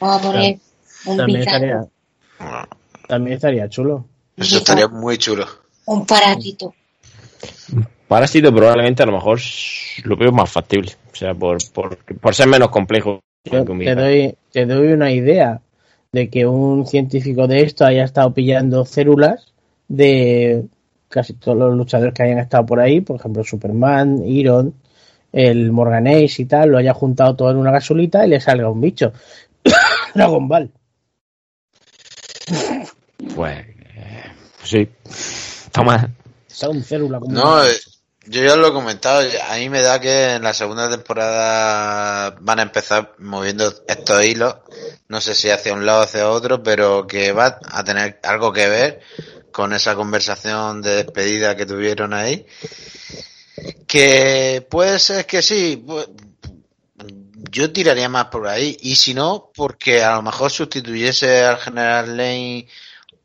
[0.00, 0.58] Vamos a poner
[1.06, 1.86] un También estaría
[3.06, 4.04] también estaría chulo.
[4.36, 5.46] Eso estaría muy chulo.
[5.86, 6.74] un parásito.
[8.08, 9.40] Parásito probablemente a lo mejor
[10.04, 10.92] lo veo más factible.
[11.12, 13.20] O sea, por, por, por ser menos complejo.
[13.44, 15.60] Yo te doy, te doy una idea
[16.12, 19.52] de que un científico de esto haya estado pillando células
[19.88, 20.64] de
[21.08, 24.74] casi todos los luchadores que hayan estado por ahí, por ejemplo Superman, Iron,
[25.32, 28.70] el Morgan Ace y tal, lo haya juntado todo en una gasolita y le salga
[28.70, 29.12] un bicho.
[30.14, 30.72] Dragon Ball.
[33.34, 33.66] Pues,
[33.96, 34.32] eh,
[34.62, 34.88] sí.
[35.72, 36.10] Toma.
[36.48, 37.72] Está un célula como No, eh,
[38.26, 39.22] yo ya lo he comentado.
[39.50, 44.56] A mí me da que en la segunda temporada van a empezar moviendo estos hilos.
[45.08, 48.52] No sé si hacia un lado o hacia otro, pero que va a tener algo
[48.52, 49.00] que ver
[49.52, 52.46] con esa conversación de despedida que tuvieron ahí.
[53.86, 55.84] Que puede ser que sí.
[57.50, 58.76] Yo tiraría más por ahí.
[58.82, 62.68] Y si no, porque a lo mejor sustituyese al General Lane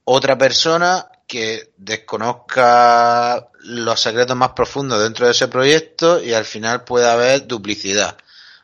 [0.06, 6.84] otra persona que desconozca los secretos más profundos dentro de ese proyecto y al final
[6.84, 8.18] puede haber duplicidad.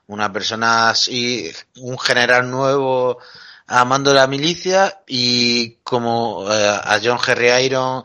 [0.07, 3.19] Una persona así, un general nuevo
[3.67, 8.03] a mando de la milicia y como eh, a John Henry Iron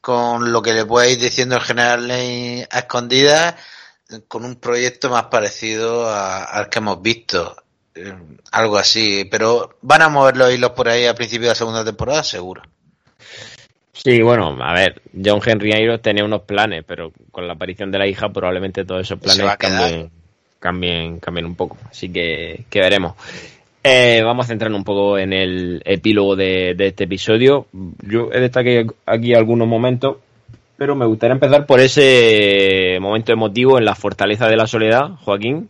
[0.00, 3.54] con lo que le puede ir diciendo el general Lane a escondidas
[4.28, 7.56] con un proyecto más parecido a- al que hemos visto.
[7.94, 8.14] Eh,
[8.52, 11.84] algo así, pero van a mover los hilos por ahí a principio de la segunda
[11.84, 12.62] temporada, seguro.
[13.92, 18.06] Sí, bueno, a ver, John Henry tenía unos planes, pero con la aparición de la
[18.06, 20.10] hija probablemente todos esos planes cambien,
[20.58, 21.76] cambien, cambien un poco.
[21.90, 23.14] Así que, que veremos.
[23.82, 27.66] Eh, vamos a centrarnos un poco en el epílogo de, de este episodio.
[28.02, 30.16] Yo he destacado aquí algunos momentos,
[30.80, 35.68] pero me gustaría empezar por ese momento emotivo en la fortaleza de la soledad, Joaquín.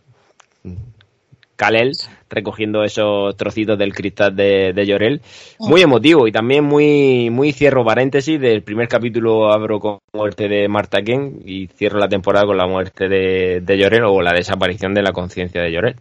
[1.57, 1.97] Kalel
[2.29, 5.21] recogiendo esos trocitos del cristal de, de Llorel.
[5.59, 8.41] Muy emotivo y también muy, muy cierro paréntesis.
[8.41, 12.69] Del primer capítulo abro con muerte de Marta Ken y cierro la temporada con la
[12.69, 15.97] muerte de, de Llorel o la desaparición de la conciencia de Llorel.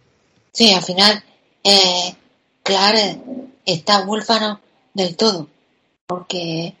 [0.52, 1.20] Sí, al final,
[1.64, 2.14] eh,
[3.66, 4.60] está huérfano
[4.94, 5.48] del todo,
[6.06, 6.74] porque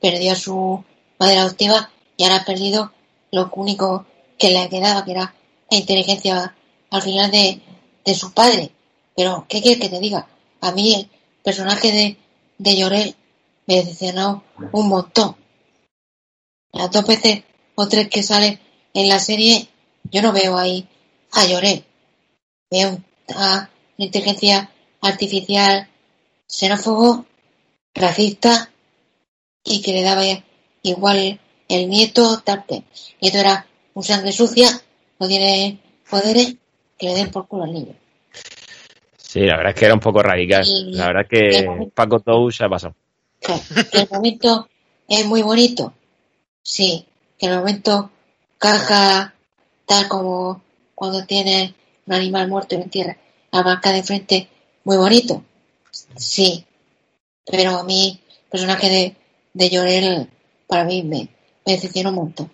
[0.00, 0.82] perdió su
[1.24, 2.92] madre adoptiva y ahora ha perdido
[3.32, 4.06] lo único
[4.38, 5.34] que le quedaba, que era
[5.70, 6.54] la inteligencia
[6.90, 7.60] al final de,
[8.04, 8.70] de su padre.
[9.16, 10.28] Pero, ¿qué quieres que te diga?
[10.60, 11.10] A mí el
[11.42, 12.16] personaje de,
[12.58, 13.16] de Llorel
[13.66, 15.36] me decepcionó un montón.
[16.72, 17.42] Las dos veces
[17.74, 18.60] o tres que sale
[18.92, 19.68] en la serie,
[20.10, 20.88] yo no veo ahí
[21.32, 21.84] a Llorel
[22.74, 22.98] veo
[23.36, 24.70] a una inteligencia
[25.00, 25.88] artificial
[26.48, 27.26] xenófobo,
[27.94, 28.70] racista
[29.62, 30.22] y que le daba
[30.84, 32.84] igual el nieto, el
[33.20, 34.68] nieto era un sangre sucia,
[35.18, 35.78] no tiene
[36.08, 36.54] poderes,
[36.96, 37.94] que le den por culo al niño.
[39.16, 40.64] Sí, la verdad es que era un poco radical.
[40.64, 42.94] Y- La verdad es que Paco Tou se ha pasado.
[43.40, 44.68] Que el momento
[45.08, 45.92] es muy bonito,
[46.62, 47.04] sí,
[47.38, 48.10] que el momento
[48.58, 49.34] caja
[49.86, 50.62] tal como
[50.94, 51.74] cuando tiene
[52.06, 53.16] un animal muerto y lo entierra,
[53.52, 54.48] la marca de frente,
[54.84, 55.42] muy bonito,
[56.16, 56.64] sí,
[57.44, 58.18] pero a mí,
[58.50, 59.16] personaje de,
[59.52, 60.30] de Llorel,
[60.66, 61.28] para mí me,
[61.66, 62.50] me decepciona un montón.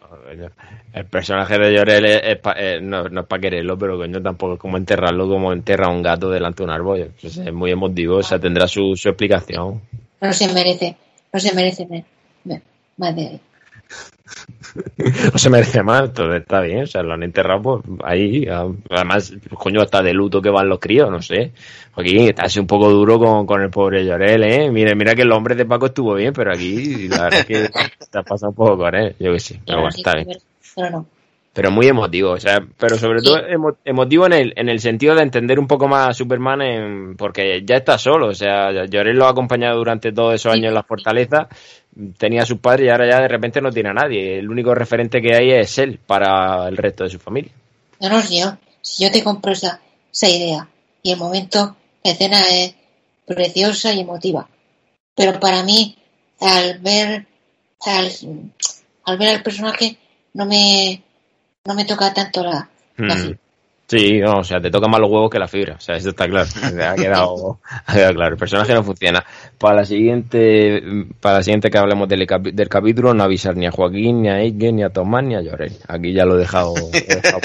[0.92, 4.20] El personaje de Llorel es, es pa- eh, no, no es para quererlo, pero coño
[4.22, 7.12] tampoco es como enterrarlo como enterra a un gato delante de un árbol.
[7.22, 9.80] Es muy emotivo, o sea, tendrá su, su explicación.
[10.20, 10.96] No se merece,
[11.32, 12.04] no se merece me-
[12.44, 12.62] me-
[12.96, 13.40] más de ahí.
[15.32, 18.46] No se merece más, entonces está bien, o sea, lo han enterrado pues ahí.
[18.90, 21.52] Además, coño, está de luto que van los críos, no sé.
[21.92, 24.70] Joaquín, está así un poco duro con, con el pobre Llorel, ¿eh?
[24.70, 27.68] Mira, mira que el hombre de Paco estuvo bien, pero aquí la verdad es que
[28.10, 30.28] te has pasado un poco con él, yo que sé, pero bueno, está bien.
[30.76, 31.06] Pero no.
[31.60, 35.14] Pero muy emotivo, o sea, pero sobre todo emo- emotivo en el, en el sentido
[35.14, 39.18] de entender un poco más a Superman en- porque ya está solo, o sea, Llorel
[39.18, 41.48] lo ha acompañado durante todos esos años en la fortaleza,
[42.16, 44.74] tenía a sus padres y ahora ya de repente no tiene a nadie, el único
[44.74, 47.52] referente que hay es él para el resto de su familia.
[48.00, 50.66] No, no, si yo, si yo te compro esa, esa idea
[51.02, 52.74] y el momento, la escena es
[53.26, 54.48] preciosa y emotiva.
[55.14, 55.94] Pero para mí,
[56.40, 57.26] al ver
[57.84, 58.10] al,
[59.04, 59.98] al ver al personaje,
[60.32, 61.02] no me,
[61.66, 63.18] no me toca tanto la, la Mm.
[63.18, 63.38] fibra.
[63.86, 65.74] Sí, no, o sea, te toca más los huevos que la fibra.
[65.74, 66.48] O sea, eso está claro.
[66.62, 68.34] Ha quedado, ha quedado claro.
[68.34, 69.24] El personaje no funciona.
[69.58, 70.80] Para la siguiente,
[71.20, 72.24] para la siguiente que hablemos del,
[72.68, 75.72] capítulo, no avisar ni a Joaquín, ni a Eike, ni a Tomás, ni a Llorel.
[75.88, 77.40] Aquí ya lo he dejado, lo he dejado.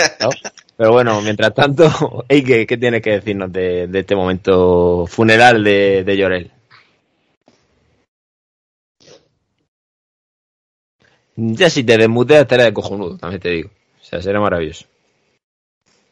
[0.78, 6.04] Pero bueno, mientras tanto, Eike, ¿qué tienes que decirnos de, de este momento funeral de,
[6.04, 6.52] de Llorel?
[11.38, 13.70] Ya si te desmuteas estaría de cojonudo, también te digo.
[14.16, 14.86] Sea, será maravilloso.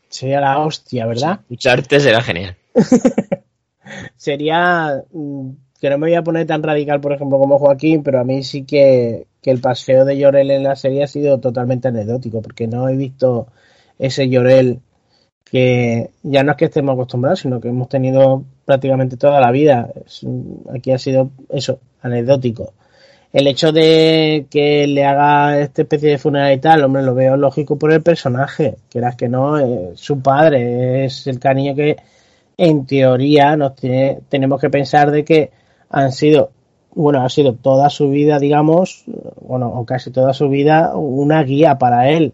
[0.09, 1.39] Sería la hostia, ¿verdad?
[1.41, 2.55] Escucharte será genial.
[4.15, 5.49] Sería mm,
[5.79, 8.43] que no me voy a poner tan radical, por ejemplo, como Joaquín, pero a mí
[8.43, 12.67] sí que, que el paseo de Llorel en la serie ha sido totalmente anecdótico, porque
[12.67, 13.47] no he visto
[13.97, 14.79] ese Llorel
[15.45, 19.91] que ya no es que estemos acostumbrados, sino que hemos tenido prácticamente toda la vida.
[20.73, 22.73] Aquí ha sido eso, anecdótico.
[23.33, 27.35] El hecho de que le haga esta especie de funeral y tal, hombre, lo veo
[27.35, 29.57] lógico por el personaje, quieras que no,
[29.95, 31.97] su padre es el cariño que
[32.57, 35.49] en teoría nos tiene, tenemos que pensar de que
[35.89, 36.51] han sido,
[36.93, 39.03] bueno, ha sido toda su vida, digamos,
[39.41, 42.33] bueno, o casi toda su vida, una guía para él.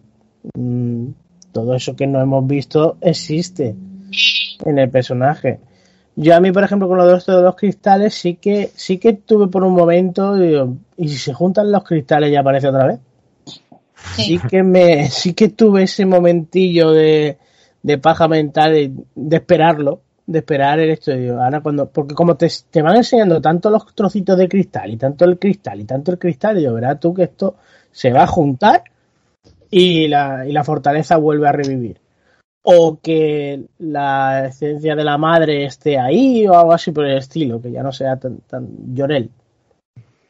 [0.54, 1.08] Mm,
[1.54, 3.74] Todo eso que no hemos visto existe
[4.66, 5.60] en el personaje.
[6.16, 9.48] Yo a mí, por ejemplo, con los, de los cristales, sí que, sí que tuve
[9.48, 10.36] por un momento,
[11.00, 13.00] ¿y si se juntan los cristales y aparece otra vez?
[14.16, 14.24] Sí.
[14.24, 17.38] sí que me sí que tuve ese momentillo de,
[17.82, 22.36] de paja mental de, de esperarlo de esperar el esto digo, ahora cuando porque como
[22.36, 26.12] te, te van enseñando tanto los trocitos de cristal y tanto el cristal y tanto
[26.12, 27.56] el cristal yo verás tú que esto
[27.92, 28.84] se va a juntar
[29.72, 32.00] y la, y la fortaleza vuelve a revivir
[32.62, 37.62] o que la esencia de la madre esté ahí o algo así por el estilo
[37.62, 39.32] que ya no sea tan, tan llorel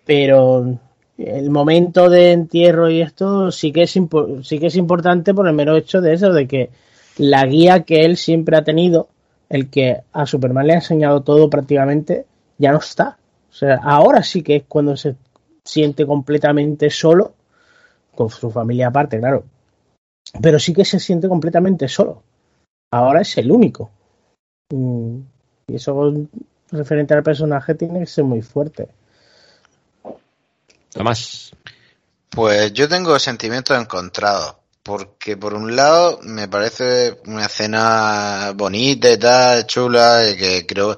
[0.09, 0.79] pero
[1.19, 5.53] el momento de entierro y esto sí que es sí que es importante por el
[5.53, 6.71] mero hecho de eso de que
[7.19, 9.07] la guía que él siempre ha tenido
[9.49, 12.25] el que a Superman le ha enseñado todo prácticamente
[12.57, 13.19] ya no está.
[13.51, 15.15] O sea ahora sí que es cuando se
[15.63, 17.33] siente completamente solo
[18.15, 19.43] con su familia aparte claro
[20.41, 22.23] pero sí que se siente completamente solo.
[22.91, 23.91] Ahora es el único.
[24.73, 25.19] Mm,
[25.67, 26.13] y eso
[26.71, 28.89] referente al personaje tiene que ser muy fuerte
[32.29, 39.17] Pues yo tengo sentimientos encontrados, porque por un lado me parece una escena bonita y
[39.17, 40.97] tal, chula, y que creo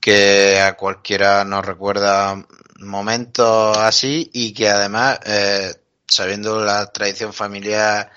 [0.00, 2.36] que a cualquiera nos recuerda
[2.80, 5.74] momentos así y que además, eh,
[6.06, 8.10] sabiendo la tradición familiar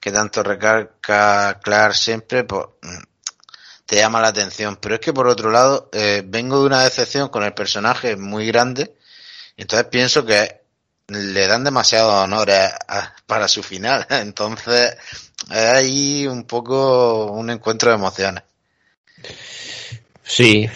[0.00, 3.02] que tanto recalca Clark siempre, pues mm,
[3.86, 4.76] te llama la atención.
[4.80, 8.46] Pero es que por otro lado, eh, vengo de una decepción con el personaje muy
[8.46, 8.93] grande,
[9.56, 10.64] entonces pienso que
[11.08, 12.70] le dan demasiados honores
[13.26, 14.06] para su final.
[14.10, 14.96] Entonces,
[15.50, 18.42] es ahí un poco un encuentro de emociones.
[20.22, 20.68] Sí,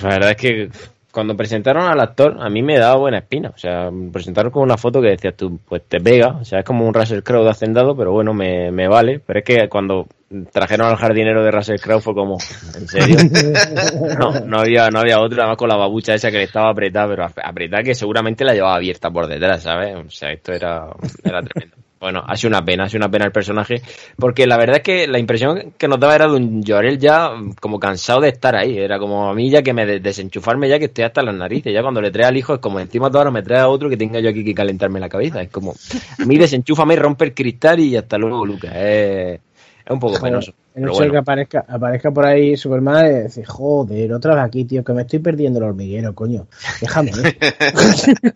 [0.00, 0.70] la verdad es que
[1.10, 3.50] cuando presentaron al actor, a mí me daba buena espina.
[3.50, 6.36] O sea, presentaron con una foto que decías tú, pues te pega.
[6.40, 9.20] O sea, es como un Russell Crowe de hacendado, pero bueno, me, me vale.
[9.24, 10.06] Pero es que cuando
[10.52, 12.38] trajeron al jardinero de Russell Crowe fue como,
[12.76, 13.18] ¿en serio?
[14.18, 17.08] No, no había, no había otro, además con la babucha esa que le estaba apretada,
[17.08, 19.94] pero ap- apretada que seguramente la llevaba abierta por detrás, ¿sabes?
[19.96, 20.86] O sea, esto era,
[21.22, 21.76] era tremendo.
[22.00, 23.80] Bueno, ha sido una pena, ha sido una pena el personaje,
[24.18, 27.30] porque la verdad es que la impresión que nos daba era de un Llorel ya
[27.30, 30.68] mm, como cansado de estar ahí, era como a mí ya que me de- desenchufarme
[30.68, 33.08] ya que estoy hasta las narices, ya cuando le trae al hijo es como encima
[33.08, 35.48] de ahora me trae a otro que tenga yo aquí que calentarme la cabeza, es
[35.48, 39.40] como, a mí desenchúfame, rompe el cristal y hasta luego Lucas, es,
[39.84, 40.52] es un poco penoso.
[40.74, 44.44] El hecho de que bueno, aparezca, aparezca por ahí Superman y decir, joder, otra vez
[44.44, 46.46] aquí, tío, que me estoy perdiendo el hormiguero, coño.
[46.80, 47.12] Déjame.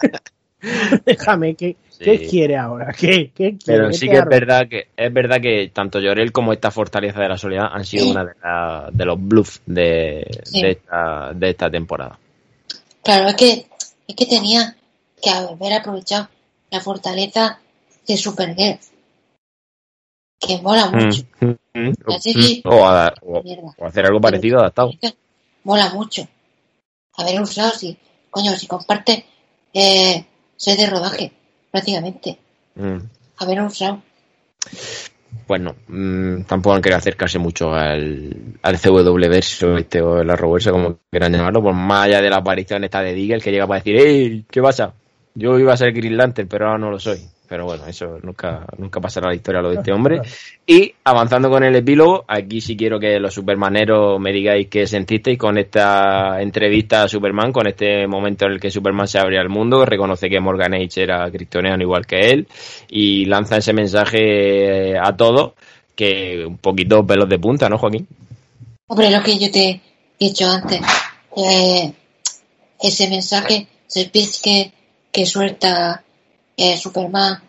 [1.05, 2.27] Déjame, ¿qué, qué Sí.
[2.29, 2.93] quiere ahora?
[2.93, 3.59] ¿Qué, qué quiere?
[3.65, 7.21] Pero ¿Qué sí que es verdad que es verdad que tanto Llorel como esta fortaleza
[7.21, 10.63] de la soledad han sido una de, la- de los bluffs de, Sí.
[10.63, 12.19] de, esta, de esta temporada.
[13.05, 13.67] Claro, es que,
[14.07, 14.75] es que tenía
[15.23, 16.29] que haber aprovechado
[16.71, 17.59] la fortaleza
[18.07, 18.79] de Supergirl.
[20.41, 21.23] Que mola mucho.
[21.41, 22.69] Mm, La serie- mm.
[22.69, 23.75] O, a- o- Mierda.
[23.77, 24.91] o hacer algo parecido adaptado.
[25.65, 26.27] Mola mucho.
[27.17, 27.97] Haber usado, si,
[28.31, 29.25] coño, si comparte
[29.75, 30.25] eh,
[30.65, 31.33] de rodaje,
[31.71, 32.39] prácticamente.
[32.77, 32.99] Mm.
[33.39, 34.03] Haber usado.
[35.47, 40.71] Bueno, mm, tampoco han querido acercarse mucho al, al CW verso este, o el Arrowverse,
[40.71, 43.81] como quieran llamarlo, por más allá de la aparición esta de Deagle que llega para
[43.81, 44.45] decir, ¡Ey!
[44.51, 44.93] ¿Qué pasa?
[45.35, 47.19] Yo iba a ser Green Lantern, pero ahora no lo soy.
[47.49, 50.21] Pero bueno, eso nunca, nunca pasará la historia lo de este hombre.
[50.67, 55.39] Y avanzando con el epílogo, aquí sí quiero que los supermaneros me digáis qué sentisteis
[55.39, 59.49] con esta entrevista a Superman, con este momento en el que Superman se abre al
[59.49, 62.47] mundo, reconoce que Morgan Age era cristiano igual que él,
[62.91, 65.53] y lanza ese mensaje a todos,
[65.97, 68.07] que un poquito pelos de punta, ¿no, Joaquín?
[68.89, 69.81] Hombre, lo que yo te he
[70.19, 70.81] dicho antes,
[71.37, 71.93] eh,
[72.81, 74.73] ese mensaje, ese
[75.11, 76.05] que suelta
[76.59, 77.41] eh, Superman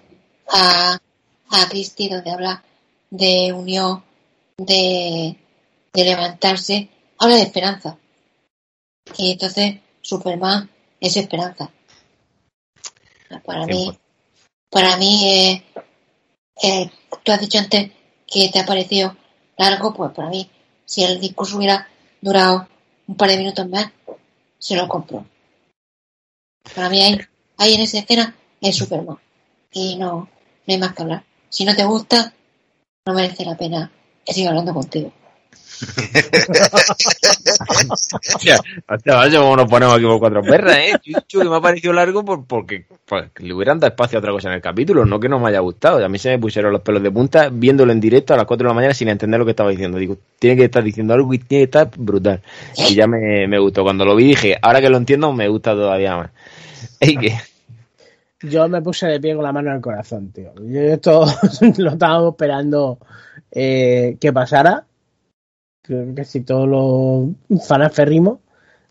[0.53, 0.97] a,
[1.49, 2.63] a Christie, donde habla
[3.09, 4.03] de unión,
[4.55, 5.35] de,
[5.91, 7.97] de levantarse, habla de esperanza.
[9.17, 10.69] Y entonces Superman
[10.99, 11.71] es esperanza.
[13.43, 13.97] Para mí,
[14.69, 15.63] para mí, eh,
[16.61, 16.91] eh,
[17.23, 17.91] tú has dicho antes
[18.27, 19.17] que te ha parecido
[19.57, 20.49] largo, pues para mí,
[20.85, 21.87] si el discurso hubiera
[22.21, 22.67] durado
[23.07, 23.91] un par de minutos más,
[24.59, 25.25] se lo compro.
[26.75, 27.19] Para mí hay,
[27.57, 29.17] hay en esa escena es Superman.
[29.71, 30.27] Y no,
[30.67, 31.23] no hay más que hablar.
[31.49, 32.33] Si no te gusta,
[33.05, 33.91] no merece la pena
[34.25, 35.11] que siga hablando contigo.
[38.29, 38.59] hostia,
[39.39, 40.93] como nos ponemos aquí por cuatro perras, ¿eh?
[41.01, 44.33] Chuchu, que me ha parecido largo por, porque pues, le hubieran dado espacio a otra
[44.33, 46.03] cosa en el capítulo, no que no me haya gustado.
[46.03, 48.65] A mí se me pusieron los pelos de punta viéndolo en directo a las 4
[48.65, 49.97] de la mañana sin entender lo que estaba diciendo.
[49.97, 52.41] Digo, tiene que estar diciendo algo y tiene que estar brutal.
[52.77, 53.83] Y ya me, me gustó.
[53.83, 56.31] Cuando lo vi dije, ahora que lo entiendo, me gusta todavía más.
[56.99, 57.37] ¿Y qué?
[58.41, 60.53] Yo me puse de pie con la mano en el corazón, tío.
[60.55, 61.25] Yo esto
[61.77, 62.99] lo estábamos esperando
[63.51, 64.85] eh, que pasara.
[65.81, 68.39] Creo que si todos los fanaferrimos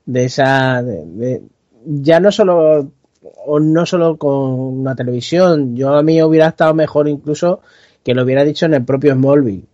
[0.05, 0.83] de esa.
[0.83, 1.43] De,
[1.85, 2.93] ya no solo.
[3.21, 5.75] O no solo con una televisión.
[5.75, 7.61] Yo a mí hubiera estado mejor incluso
[8.05, 9.67] que lo hubiera dicho en el propio Smallville.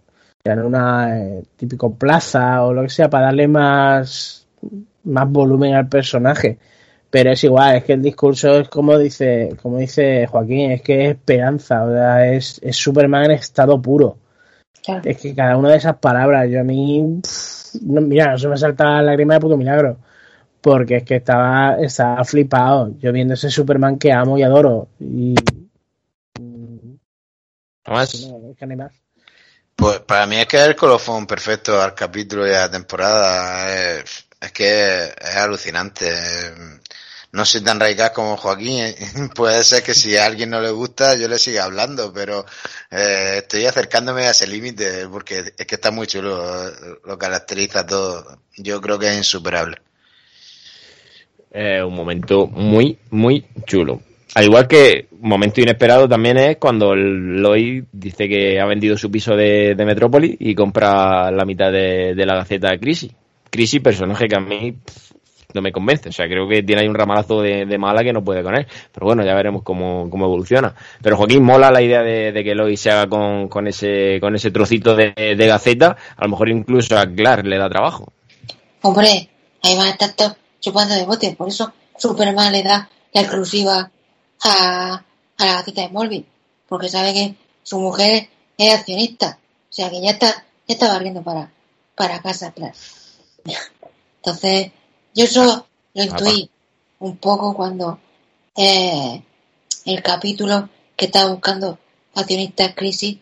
[0.45, 4.47] En una eh, típico plaza o lo que sea, para darle más,
[5.05, 6.59] más volumen al personaje
[7.15, 11.05] pero es igual, es que el discurso es como dice, como dice Joaquín, es que
[11.05, 14.19] es esperanza, o sea, es, es Superman en estado puro.
[14.85, 15.03] Claro.
[15.05, 18.49] Es que cada una de esas palabras, yo a mí, pff, no, mira, no se
[18.49, 19.97] me salta la lágrima de puto milagro,
[20.61, 25.37] porque es que estaba, estaba flipado, yo viendo ese Superman que amo y adoro, y...
[27.87, 28.27] ¿Más?
[28.27, 28.93] No, es que más.
[29.77, 34.27] Pues para mí es que el colofón perfecto al capítulo y a la temporada es,
[34.41, 36.11] es que es alucinante
[37.35, 38.95] no soy tan radical como Joaquín.
[39.35, 42.47] Puede ser que si a alguien no le gusta, yo le siga hablando, pero
[42.93, 46.41] eh, estoy acercándome a ese límite porque es que está muy chulo,
[47.05, 48.39] lo caracteriza todo.
[48.57, 49.79] Yo creo que es insuperable.
[51.53, 54.01] Eh, un momento muy, muy chulo.
[54.37, 59.11] Al igual que un momento inesperado también es cuando Lloyd dice que ha vendido su
[59.11, 63.13] piso de, de Metrópoli y compra la mitad de, la Gaceta Crisis.
[63.51, 64.77] Crisis, personaje que a mí
[65.55, 66.09] no me convence.
[66.09, 68.55] O sea, creo que tiene ahí un ramalazo de, de, mala que no puede con
[68.57, 68.67] él.
[68.93, 70.75] Pero bueno, ya veremos cómo, cómo evoluciona.
[71.03, 74.51] Pero Joaquín, mola la idea de, que Lois se haga con, con, ese, con ese
[74.51, 75.97] trocito de, de, Gaceta.
[76.17, 78.13] A lo mejor incluso a Clark le da trabajo.
[78.83, 79.29] Hombre,
[79.63, 81.35] ahí va a estar chupando de bote.
[81.37, 83.91] Por eso Superman le da la exclusiva
[84.43, 85.03] a,
[85.39, 86.27] a la Gaceta de Smallville.
[86.69, 88.29] Porque sabe que su mujer
[88.59, 89.39] es accionista.
[89.71, 91.51] O sea, que ya está, ya está barriendo para,
[91.95, 92.75] para casa, Clark.
[94.25, 94.73] Entonces,
[95.15, 96.51] yo eso lo intuí
[96.99, 97.99] un poco cuando
[98.57, 99.23] eh,
[99.85, 101.79] el capítulo que estaba buscando
[102.15, 103.19] accionistas crisis,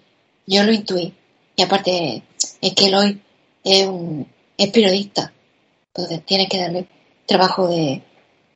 [0.47, 1.14] yo lo intuí.
[1.56, 2.23] Y aparte,
[2.60, 3.20] es que Eloy
[3.64, 5.32] es, un, es periodista.
[5.89, 6.89] Entonces, tiene que darle
[7.27, 8.02] trabajo de,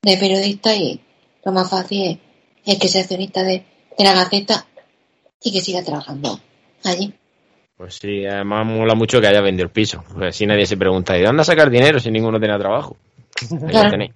[0.03, 1.01] de periodista y
[1.45, 2.19] lo más fácil es,
[2.65, 3.65] es que sea accionista de,
[3.97, 4.67] de la Gaceta
[5.43, 6.41] y que siga trabajando
[6.85, 7.13] allí.
[7.77, 10.03] Pues sí, además mola mucho que haya vendido el piso.
[10.09, 12.97] Porque así nadie se pregunta, ¿de dónde a sacar dinero si ninguno tiene trabajo?
[13.41, 13.85] Ahí Claro.
[13.85, 14.13] lo tenéis.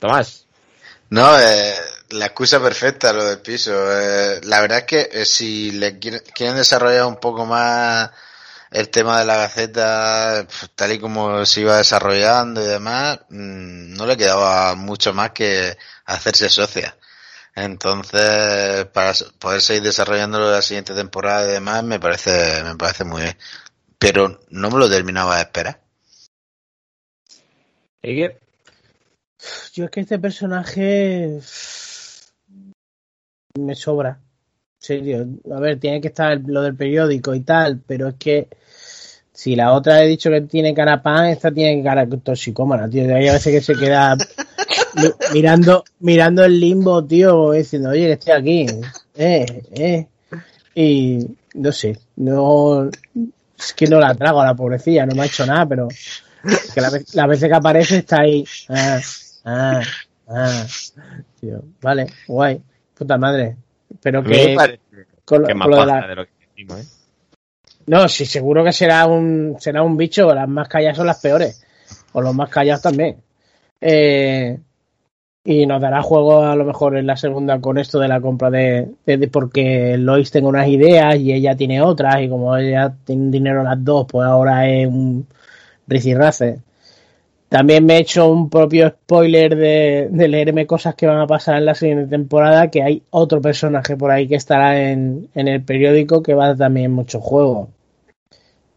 [0.00, 0.46] Tomás.
[1.10, 1.74] No, eh,
[2.10, 3.72] la excusa perfecta lo del piso.
[3.72, 8.10] Eh, la verdad es que eh, si le quieren, quieren desarrollar un poco más
[8.70, 13.94] el tema de la Gaceta, pues, tal y como se iba desarrollando y demás, mmm,
[13.94, 15.76] no le quedaba mucho más que
[16.06, 16.96] hacerse socia.
[17.54, 23.22] Entonces, para poder seguir desarrollándolo la siguiente temporada y demás, me parece, me parece muy
[23.22, 23.36] bien.
[24.02, 25.80] Pero no me lo terminaba de esperar.
[29.74, 31.38] Yo es que este personaje
[33.56, 34.18] me sobra.
[34.80, 35.28] En serio.
[35.54, 38.48] A ver, tiene que estar lo del periódico y tal, pero es que
[39.32, 43.04] si la otra he dicho que tiene cara pan, esta tiene cara toxicómana, tío.
[43.14, 44.16] Hay a veces que se queda
[45.32, 48.66] mirando, mirando el limbo, tío, diciendo, oye, que estoy aquí.
[49.14, 50.08] Eh, eh.
[50.74, 52.90] Y no sé, no.
[53.64, 55.88] Es que no la trago a la pobrecilla, no me ha hecho nada, pero
[56.74, 58.44] que la, vez, la veces que aparece está ahí.
[58.68, 59.00] Ah,
[59.44, 59.80] ah,
[60.34, 60.64] Ah,
[61.40, 61.62] tío.
[61.82, 62.60] Vale, guay.
[62.94, 63.56] Puta madre.
[64.00, 64.56] Pero que.
[65.24, 66.84] con que más con lo de baja la- de lo que decimos, ¿eh?
[67.86, 70.32] No, sí, seguro que será un, será un bicho.
[70.32, 71.62] Las más calladas son las peores.
[72.12, 73.20] O los más callados también.
[73.80, 74.58] Eh,
[75.44, 78.50] y nos dará juego a lo mejor en la segunda con esto de la compra
[78.50, 82.94] de, de- de- porque Lois tenga unas ideas y ella tiene otras y como ella
[83.04, 85.26] tiene dinero las dos, pues ahora es un
[85.86, 86.60] ricirrace.
[87.48, 91.56] También me he hecho un propio spoiler de, de leerme cosas que van a pasar
[91.56, 95.62] en la siguiente temporada, que hay otro personaje por ahí que estará en, en el
[95.62, 97.68] periódico que va a dar también mucho juego.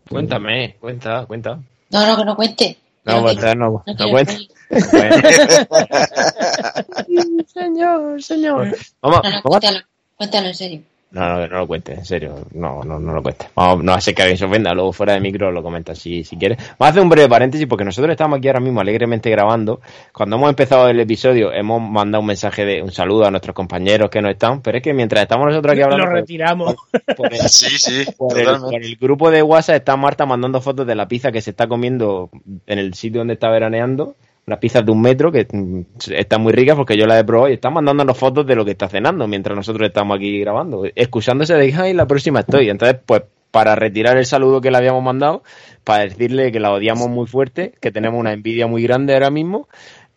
[0.09, 1.59] Cuéntame, cuenta, cuenta.
[1.91, 2.77] No, no, que no cuente.
[3.06, 4.34] No, no, no, no cuenta.
[7.53, 8.76] señor, señor.
[9.02, 9.22] Vamos.
[9.44, 9.80] cuéntalo,
[10.18, 10.82] cuéntalo en serio.
[11.15, 12.35] No, no, no lo cuente, en serio.
[12.53, 13.47] No, no, no lo cuente.
[13.55, 16.35] Vamos, no hace que alguien se ofenda, luego fuera de micro lo comenta si, si
[16.35, 16.55] quiere.
[16.57, 19.79] Vamos a hacer un breve paréntesis porque nosotros estamos aquí ahora mismo alegremente grabando.
[20.11, 24.09] Cuando hemos empezado el episodio hemos mandado un mensaje de un saludo a nuestros compañeros
[24.09, 26.75] que no están, pero es que mientras estamos nosotros aquí hablando Lo retiramos.
[27.15, 30.85] por el- Sí, sí, por el, por el grupo de WhatsApp está Marta mandando fotos
[30.85, 32.29] de la pizza que se está comiendo
[32.67, 34.15] en el sitio donde está veraneando.
[34.47, 35.81] Unas pizzas de un metro que mm,
[36.11, 38.72] están muy ricas porque yo las he probado y están mandándonos fotos de lo que
[38.72, 40.84] está cenando mientras nosotros estamos aquí grabando.
[40.95, 42.69] Excusándose de ay, la próxima estoy.
[42.69, 45.41] Entonces, pues, para retirar el saludo que le habíamos mandado,
[45.84, 49.67] para decirle que la odiamos muy fuerte, que tenemos una envidia muy grande ahora mismo.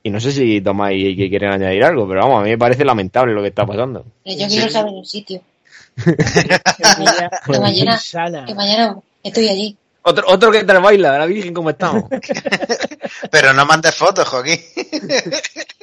[0.03, 2.59] Y no sé si Tomás y que quieren añadir algo, pero vamos, a mí me
[2.59, 4.05] parece lamentable lo que está pasando.
[4.25, 5.41] Yo quiero saber el sitio.
[7.47, 8.01] Que mañana-.
[8.47, 9.77] Que mañana estoy allí.
[10.03, 12.05] Otro, otro que te baila, la Virgen, ¿cómo estamos?
[13.31, 14.59] Pero no mandes fotos, Joaquín.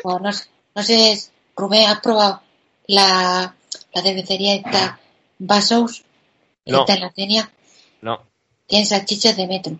[0.03, 1.17] O no, sé- no sé,
[1.55, 2.41] Rubén, ¿has probado
[2.87, 3.53] la,
[3.93, 4.99] la cervecería esta
[5.39, 6.03] Vasos?
[6.65, 6.79] No.
[6.81, 7.51] Esta en la Cenia.
[8.01, 8.21] No.
[8.67, 9.77] Tienen salchichas de metro.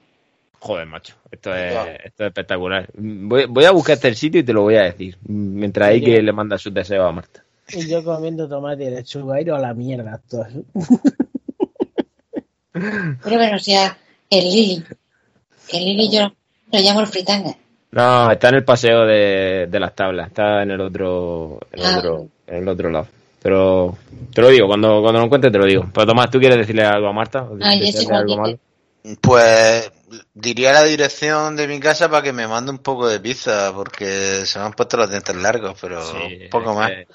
[0.60, 1.74] Joder, macho, esto es,
[2.06, 2.88] esto es espectacular.
[2.96, 5.18] Voy, voy a buscarte el sitio y te lo voy a decir.
[5.28, 7.44] Mientras hay que le manda sus deseos a Marta.
[7.70, 10.22] Y yo comiendo tomate y lechuga no a la mierda.
[10.30, 10.46] Todo.
[12.72, 13.98] Pero que no sea
[14.30, 14.84] el Lili.
[15.70, 16.32] El Lili yo
[16.72, 17.56] lo llamo el fritanga.
[17.92, 21.86] No, está en el paseo de, de las tablas, está en el otro, en el
[21.86, 21.98] Ah.
[21.98, 23.08] otro, en el otro lado.
[23.42, 23.98] Pero
[24.34, 25.88] te lo digo, cuando, cuando lo encuentres te lo digo.
[25.94, 27.44] Pero Tomás, ¿tú quieres decirle algo a Marta?
[27.44, 28.60] ¿O Ah, decirle algo malo?
[29.22, 29.92] Pues
[30.34, 34.46] diría la dirección de mi casa para que me mande un poco de pizza, porque
[34.46, 36.92] se me han puesto los dientes largos, pero Sí, un poco más.
[36.92, 37.08] ese-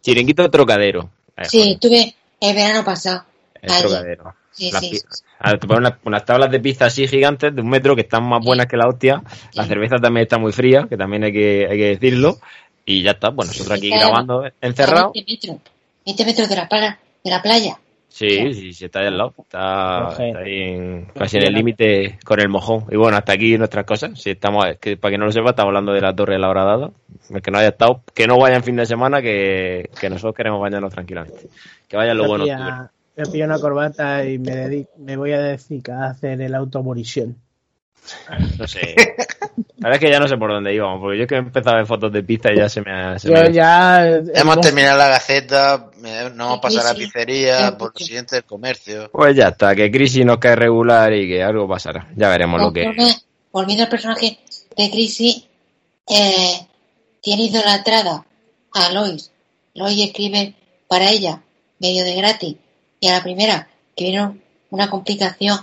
[0.00, 1.10] Chiringuito trocadero.
[1.36, 3.24] Eh, Sí, estuve el verano pasado.
[3.60, 3.82] el allí.
[3.82, 4.34] trocadero.
[4.52, 4.90] Sí, Las sí.
[4.90, 4.98] pi-
[5.58, 8.44] te ponen unas, unas tablas de pizza así gigantes de un metro que están más
[8.44, 9.22] buenas que la hostia.
[9.54, 12.36] La cerveza también está muy fría, que también hay que, hay que decirlo.
[12.84, 15.12] Y ya está, pues nosotros aquí Está- grabando encerrados.
[15.14, 15.56] 20 metros.
[16.04, 17.78] 20 metros de la, playa, de la playa.
[18.08, 19.32] Sí, sí, sí, está ahí al lado.
[19.38, 22.84] Está, está ahí en- casi en el límite con el mojón.
[22.90, 24.20] Y bueno, hasta aquí nuestras cosas.
[24.20, 26.50] Si estamos, que para que no lo sepa, estamos hablando de la Torre de la
[26.50, 26.90] Horadada.
[27.30, 30.34] El que no haya estado, que no vaya en fin de semana, que, que nosotros
[30.34, 31.48] queremos bañarnos tranquilamente.
[31.88, 32.90] Que vayan lo Me bueno.
[33.16, 37.36] Me pillo una corbata y me, dedico, me voy a dedicar a hacer el automorición.
[38.58, 38.94] No sé.
[39.78, 41.38] La verdad es que ya no sé por dónde íbamos, porque yo es que he
[41.38, 43.18] empezado a ver fotos de pizza y ya se me ha...
[43.18, 44.06] se Yo me ya.
[44.34, 48.04] Hemos terminado la gaceta, eh, nos vamos a pasar a la pizzería, Sí, por lo
[48.04, 49.10] siguiente el comercio.
[49.12, 52.08] Pues ya está, que Crisis nos cae regular y que algo pasará.
[52.16, 52.86] Ya veremos lo que...
[53.52, 54.38] Volviendo al personaje
[54.76, 55.46] de Chrissy,
[56.08, 56.66] eh,
[57.20, 58.24] tiene idolatrada
[58.72, 59.30] a Lois.
[59.74, 60.54] Lois escribe
[60.88, 61.42] para ella,
[61.78, 62.56] medio de gratis.
[63.02, 63.66] Y a la primera,
[63.96, 64.36] que vino
[64.70, 65.58] una complicación,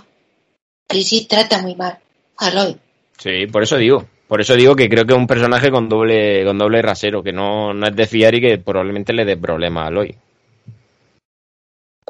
[0.86, 1.98] Chrissy trata muy mal
[2.36, 2.76] a Lois.
[3.16, 4.06] Sí, por eso digo.
[4.28, 7.32] Por eso digo que creo que es un personaje con doble con doble rasero, que
[7.32, 10.14] no, no es de fiar y que probablemente le dé problemas a Aloy.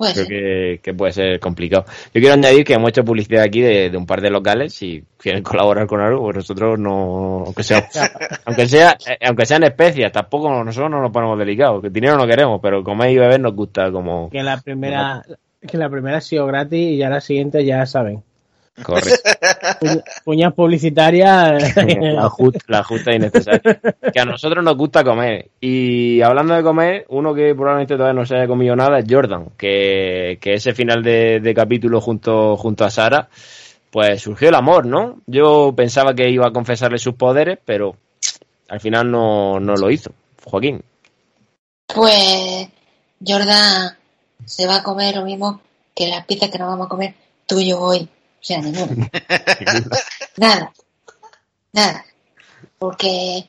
[0.01, 1.85] Pues Creo que, que puede ser complicado.
[2.15, 4.73] Yo quiero añadir que hemos hecho publicidad aquí de, de un par de locales.
[4.73, 7.87] Si quieren colaborar con algo, pues nosotros no, aunque sea,
[8.47, 11.83] aunque sea, eh, aunque sean especias, tampoco nosotros no nos ponemos delicados.
[11.83, 15.23] Que dinero no queremos, pero comer y beber nos gusta como Que la primera.
[15.61, 18.23] Que la primera ha sido gratis y ya la siguiente ya saben.
[18.83, 19.31] Correcto.
[19.81, 21.77] Puña- Puñas publicitarias.
[21.77, 23.81] la, justa, la justa y necesaria.
[24.13, 25.51] Que a nosotros nos gusta comer.
[25.61, 29.51] Y hablando de comer, uno que probablemente todavía no se haya comido nada es Jordan,
[29.57, 33.29] que, que ese final de, de capítulo junto, junto a Sara,
[33.91, 35.21] pues surgió el amor, ¿no?
[35.27, 37.97] Yo pensaba que iba a confesarle sus poderes, pero
[38.69, 40.13] al final no, no lo hizo.
[40.45, 40.83] Joaquín.
[41.93, 42.69] Pues
[43.27, 43.97] Jordan
[44.45, 45.61] se va a comer lo mismo
[45.95, 47.15] que las pizzas que nos vamos a comer
[47.47, 48.09] tú y yo hoy.
[48.41, 49.11] O sea, ninguna.
[50.37, 50.73] nada.
[51.73, 52.05] Nada.
[52.79, 53.49] Porque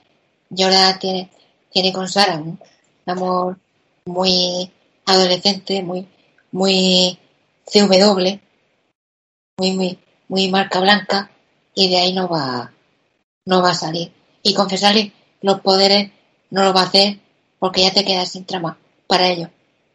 [0.55, 1.29] Jordan tiene,
[1.71, 2.59] tiene con Sara un
[3.05, 3.57] amor
[4.05, 4.71] muy
[5.05, 6.07] adolescente, muy,
[6.51, 7.17] muy
[7.65, 8.39] CW,
[9.57, 11.31] muy, muy, muy marca blanca,
[11.73, 12.71] y de ahí no va,
[13.45, 14.11] no va a salir.
[14.43, 16.11] Y confesarle los poderes
[16.49, 17.19] no lo va a hacer
[17.59, 18.77] porque ya te quedas sin trama
[19.07, 19.49] para ello,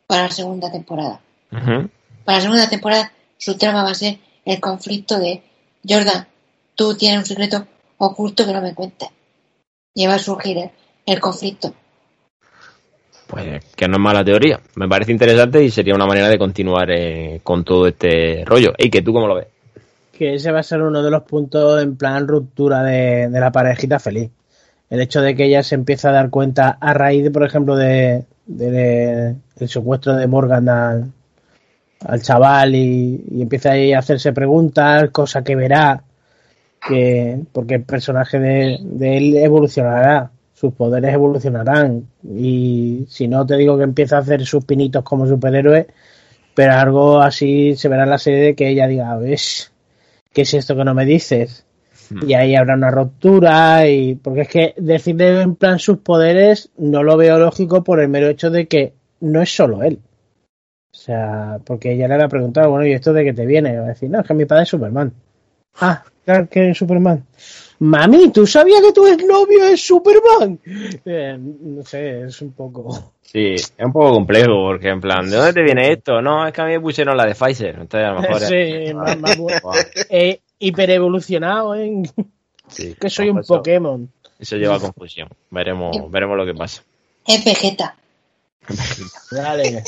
[0.06, 1.20] para la segunda temporada.
[1.50, 5.42] Para la segunda temporada su trama va a ser el conflicto de
[5.86, 6.26] Jordan,
[6.74, 7.66] tú tienes un secreto
[7.98, 9.08] oculto que no me cuentes.
[9.94, 10.70] Y va a surgir el,
[11.06, 11.74] el conflicto.
[13.26, 14.60] Pues que no es mala teoría.
[14.76, 18.72] Me parece interesante y sería una manera de continuar eh, con todo este rollo.
[18.78, 19.48] ¿Y que tú cómo lo ves?
[20.12, 23.50] Que ese va a ser uno de los puntos en plan ruptura de, de la
[23.50, 24.30] parejita feliz.
[24.88, 27.74] El hecho de que ella se empieza a dar cuenta a raíz, de, por ejemplo,
[27.74, 31.12] de, de- el secuestro de Morgan al,
[32.00, 36.02] al chaval y, y empieza ahí a hacerse preguntas, cosa que verá,
[36.86, 43.56] que porque el personaje de, de él evolucionará, sus poderes evolucionarán y si no te
[43.56, 45.86] digo que empieza a hacer sus pinitos como superhéroe,
[46.54, 49.72] pero algo así se verá en la serie de que ella diga, ¿ves?
[50.32, 51.66] ¿Qué es esto que no me dices?
[52.26, 57.02] Y ahí habrá una ruptura y porque es que decirle en plan sus poderes no
[57.02, 59.98] lo veo lógico por el mero hecho de que no es solo él.
[60.96, 63.74] O sea, porque ella le va a preguntar, bueno, ¿y esto de qué te viene?
[63.74, 65.12] Y va a decir, no, es que mi padre es Superman.
[65.80, 67.22] Ah, claro que es Superman.
[67.80, 70.58] Mami, ¿tú sabías que tu exnovio es Superman?
[71.04, 73.12] Eh, no sé, es un poco...
[73.20, 76.22] Sí, es un poco complejo porque en plan, ¿de dónde te viene esto?
[76.22, 77.74] No, es que a mí me pusieron la de Pfizer.
[77.78, 78.40] Entonces a lo mejor...
[78.40, 79.60] Sí, más- más bueno.
[80.08, 82.02] Eh, hiperevolucionado, ¿eh?
[82.68, 84.10] Sí, que soy un eso- Pokémon.
[84.38, 85.28] Eso lleva a confusión.
[85.50, 86.82] Veremos, veremos lo que pasa.
[87.26, 87.94] Es Vegeta.
[89.30, 89.82] Dale,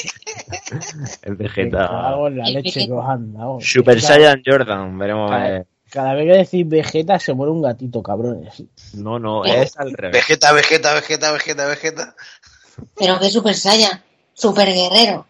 [1.23, 1.89] El Vegeta.
[2.31, 3.59] la leche que os han dado.
[3.61, 4.99] Super Saiyan Jordan.
[4.99, 5.31] Veremos.
[5.31, 5.65] Cada, eh.
[5.91, 8.63] cada vez que decís Vegeta se muere un gatito, cabrones.
[8.95, 10.13] No, no, es al revés.
[10.15, 12.15] Vegeta, Vegeta, Vegeta, Vegeta, Vegeta.
[12.97, 14.03] Pero que Super Saiyan,
[14.35, 15.27] Super Guerrero.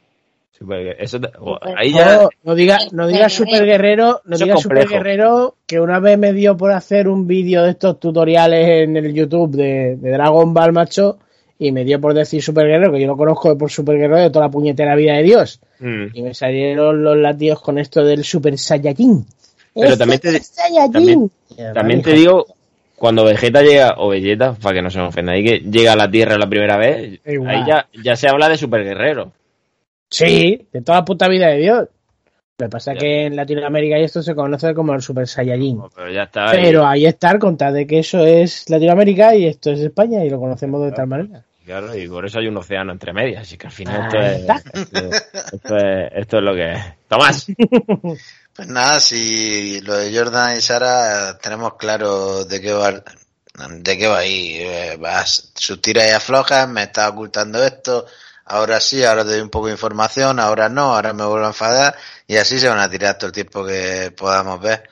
[0.59, 2.17] Super- eso te- o- ahí ya.
[2.23, 6.01] No, no diga, no diga super guerrero, no Eso es diga super guerrero, que una
[6.01, 10.11] vez me dio por hacer un vídeo de estos tutoriales en el YouTube de, de
[10.11, 11.21] Dragon Ball, macho,
[11.59, 14.31] y me dio por decir super guerrero, que yo lo conozco por super guerrero de
[14.31, 15.61] toda la puñetera vida de Dios.
[15.81, 16.05] Mm.
[16.15, 19.27] Y me salieron los latidos con esto del super saiyajin.
[19.75, 20.41] Pero ¡Es también te-
[21.75, 22.47] también- te digo,
[22.97, 25.97] cuando Vegeta llega, o Vegeta, para que no se me ofenda, ahí que llega a
[25.97, 27.49] la Tierra la primera vez, Igual.
[27.55, 29.33] ahí ya, ya se habla de super guerrero.
[30.11, 31.89] Sí, de toda la puta vida de Dios.
[32.61, 35.81] Lo que pasa es que en Latinoamérica y esto se conoce como el Super Saiyajin.
[35.95, 36.51] Pero ya está.
[36.51, 36.59] ahí.
[36.61, 40.41] Pero ahí está, contad de que eso es Latinoamérica y esto es España y lo
[40.41, 41.45] conocemos de tal manera.
[41.69, 44.27] Claro, y por eso hay un océano entre medias, así que al final esto Ahí
[44.27, 44.55] es, está.
[44.73, 45.11] esto,
[45.53, 46.85] esto es, esto es lo que es.
[47.09, 47.47] Tomás,
[48.57, 52.91] Pues nada, si lo de Jordan y Sara tenemos claro de qué va,
[53.69, 54.55] de qué va ahí.
[54.63, 58.07] Eh, vas, sus tiras y aflojas, me está ocultando esto,
[58.47, 61.49] ahora sí, ahora te doy un poco de información, ahora no, ahora me vuelvo a
[61.49, 61.95] enfadar
[62.27, 64.89] y así se van a tirar todo el tiempo que podamos ver.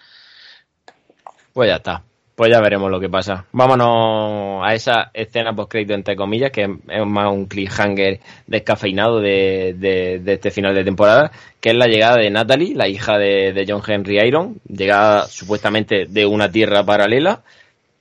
[1.55, 2.03] pues ya está.
[2.37, 3.47] Pues ya veremos lo que pasa.
[3.53, 10.33] Vámonos a esa escena post-crédito, entre comillas, que es más un cliffhanger descafeinado de, de,
[10.35, 14.21] este final de temporada, que es la llegada de Natalie, la hija de, John Henry
[14.21, 17.43] Iron, llegada supuestamente de una tierra paralela,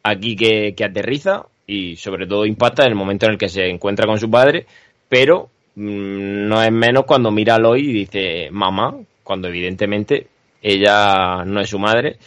[0.04, 3.70] aquí que, que aterriza y sobre todo impacta en el momento en el que se
[3.70, 4.66] encuentra con su padre,
[5.08, 10.28] pero mm, no es menos cuando mira a Lois y dice mamá, cuando evidentemente
[10.62, 12.18] ella no es su madre.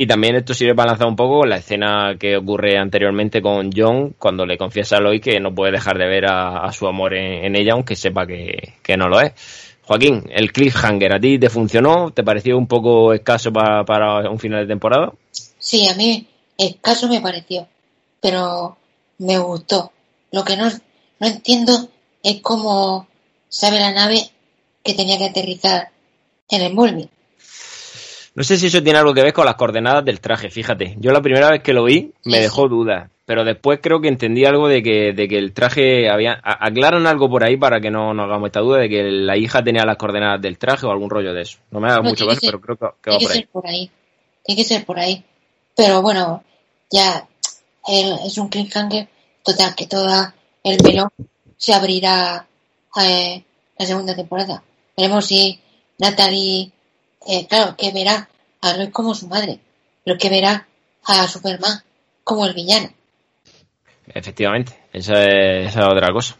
[0.00, 4.14] Y también esto sirve para lanzar un poco la escena que ocurre anteriormente con John
[4.18, 7.54] cuando le confiesa a Lois que no puede dejar de ver a, su amor en,
[7.54, 9.34] ella, aunque sepa que, que no lo es.
[9.82, 12.12] Joaquín, el cliffhanger, ¿a ti te funcionó?
[12.12, 15.12] ¿Te pareció un poco escaso para, para un final de temporada?
[15.58, 17.68] Sí, a mí escaso me pareció,
[18.22, 18.78] pero
[19.18, 19.92] me gustó.
[20.32, 20.70] Lo que no,
[21.18, 21.90] no entiendo
[22.22, 23.06] es cómo
[23.50, 24.30] sabe la nave
[24.82, 25.90] que tenía que aterrizar
[26.48, 27.10] en el Molby.
[28.34, 30.94] No sé si eso tiene algo que ver con las coordenadas del traje, fíjate.
[30.98, 34.08] Yo la primera vez que lo vi me Sí, dejó dudas, pero después creo que
[34.08, 36.34] entendí algo de que, de que el traje había...
[36.42, 39.36] a- Aclaran algo por ahí para que no nos hagamos esta duda de que la
[39.36, 41.58] hija tenía las coordenadas del traje o algún rollo de eso.
[41.70, 43.40] No me haga No, mucho caso, pero creo que, que va Tiene que por ahí.
[43.40, 43.90] ser por ahí.
[44.44, 45.24] Tiene que ser por ahí.
[45.76, 46.44] Pero bueno,
[46.90, 47.26] ya
[47.88, 49.08] es un cliffhanger
[49.42, 51.08] total que toda el melón
[51.56, 52.46] se abrirá
[53.02, 53.42] eh,
[53.78, 54.62] la segunda temporada.
[54.96, 55.58] Veremos si
[55.98, 56.70] Natalie,
[57.26, 58.28] eh, claro, que verá
[58.60, 59.60] a Lois como su madre,
[60.04, 60.66] pero que verá
[61.04, 61.82] a Superman
[62.24, 62.90] como el villano.
[64.06, 66.36] Efectivamente, esa es, esa es otra cosa.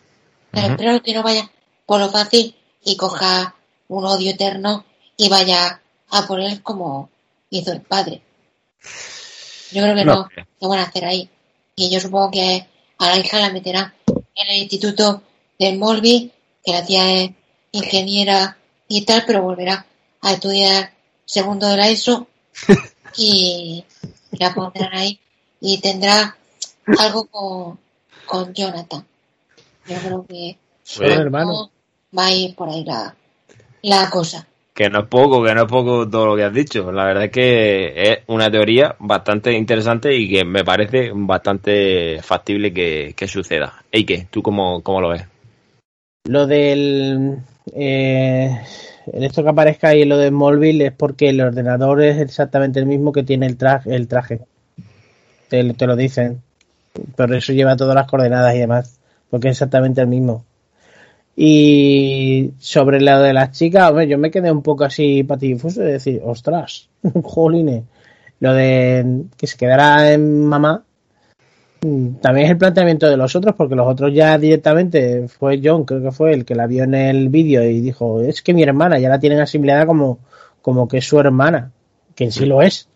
[0.51, 1.51] Pero espero que no vaya
[1.86, 2.55] por lo fácil
[2.85, 3.55] y coja
[3.89, 4.85] un odio eterno
[5.16, 7.11] y vaya a por él como
[7.51, 8.23] hizo el padre.
[9.73, 10.28] Yo creo que No
[10.61, 11.28] no, van a hacer ahí.
[11.77, 12.66] Y yo supongo que
[12.98, 15.23] a la hija la meterá en el instituto
[15.59, 16.32] del Molby,
[16.65, 17.31] que la tía es
[17.73, 18.57] ingeniera
[18.89, 19.86] y tal, pero volverá
[20.23, 20.93] a estudiar
[21.25, 22.27] segundo de la ESO
[23.17, 23.85] y
[24.33, 25.19] la pondrán ahí
[25.61, 26.37] y tendrá
[26.99, 27.79] algo con,
[28.27, 29.05] con Jonathan.
[29.87, 30.57] Yo creo que
[32.17, 33.15] va a ir por ahí la,
[33.83, 34.47] la cosa.
[34.75, 36.91] Que no es poco, que no es poco todo lo que has dicho.
[36.91, 42.73] La verdad es que es una teoría bastante interesante y que me parece bastante factible
[42.73, 43.83] que, que suceda.
[43.93, 44.27] ¿Y qué?
[44.31, 45.27] ¿Tú cómo, cómo lo ves?
[46.25, 47.39] Lo del.
[47.75, 48.61] Eh,
[49.07, 53.13] esto que aparezca ahí, lo de Smallville, es porque el ordenador es exactamente el mismo
[53.13, 53.95] que tiene el traje.
[53.95, 54.41] El traje.
[55.49, 56.43] Te, te lo dicen.
[57.17, 58.99] Por eso lleva todas las coordenadas y demás.
[59.31, 60.45] Porque es exactamente el mismo.
[61.37, 65.93] Y sobre lo de las chicas, hombre, yo me quedé un poco así patidifuso de
[65.93, 66.89] decir, ostras,
[67.23, 67.85] jolines.
[68.41, 70.85] Lo de que se quedara en mamá.
[71.82, 75.85] Mm, También es el planteamiento de los otros, porque los otros ya directamente fue John,
[75.85, 78.62] creo que fue el que la vio en el vídeo y dijo, es que mi
[78.62, 80.19] hermana ya la tienen asimilada como,
[80.62, 81.73] como que es su hermana,
[82.15, 82.89] que en sí lo es.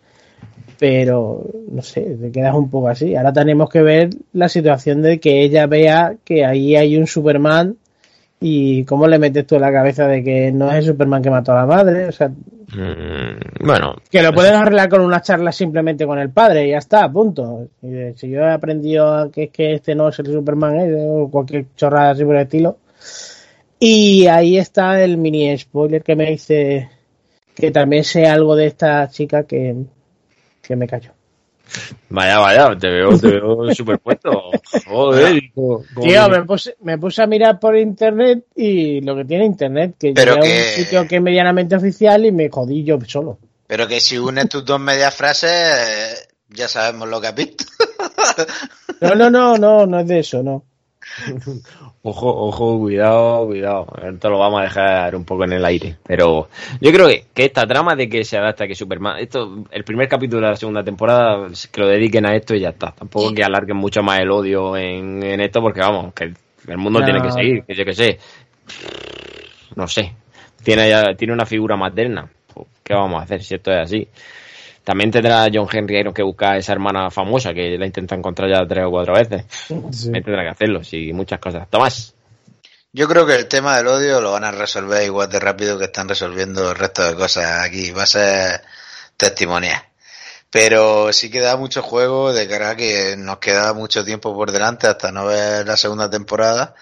[0.78, 3.14] Pero, no sé, te quedas un poco así.
[3.14, 7.76] Ahora tenemos que ver la situación de que ella vea que ahí hay un Superman
[8.46, 11.30] y cómo le metes tú en la cabeza de que no es el Superman que
[11.30, 12.06] mató a la madre.
[12.08, 12.30] O sea,
[12.76, 16.78] Mm, bueno, que lo pueden arreglar con una charla simplemente con el padre y ya
[16.78, 17.68] está, punto.
[17.82, 20.94] Y de- si yo he aprendido que es que este no es el Superman ¿eh?
[20.98, 22.78] o cualquier chorrada así por el estilo.
[23.78, 26.88] Y ahí está el mini spoiler que me dice
[27.54, 29.76] que también sé algo de esta chica que,
[30.62, 31.10] que me cayó.
[32.10, 34.50] Vaya, vaya, te veo, te veo superpuesto.
[34.86, 35.40] Joder,
[36.00, 40.12] Tío, me puse, me puse a mirar por internet y lo que tiene internet, que
[40.12, 43.38] Pero llegué a un sitio que es medianamente oficial y me jodí yo solo.
[43.66, 47.64] Pero que si unes tus dos medias frases, ya sabemos lo que has visto.
[49.00, 50.64] No, no, no, no, no es de eso, no.
[52.02, 53.86] Ojo, ojo, cuidado, cuidado.
[54.02, 55.96] Esto lo vamos a dejar un poco en el aire.
[56.06, 56.48] Pero
[56.80, 59.18] yo creo que, que esta trama de que se adapta que Superman.
[59.18, 62.70] Esto, el primer capítulo de la segunda temporada, que lo dediquen a esto y ya
[62.70, 62.90] está.
[62.92, 63.34] Tampoco Sí.
[63.34, 66.24] que alarguen mucho más el odio en, en esto, porque vamos, que
[66.68, 67.04] el mundo No.
[67.06, 68.18] tiene que seguir, que yo que sé.
[69.76, 70.12] No sé.
[70.62, 72.28] Tiene, tiene una figura materna.
[72.52, 74.08] Pues, ¿Qué vamos a hacer si esto es así?
[74.84, 78.50] También tendrá John Henry Irons que buscar a esa hermana famosa que la intenta encontrar
[78.50, 79.44] ya tres o cuatro veces.
[79.50, 79.74] Sí.
[79.74, 81.68] También tendrá que hacerlo, sí, muchas cosas.
[81.70, 82.14] Tomás.
[82.92, 85.86] Yo creo que el tema del odio lo van a resolver igual de rápido que
[85.86, 87.90] están resolviendo el resto de cosas aquí.
[87.90, 88.62] Va a ser
[89.16, 89.82] testimonial.
[90.50, 94.86] Pero sí queda mucho juego de cara a que nos queda mucho tiempo por delante
[94.86, 96.76] hasta no ver la segunda temporada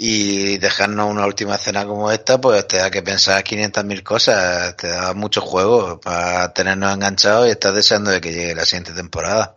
[0.00, 4.86] y dejarnos una última escena como esta, pues te da que pensar 500.000 cosas, te
[4.86, 9.56] da mucho juego para tenernos enganchados y estás deseando de que llegue la siguiente temporada.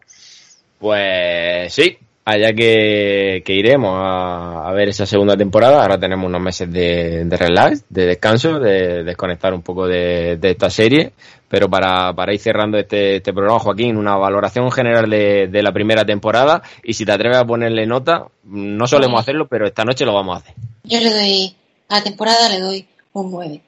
[0.79, 1.99] Pues sí,
[2.31, 5.81] allá que, que iremos a, a ver esa segunda temporada.
[5.81, 10.51] Ahora tenemos unos meses de, de relax, de descanso, de desconectar un poco de, de
[10.51, 11.13] esta serie.
[11.47, 16.05] Pero para, para ir cerrando este, este programa, Joaquín, una valoración general de, la primera
[16.05, 16.61] temporada.
[16.81, 20.35] Y si te atreves a ponerle nota, no solemos hacerlo, pero esta noche lo vamos
[20.35, 20.55] a hacer.
[20.85, 21.55] Yo le doy,
[21.89, 23.61] a la temporada le doy un 9.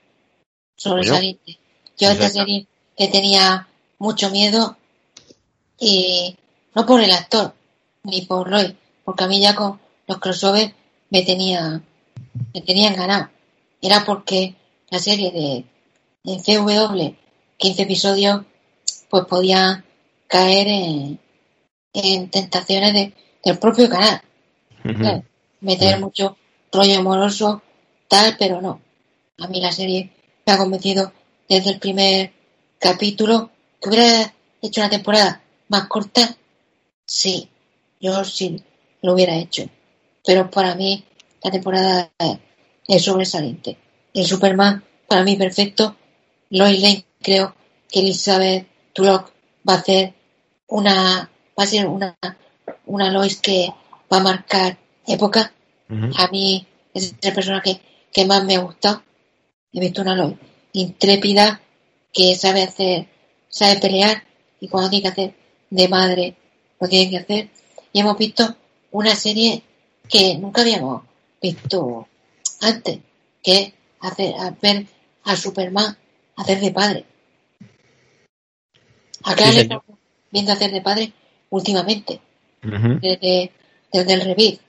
[0.77, 1.57] Sobresaliente.
[1.97, 2.65] Yo a esta serie
[2.97, 3.67] le tenía
[3.99, 4.77] mucho miedo
[5.77, 6.37] y
[6.73, 7.53] no por el actor,
[8.03, 10.73] ni por Roy, porque a mí ya con los crossovers
[11.09, 11.81] me tenía,
[12.53, 13.29] me tenían ganado.
[13.81, 14.55] Era porque
[14.89, 15.65] la serie de,
[16.23, 17.15] de CW,
[17.57, 18.41] 15 episodios,
[19.09, 19.83] pues podía
[20.27, 21.19] caer en,
[21.93, 23.13] en tentaciones de,
[23.43, 24.21] del propio canal.
[24.81, 25.23] Claro,
[25.61, 26.37] meter mucho
[26.71, 27.61] rollo amoroso,
[28.09, 28.81] tal, pero no.
[29.39, 30.11] A mí la serie
[30.45, 31.13] me ha convencido
[31.47, 32.33] desde el primer
[32.79, 33.49] capítulo.
[33.81, 36.35] ¿Que hubiera hecho una temporada más corta?
[37.05, 37.49] Sí,
[38.03, 38.61] yo sí
[39.01, 39.63] lo hubiera hecho.
[40.25, 41.03] Pero para mí
[41.41, 42.11] la temporada
[42.87, 43.77] es sobresaliente.
[44.13, 45.95] El Superman, para mí perfecto.
[46.49, 47.55] Lois Lane, creo
[47.89, 49.31] que Elizabeth Tulloch
[49.67, 50.13] va a hacer
[50.67, 52.15] una, va a ser una,
[52.85, 53.69] una Lois que
[54.11, 54.77] va a marcar
[55.07, 55.53] época.
[55.89, 56.11] Ujú.
[56.17, 57.81] A mí es el personaje
[58.11, 59.01] que más me ha gustado.
[59.71, 60.35] He visto una Lois
[60.73, 61.61] intrépida
[62.11, 63.07] que sabe hacer,
[63.47, 64.23] sabe pelear
[64.59, 65.33] y cuando tiene que hacer
[65.69, 66.35] de madre
[66.79, 67.49] lo tiene que hacer.
[67.93, 68.55] Y hemos visto
[68.91, 69.63] una serie
[70.09, 71.03] que nunca habíamos
[71.41, 72.07] visto
[72.59, 72.99] antes,
[73.41, 74.85] que es hacer, a ver
[75.23, 75.95] a Superman
[76.35, 77.05] hacer de padre.
[79.23, 79.85] Acá Sí, le estamos
[80.31, 81.13] viendo hacer de padre
[81.49, 82.19] últimamente,
[82.61, 83.51] desde,
[83.91, 84.59] desde el revés.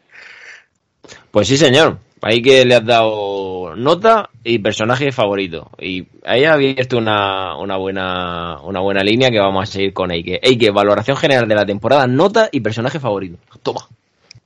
[1.31, 1.99] Pues sí, señor.
[2.27, 5.71] Ahí que le has dado nota y personaje favorito.
[5.79, 10.11] Y ahí ha abierto una, una buena una buena línea que vamos a seguir con
[10.11, 10.41] Eike.
[10.43, 13.37] Eike, valoración general de la temporada, nota y personaje favorito.
[13.63, 13.87] Toma.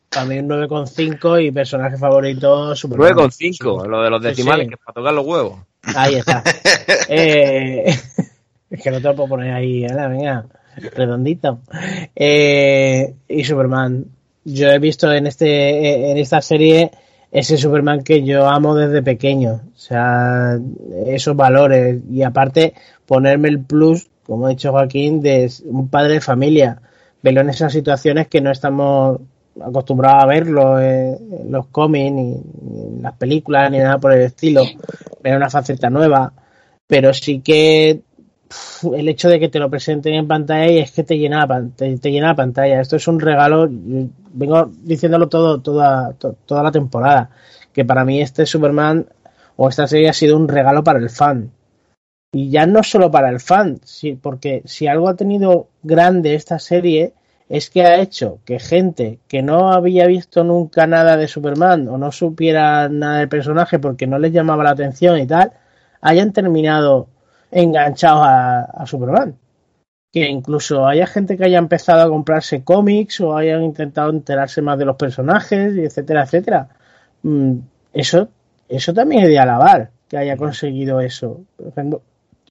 [0.09, 3.29] También 9,5 y personaje favorito Superman.
[3.31, 4.71] 9,5, lo de los decimales, sí.
[4.71, 5.59] que es para tocar los huevos.
[5.95, 6.43] Ahí está.
[7.11, 7.85] Eh,
[8.71, 10.47] es que no te lo puedo poner ahí, venga,
[10.95, 11.61] redondito.
[12.15, 14.05] Eh, y Superman,
[14.45, 16.91] yo he visto en este en esta serie
[17.31, 19.63] ese Superman que yo amo desde pequeño.
[19.75, 20.59] O sea,
[21.07, 22.01] esos valores.
[22.11, 22.75] Y aparte,
[23.07, 26.81] ponerme el plus, como ha dicho Joaquín, de un padre de familia.
[27.23, 29.21] Verlo en esas situaciones que no estamos
[29.61, 34.63] acostumbrados a verlo en los cómics, ni, en las películas, ni nada por el estilo.
[35.23, 36.33] Ver una faceta nueva.
[36.87, 38.01] Pero sí que
[38.93, 41.47] el hecho de que te lo presenten en pantalla y es que te llena,
[41.77, 42.81] te, te llena la pantalla.
[42.81, 47.31] Esto es un regalo, vengo diciéndolo todo, toda, toda la temporada,
[47.73, 49.07] que para mí este Superman
[49.57, 51.51] o esta serie ha sido un regalo para el fan.
[52.33, 53.81] Y ya no solo para el fan,
[54.21, 57.15] porque si algo ha tenido grande esta serie
[57.49, 61.97] es que ha hecho que gente que no había visto nunca nada de Superman o
[61.97, 65.53] no supiera nada del personaje porque no les llamaba la atención y tal,
[66.03, 67.09] hayan terminado
[67.51, 69.37] enganchados a, Superman.
[70.11, 74.79] Que incluso haya gente que haya empezado a comprarse cómics o hayan intentado enterarse más
[74.79, 76.69] de los personajes, etcétera, etcétera.
[77.23, 77.59] Mm,
[77.93, 78.29] eso,
[78.69, 81.43] eso también es de alabar que haya conseguido eso.
[81.57, 82.03] Por ejemplo,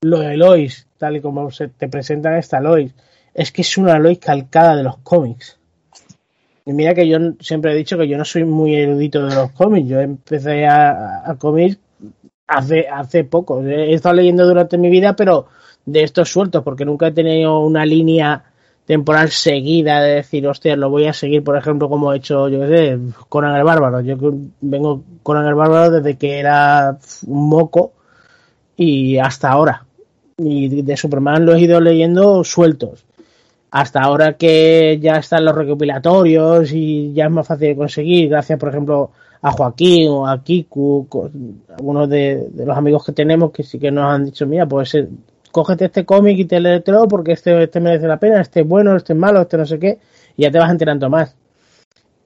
[0.01, 2.93] lo de Lois, tal y como se te presentan esta Lois,
[3.33, 5.57] es que es una Lois calcada de los cómics.
[6.65, 9.51] Y mira que yo siempre he dicho que yo no soy muy erudito de los
[9.51, 9.87] cómics.
[9.87, 11.79] Yo empecé a, a cómics
[12.47, 13.61] hace, hace poco.
[13.63, 15.47] He estado leyendo durante mi vida, pero
[15.85, 18.43] de estos sueltos, porque nunca he tenido una línea
[18.85, 22.61] temporal seguida de decir, hostia, lo voy a seguir, por ejemplo, como he hecho, yo
[22.61, 23.99] qué sé, Conan el Bárbaro.
[24.01, 24.15] Yo
[24.61, 27.91] vengo Conan el Bárbaro desde que era un moco
[28.77, 29.85] y hasta ahora.
[30.37, 33.05] Y de Superman lo he ido leyendo sueltos.
[33.71, 38.57] Hasta ahora que ya están los recopilatorios y ya es más fácil de conseguir, gracias,
[38.57, 39.11] por ejemplo,
[39.41, 41.07] a Joaquín o a Kiku,
[41.69, 45.07] algunos de, los amigos que tenemos que sí que nos han dicho, mira, pues eh,
[45.51, 48.95] cógete este cómic y te léetelo porque este, este merece la pena, este es bueno,
[48.95, 49.99] este es malo, este no sé qué,
[50.35, 51.35] y ya te vas enterando más.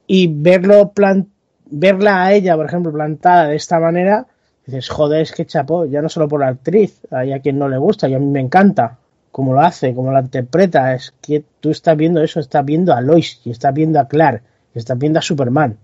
[0.07, 1.27] Y verlo plan,
[1.65, 4.27] verla a ella, por ejemplo, plantada de esta manera,
[4.65, 7.67] dices, joder, es que chapó, ya no solo por la actriz, hay a quien no
[7.69, 8.97] le gusta, y a mí me encanta
[9.31, 13.01] cómo lo hace, cómo la interpreta, es que tú estás viendo eso, estás viendo a
[13.01, 14.43] Lois, y estás viendo a Clark,
[14.73, 15.77] y estás viendo a Superman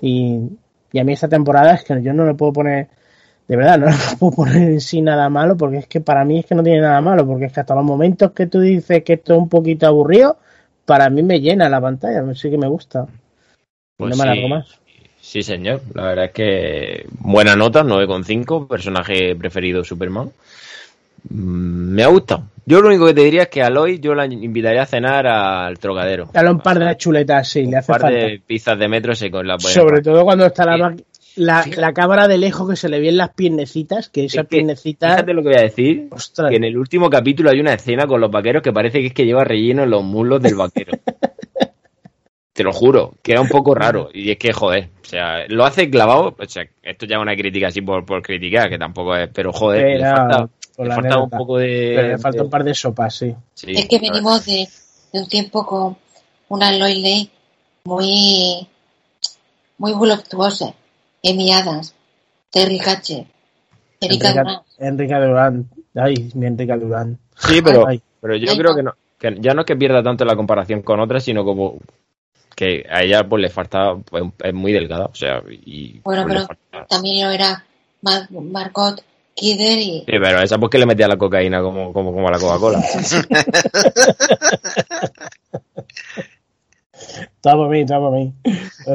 [0.00, 0.40] y,
[0.98, 2.88] a mí esta temporada es que yo no le puedo poner,
[3.48, 6.40] de verdad, no le puedo poner en sí nada malo, porque es que para mí
[6.40, 9.04] es que no tiene nada malo, porque es que hasta los momentos que tú dices
[9.04, 10.38] que esto es un poquito aburrido,
[10.84, 13.06] para mí me llena la pantalla, sí que me gusta.
[13.96, 14.80] Pues no me sí, más.
[15.20, 15.82] Sí, señor.
[15.94, 20.30] La verdad es que buena nota, 9,5, personaje preferido Superman.
[21.28, 22.44] Mm, me ha gustado.
[22.68, 25.26] Yo lo único que te diría es que a Lois yo la invitaría a cenar
[25.26, 26.28] al trogadero.
[26.32, 28.08] Dale un par de chuletas, sí, le hace falta.
[28.08, 30.96] Un par de pizzas de metro se con la Sobre todo cuando está la,
[31.36, 35.12] la, la, cámara de lejos que se le ven las piernecitas, que esas piernecitas...
[35.12, 36.50] Fíjate lo que voy a decir, Ostras.
[36.50, 39.14] que en el último capítulo hay una escena con los vaqueros que parece que es
[39.14, 40.98] que lleva relleno en los muslos del vaquero.
[42.56, 44.08] Te lo juro, queda un poco raro.
[44.14, 46.34] Y es que, joder, o sea, lo hace clavado.
[46.38, 49.28] O sea, esto ya es una crítica así por, por criticar, que tampoco es.
[49.28, 51.92] Pero, joder, le falta, le falta un poco de.
[51.94, 53.34] Pero le falta un par de sopas, sí.
[53.52, 54.66] sí es que venimos de,
[55.12, 55.98] de, un tiempo con
[56.48, 57.30] una Lois Lane
[57.84, 58.66] muy.
[59.76, 60.72] muy voluptuosa.
[61.22, 61.94] Amy Adams,
[62.50, 63.26] Terry Hatcher,
[64.00, 64.32] Erika
[65.20, 65.68] Durán.
[65.94, 67.18] Ay, mi Enrica Durán.
[67.36, 68.00] Sí, pero, Ay.
[68.20, 68.76] pero yo Ay, creo no.
[68.76, 68.94] que no.
[69.18, 71.78] Que ya no es que pierda tanto la comparación con otras, sino como
[72.56, 76.46] que a ella pues le falta pues, es muy delgada o sea y bueno pues,
[76.72, 77.64] pero también lo era
[78.02, 79.04] Mar Margot
[79.34, 82.32] Kidder y sí, pero esa pues que le metía la cocaína como como, como a
[82.32, 82.80] la Coca-Cola.
[86.96, 88.32] Está para mí está para mí.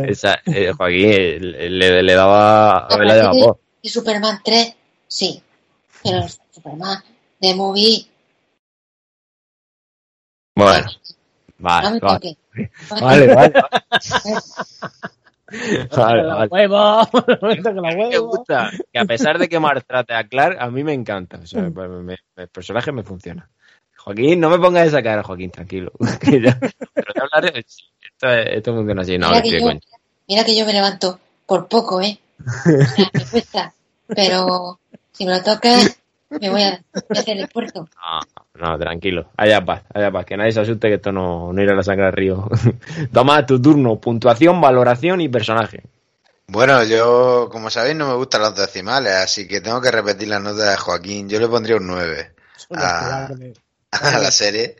[0.07, 4.75] Esa eh, Joaquín le, le daba a ver la de vapor y Superman 3
[5.07, 5.41] sí
[6.03, 7.03] pero Superman
[7.39, 8.07] de movie
[10.55, 10.87] bueno
[11.57, 12.37] Vale, no vale.
[12.89, 13.53] Vale, vale.
[15.95, 16.47] vale, vale.
[16.49, 17.01] Huevo.
[17.83, 21.37] me gusta que a pesar de que maltrate a Clark, a mí me encanta.
[21.37, 23.49] O sea, me, el personaje me funciona.
[23.97, 25.91] Joaquín, no me pongas esa cara, Joaquín, tranquilo.
[25.99, 29.17] pero te hablaré, esto, esto funciona así.
[29.17, 29.71] No, mira, que yo,
[30.27, 32.17] mira que yo me levanto por poco, ¿eh?
[32.39, 33.73] O sea, me cuesta.
[34.07, 34.79] Pero
[35.11, 36.00] si me lo tocas,
[36.39, 37.87] me voy a, voy a hacer el puerto.
[38.55, 39.29] No, no, tranquilo.
[39.37, 40.25] Allá paz, allá paz.
[40.25, 42.49] Que nadie se asuste que esto no, no irá a la sangre al río.
[43.13, 43.99] Toma tu turno.
[43.99, 45.83] Puntuación, valoración y personaje.
[46.47, 50.39] Bueno, yo, como sabéis, no me gustan los decimales, así que tengo que repetir la
[50.39, 51.29] nota de Joaquín.
[51.29, 52.33] Yo le pondría un 9
[52.71, 53.29] a,
[53.91, 54.75] a la serie.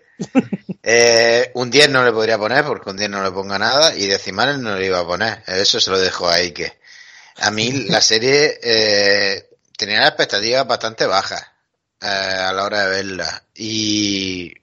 [0.84, 4.08] Eh, un 10 no le podría poner porque un 10 no le ponga nada y
[4.08, 5.44] decimales no le iba a poner.
[5.48, 6.80] Eso se lo dejo ahí que.
[7.40, 9.51] A mí la serie eh,
[9.82, 11.42] tenía las expectativas bastante bajas
[12.02, 14.54] eh, a la hora de verla y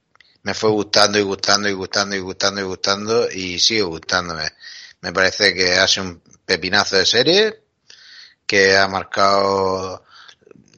[0.44, 4.48] me fue gustando y gustando y gustando y gustando y gustando y sigue gustándome.
[5.00, 7.62] Me parece que hace un pepinazo de serie
[8.46, 10.04] que ha marcado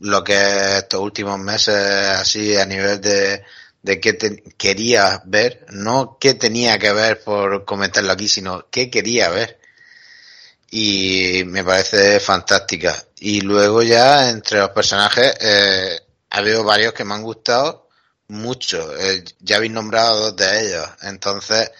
[0.01, 3.45] lo que estos últimos meses así a nivel de,
[3.83, 9.29] de qué quería ver, no qué tenía que ver por comentarlo aquí, sino qué quería
[9.29, 9.61] ver.
[10.71, 13.05] Y me parece fantástica.
[13.21, 17.89] Y luego ya entre los personajes eh, ha habido varios que me han gustado
[18.29, 18.97] mucho.
[18.99, 20.89] Eh, ya habéis nombrado dos de ellos.
[21.03, 21.71] Entonces,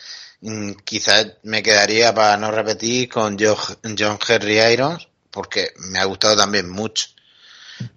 [0.43, 6.37] mm, quizás me quedaría para no repetir con John Henry Irons, porque me ha gustado
[6.37, 7.09] también mucho.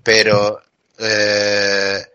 [0.04, 0.62] Pero
[1.00, 2.06] eh,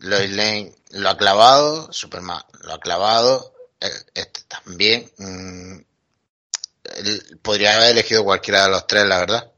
[0.00, 5.10] Lois Lane lo ha clavado, Superman lo ha clavado, eh, este también.
[5.18, 5.78] Mm,
[7.42, 9.49] podría haber elegido cualquiera de los tres, la verdad.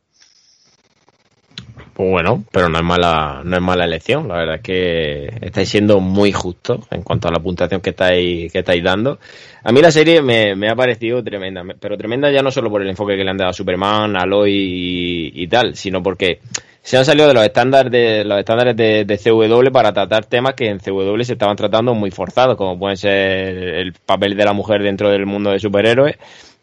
[1.94, 4.27] Pues bueno, pero no es mala, no es mala elección.
[4.27, 8.51] La verdad es que estáis siendo muy justos en cuanto a la puntuación que estáis,
[8.51, 9.19] que estáis dando.
[9.62, 12.89] A mí la serie me, ha parecido tremenda, pero tremenda ya no solo por el
[12.89, 16.40] enfoque que le han dado a Superman, a Lois y, tal, sino porque
[16.81, 20.55] se han salido de los estándares de los estándares de, de, CW para tratar temas
[20.55, 24.55] que en CW se estaban tratando muy forzados, como pueden ser el papel de la
[24.55, 26.16] mujer dentro del mundo de superhéroes.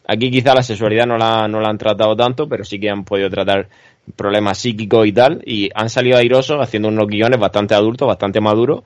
[0.08, 3.04] Aquí quizá la sexualidad no la, no la han tratado tanto, pero sí que han
[3.06, 3.70] podido tratar
[4.16, 8.84] problemas psíquicos y tal, y han salido airosos haciendo unos guiones bastante adultos, bastante maduros,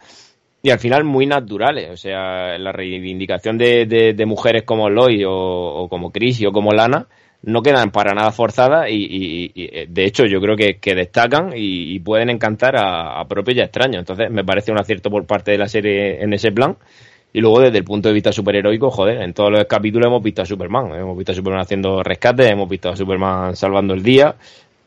[0.62, 1.90] y al final muy naturales.
[1.92, 7.08] O sea, la reivindicación de, de, mujeres como Loy o, como Chris o como Lana
[7.44, 12.30] no quedan para nada forzadas y, eh, de hecho yo creo que, destacan y, pueden
[12.30, 14.00] encantar a, a propios y a extraños.
[14.00, 16.78] Entonces me parece un acierto por parte de la serie en ese plan.
[17.36, 20.44] Y luego desde el punto de vista superheroico, joder, en todos los capítulos hemos visto
[20.44, 20.94] a Superman.
[20.94, 24.36] Hemos visto a Superman haciendo rescate, hemos visto a Superman salvando el día,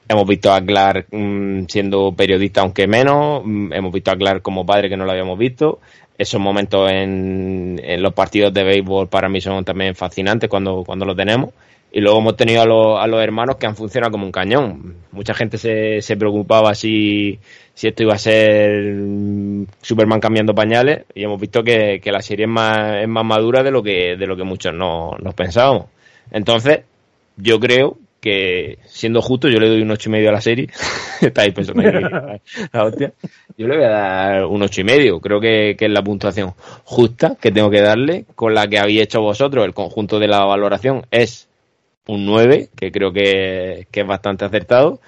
[0.08, 3.42] Hemos visto a Clark mm, siendo periodista, aunque menos.
[3.44, 5.80] Mm, hemos visto a Clark como padre que no lo habíamos visto.
[6.16, 11.14] Esos momentos en, los partidos de béisbol para mí son también fascinantes cuando, cuando lo
[11.14, 11.50] tenemos.
[11.92, 14.96] Y luego hemos tenido a, los, a los hermanos que han funcionado como un cañón.
[15.12, 17.38] Mucha gente se, preocupaba si,
[17.80, 22.44] esto iba a ser mm, Superman cambiando pañales y hemos visto que, que la serie
[22.44, 25.86] es más, es más madura de lo que, de lo que muchos no, nos pensábamos.
[26.30, 26.80] Entonces,
[27.36, 27.96] yo creo
[28.26, 30.68] que siendo justo yo le doy un ocho y medio a la serie.
[31.20, 31.80] Estáis pensando
[32.72, 33.12] la hostia.
[33.56, 35.20] Yo le voy a dar un ocho y medio.
[35.20, 36.54] Creo que, es la puntuación
[36.84, 39.64] justa que tengo que darle con la que habéis hecho vosotros.
[39.64, 41.48] El conjunto de la valoración es
[42.08, 45.00] un 9 que creo que, es bastante acertado.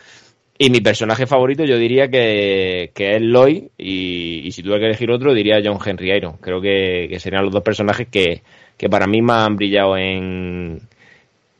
[0.56, 3.64] Y mi personaje favorito yo diría que, es Lloyd.
[3.76, 6.36] Y, si tuviera que elegir otro diría John Henry Iron.
[6.36, 8.42] Creo que, serían los dos personajes que,
[8.76, 10.80] que para mí más han brillado en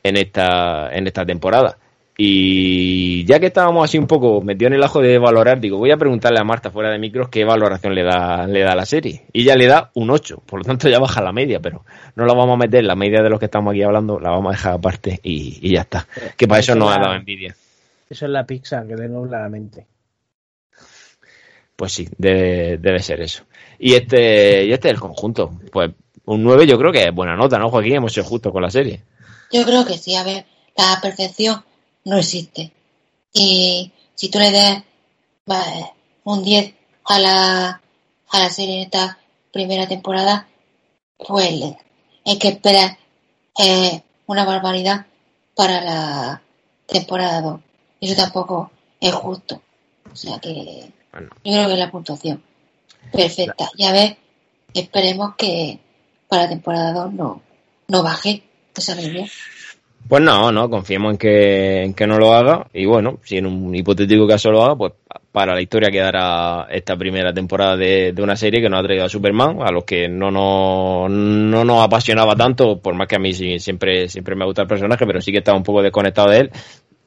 [0.03, 1.79] en esta, en esta temporada.
[2.21, 5.93] Y ya que estábamos así un poco metidos en el ajo de valorar, digo, voy
[5.93, 8.87] a preguntarle a Marta fuera de micros qué valoración le da, le da a la
[8.87, 9.23] serie.
[9.33, 11.85] Y ya le da un 8, por lo tanto ya baja la media, pero
[12.17, 14.53] no la vamos a meter, la media de los que estamos aquí hablando la vamos
[14.53, 16.09] a dejar aparte y, ya está.
[16.37, 17.55] Que para eso, no ha dado envidia.
[18.11, 19.87] Eso es la pizza que le nubla la mente.
[21.77, 23.45] Pues sí, debe, debe ser eso.
[23.79, 25.53] Y este, y este es el conjunto.
[25.71, 25.93] Pues
[26.25, 27.95] un 9 yo creo que es buena nota, ¿no, Joaquín?
[27.95, 29.05] Hemos sido justos con la serie.
[29.53, 30.47] Yo creo que sí, a ver,
[30.77, 31.65] la perfección
[32.05, 32.73] no existe.
[33.33, 34.83] Y si tú le das
[36.25, 37.81] un 10 a la,
[38.31, 39.19] a la serie en esta
[39.53, 40.47] primera temporada,
[41.17, 41.77] pues
[42.25, 42.99] hay que esperar
[43.59, 45.07] eh, una barbaridad
[45.55, 46.43] para la
[46.87, 47.61] temporada 2.
[48.01, 48.71] Eso tampoco
[49.01, 49.63] es justo.
[50.13, 52.43] O sea que yo creo que es la puntuación
[53.13, 53.71] perfecta.
[53.77, 54.19] Y a ver,
[54.75, 55.81] esperemos que
[56.29, 57.43] para la temporada 2 no,
[57.89, 58.48] no baje
[60.09, 62.67] pues no, no, confiemos en que, en que no lo haga.
[62.73, 64.93] Y bueno, si en un hipotético caso lo haga, pues
[65.31, 69.09] para la historia quedará esta primera temporada de, una serie que nos ha traído a
[69.11, 73.35] Superman, a los que no nos, no nos apasionaba tanto, por más que a mí
[73.35, 76.51] siempre, siempre me gusta el personaje, pero sí que estaba un poco desconectado de él,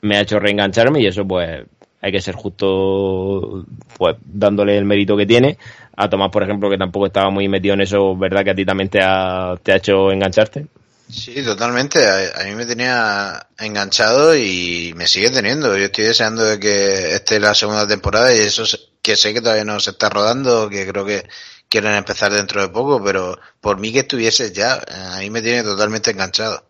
[0.01, 1.65] me ha hecho reengancharme y eso pues
[2.01, 3.65] hay que ser justo
[3.97, 5.57] pues dándole el mérito que tiene.
[5.95, 8.43] A Tomás, por ejemplo, que tampoco estaba muy metido en eso, ¿verdad?
[8.43, 10.67] Que a ti también te ha, te ha hecho engancharte.
[11.11, 11.99] Sí, totalmente.
[12.07, 15.77] A, mí me tenía enganchado y me sigue teniendo.
[15.77, 18.63] Yo estoy deseando de que esté la segunda temporada y eso
[19.01, 21.23] que sé que todavía no se está rodando, que creo que
[21.67, 24.81] quieren empezar dentro de poco, pero por mí que estuviese ya,
[25.15, 26.63] a mí me tiene totalmente enganchado.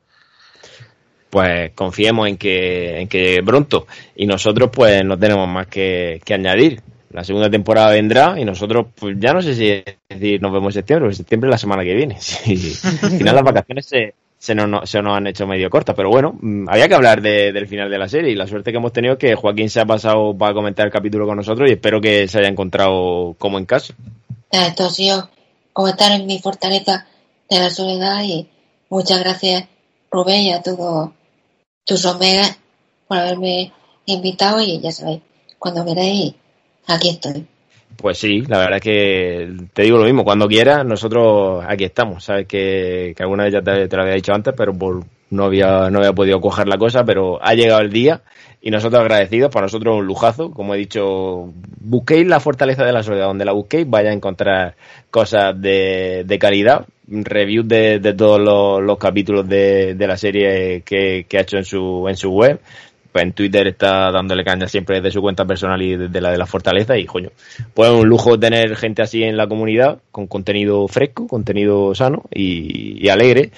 [1.30, 3.88] Pues confiemos en que, en que pronto.
[4.16, 6.82] Y nosotros pues no tenemos más que, añadir.
[7.12, 11.10] La segunda temporada vendrá y nosotros, pues ya no sé si nos vemos en septiembre,
[11.10, 12.16] o septiembre es la semana que viene.
[13.02, 15.96] al final las vacaciones se, se nos, se nos han hecho medio cortas.
[15.96, 18.78] Pero bueno, mm, había que hablar del final de la serie y la suerte que
[18.78, 21.74] hemos tenido es que Joaquín se ha pasado para comentar el capítulo con nosotros y
[21.74, 23.94] espero que se haya encontrado como en casa.
[24.50, 25.30] Esto ha sido
[25.74, 27.06] como estar en mi fortaleza
[27.52, 28.50] de la soledad y
[28.90, 29.66] muchas gracias
[30.10, 31.12] Rubén y a todos
[31.86, 32.58] tus omegas
[33.08, 33.72] por haberme
[34.08, 35.22] invitado y ya sabéis,
[35.60, 36.34] cuando queráis,
[36.88, 37.48] aquí estoy.
[38.02, 42.24] Pues sí, la verdad es que te digo lo mismo, cuando quieras, nosotros aquí estamos.
[42.24, 45.44] Sabes que, que alguna vez ya te, te, lo había dicho antes, pero por, no,
[45.46, 48.24] había, no había podido coger la cosa, pero ha llegado el día
[48.60, 50.50] y nosotros agradecidos, para nosotros un lujazo.
[50.50, 54.76] Como he dicho, busquéis la fortaleza de la soledad, donde la busquéis, vaya a encontrar
[55.12, 60.82] cosas de, de calidad, reviews de, de todos los, los capítulos de, de, la serie
[60.84, 62.60] que, que ha hecho en su, en su web
[63.14, 66.46] en Twitter está dándole caña siempre desde su cuenta personal y desde la de la
[66.46, 67.30] fortaleza y coño,
[67.74, 72.24] pues es un lujo tener gente así en la comunidad con contenido fresco, contenido sano
[72.32, 73.52] y, y alegre,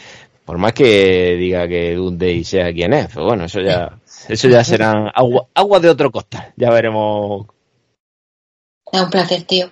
[0.46, 4.64] por más que diga que Dundee sea quien es, pero bueno, eso ya eso ya
[4.64, 7.48] serán agua, agua de otro costal, ya veremos.
[8.92, 9.72] Es un placer, tío.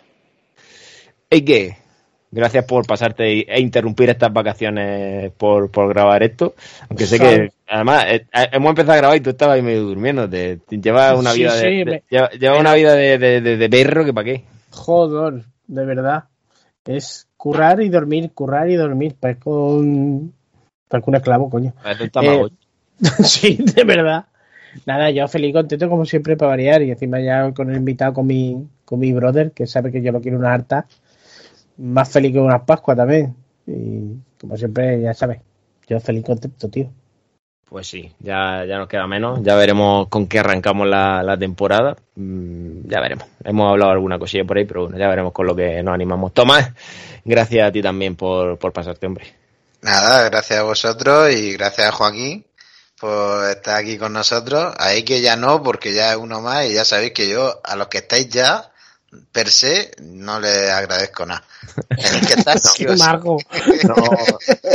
[1.30, 1.78] ¿Y qué?
[2.34, 6.56] Gracias por pasarte e interrumpir estas vacaciones por, por grabar esto.
[6.88, 10.30] Aunque sé que, además, eh, hemos empezado a grabar y tú estabas ahí medio durmiendo.
[10.30, 12.03] Te, te llevas una vida, sí, de, sí, de, me...
[12.10, 14.45] lleva, lleva una vida de, de, de, perro que para qué.
[14.70, 16.24] Joder, de verdad.
[16.86, 19.16] Es currar y dormir, currar y dormir.
[19.20, 20.34] Parezco un,
[20.88, 21.74] parezco un esclavo, coño.
[21.86, 22.48] Eh,
[23.26, 24.26] sí, de verdad.
[24.86, 28.26] Nada, yo feliz contento como siempre para variar y encima ya con el invitado con
[28.26, 30.86] mi, con mi brother que sabe que yo lo quiero una harta
[31.82, 33.36] más feliz que unas Pascua también.
[33.68, 35.41] Y como siempre, ya sabes,
[35.88, 36.90] yo feliz contento, tío.
[37.70, 39.40] Pues sí, ya, ya nos queda menos.
[39.44, 41.95] Ya veremos con qué arrancamos la, la temporada.
[42.16, 43.26] Mm, ya veremos.
[43.44, 46.34] Hemos hablado alguna cosilla por ahí, pero bueno, ya veremos con lo que nos animamos.
[46.34, 46.72] Tomás,
[47.24, 49.26] gracias a ti también por, por pasarte, hombre.
[49.82, 52.45] Nada, gracias a vosotros y gracias a Joaquín
[52.99, 54.74] por estar aquí con nosotros.
[54.78, 57.76] Ahí que ya no, porque ya es uno más y ya sabéis que yo, a
[57.76, 58.70] los que estáis ya,
[59.32, 61.44] per se no le agradezco nada.
[62.78, 62.86] Que.
[62.86, 63.96] No,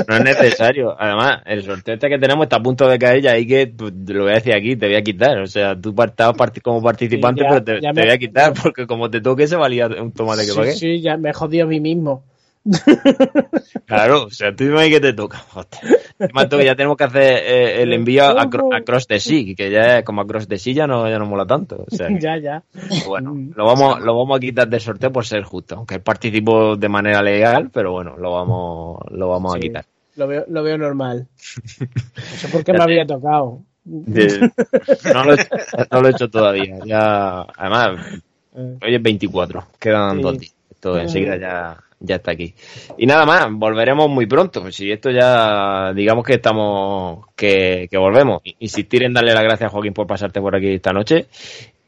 [0.08, 0.96] no es necesario.
[0.98, 3.92] Además, el sorteo este que tenemos está a punto de caer y ahí que pues,
[4.06, 5.38] lo voy a decir aquí, te voy a quitar.
[5.38, 8.02] O sea, tú estabas part como participante, sí, ya, pero te, te me...
[8.02, 10.72] voy a quitar porque como te toque se valía un tomate que sí, pagué.
[10.72, 12.24] Sí, ya me he jodido a mí mismo.
[13.86, 15.44] Claro, o sea, tú dime que te toca.
[16.18, 20.22] Ya tenemos que hacer eh, el envío a, a, Cross the Sea, que ya como
[20.22, 21.84] a Cross the Sea ya no, ya no mola tanto.
[21.86, 22.62] O sea, ya, ya.
[23.06, 26.88] Bueno, lo vamos, lo vamos a quitar del sorteo por ser justo, aunque participó de
[26.88, 29.84] manera legal, pero bueno, lo vamos, lo vamos sí, a quitar.
[30.16, 31.28] Lo veo, lo veo normal.
[31.78, 33.62] No sé por qué me había tocado.
[33.84, 35.36] No lo,
[35.92, 36.78] no lo he hecho todavía.
[36.84, 38.22] Ya, además,
[38.54, 40.22] hoy es 24, quedan sí.
[40.22, 40.54] dos días.
[40.70, 42.54] Esto enseguida ya, ya está aquí.
[42.98, 44.70] Y nada más, volveremos muy pronto.
[44.70, 48.42] Si esto ya, digamos que estamos, que, que volvemos.
[48.58, 51.26] Insistir en darle las gracias a Joaquín por pasarte por aquí esta noche.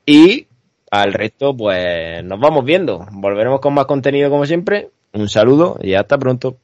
[0.06, 0.46] Y
[0.90, 3.06] al resto, pues nos vamos viendo.
[3.12, 4.88] Volveremos con más contenido como siempre.
[5.12, 6.56] Un saludo y hasta pronto.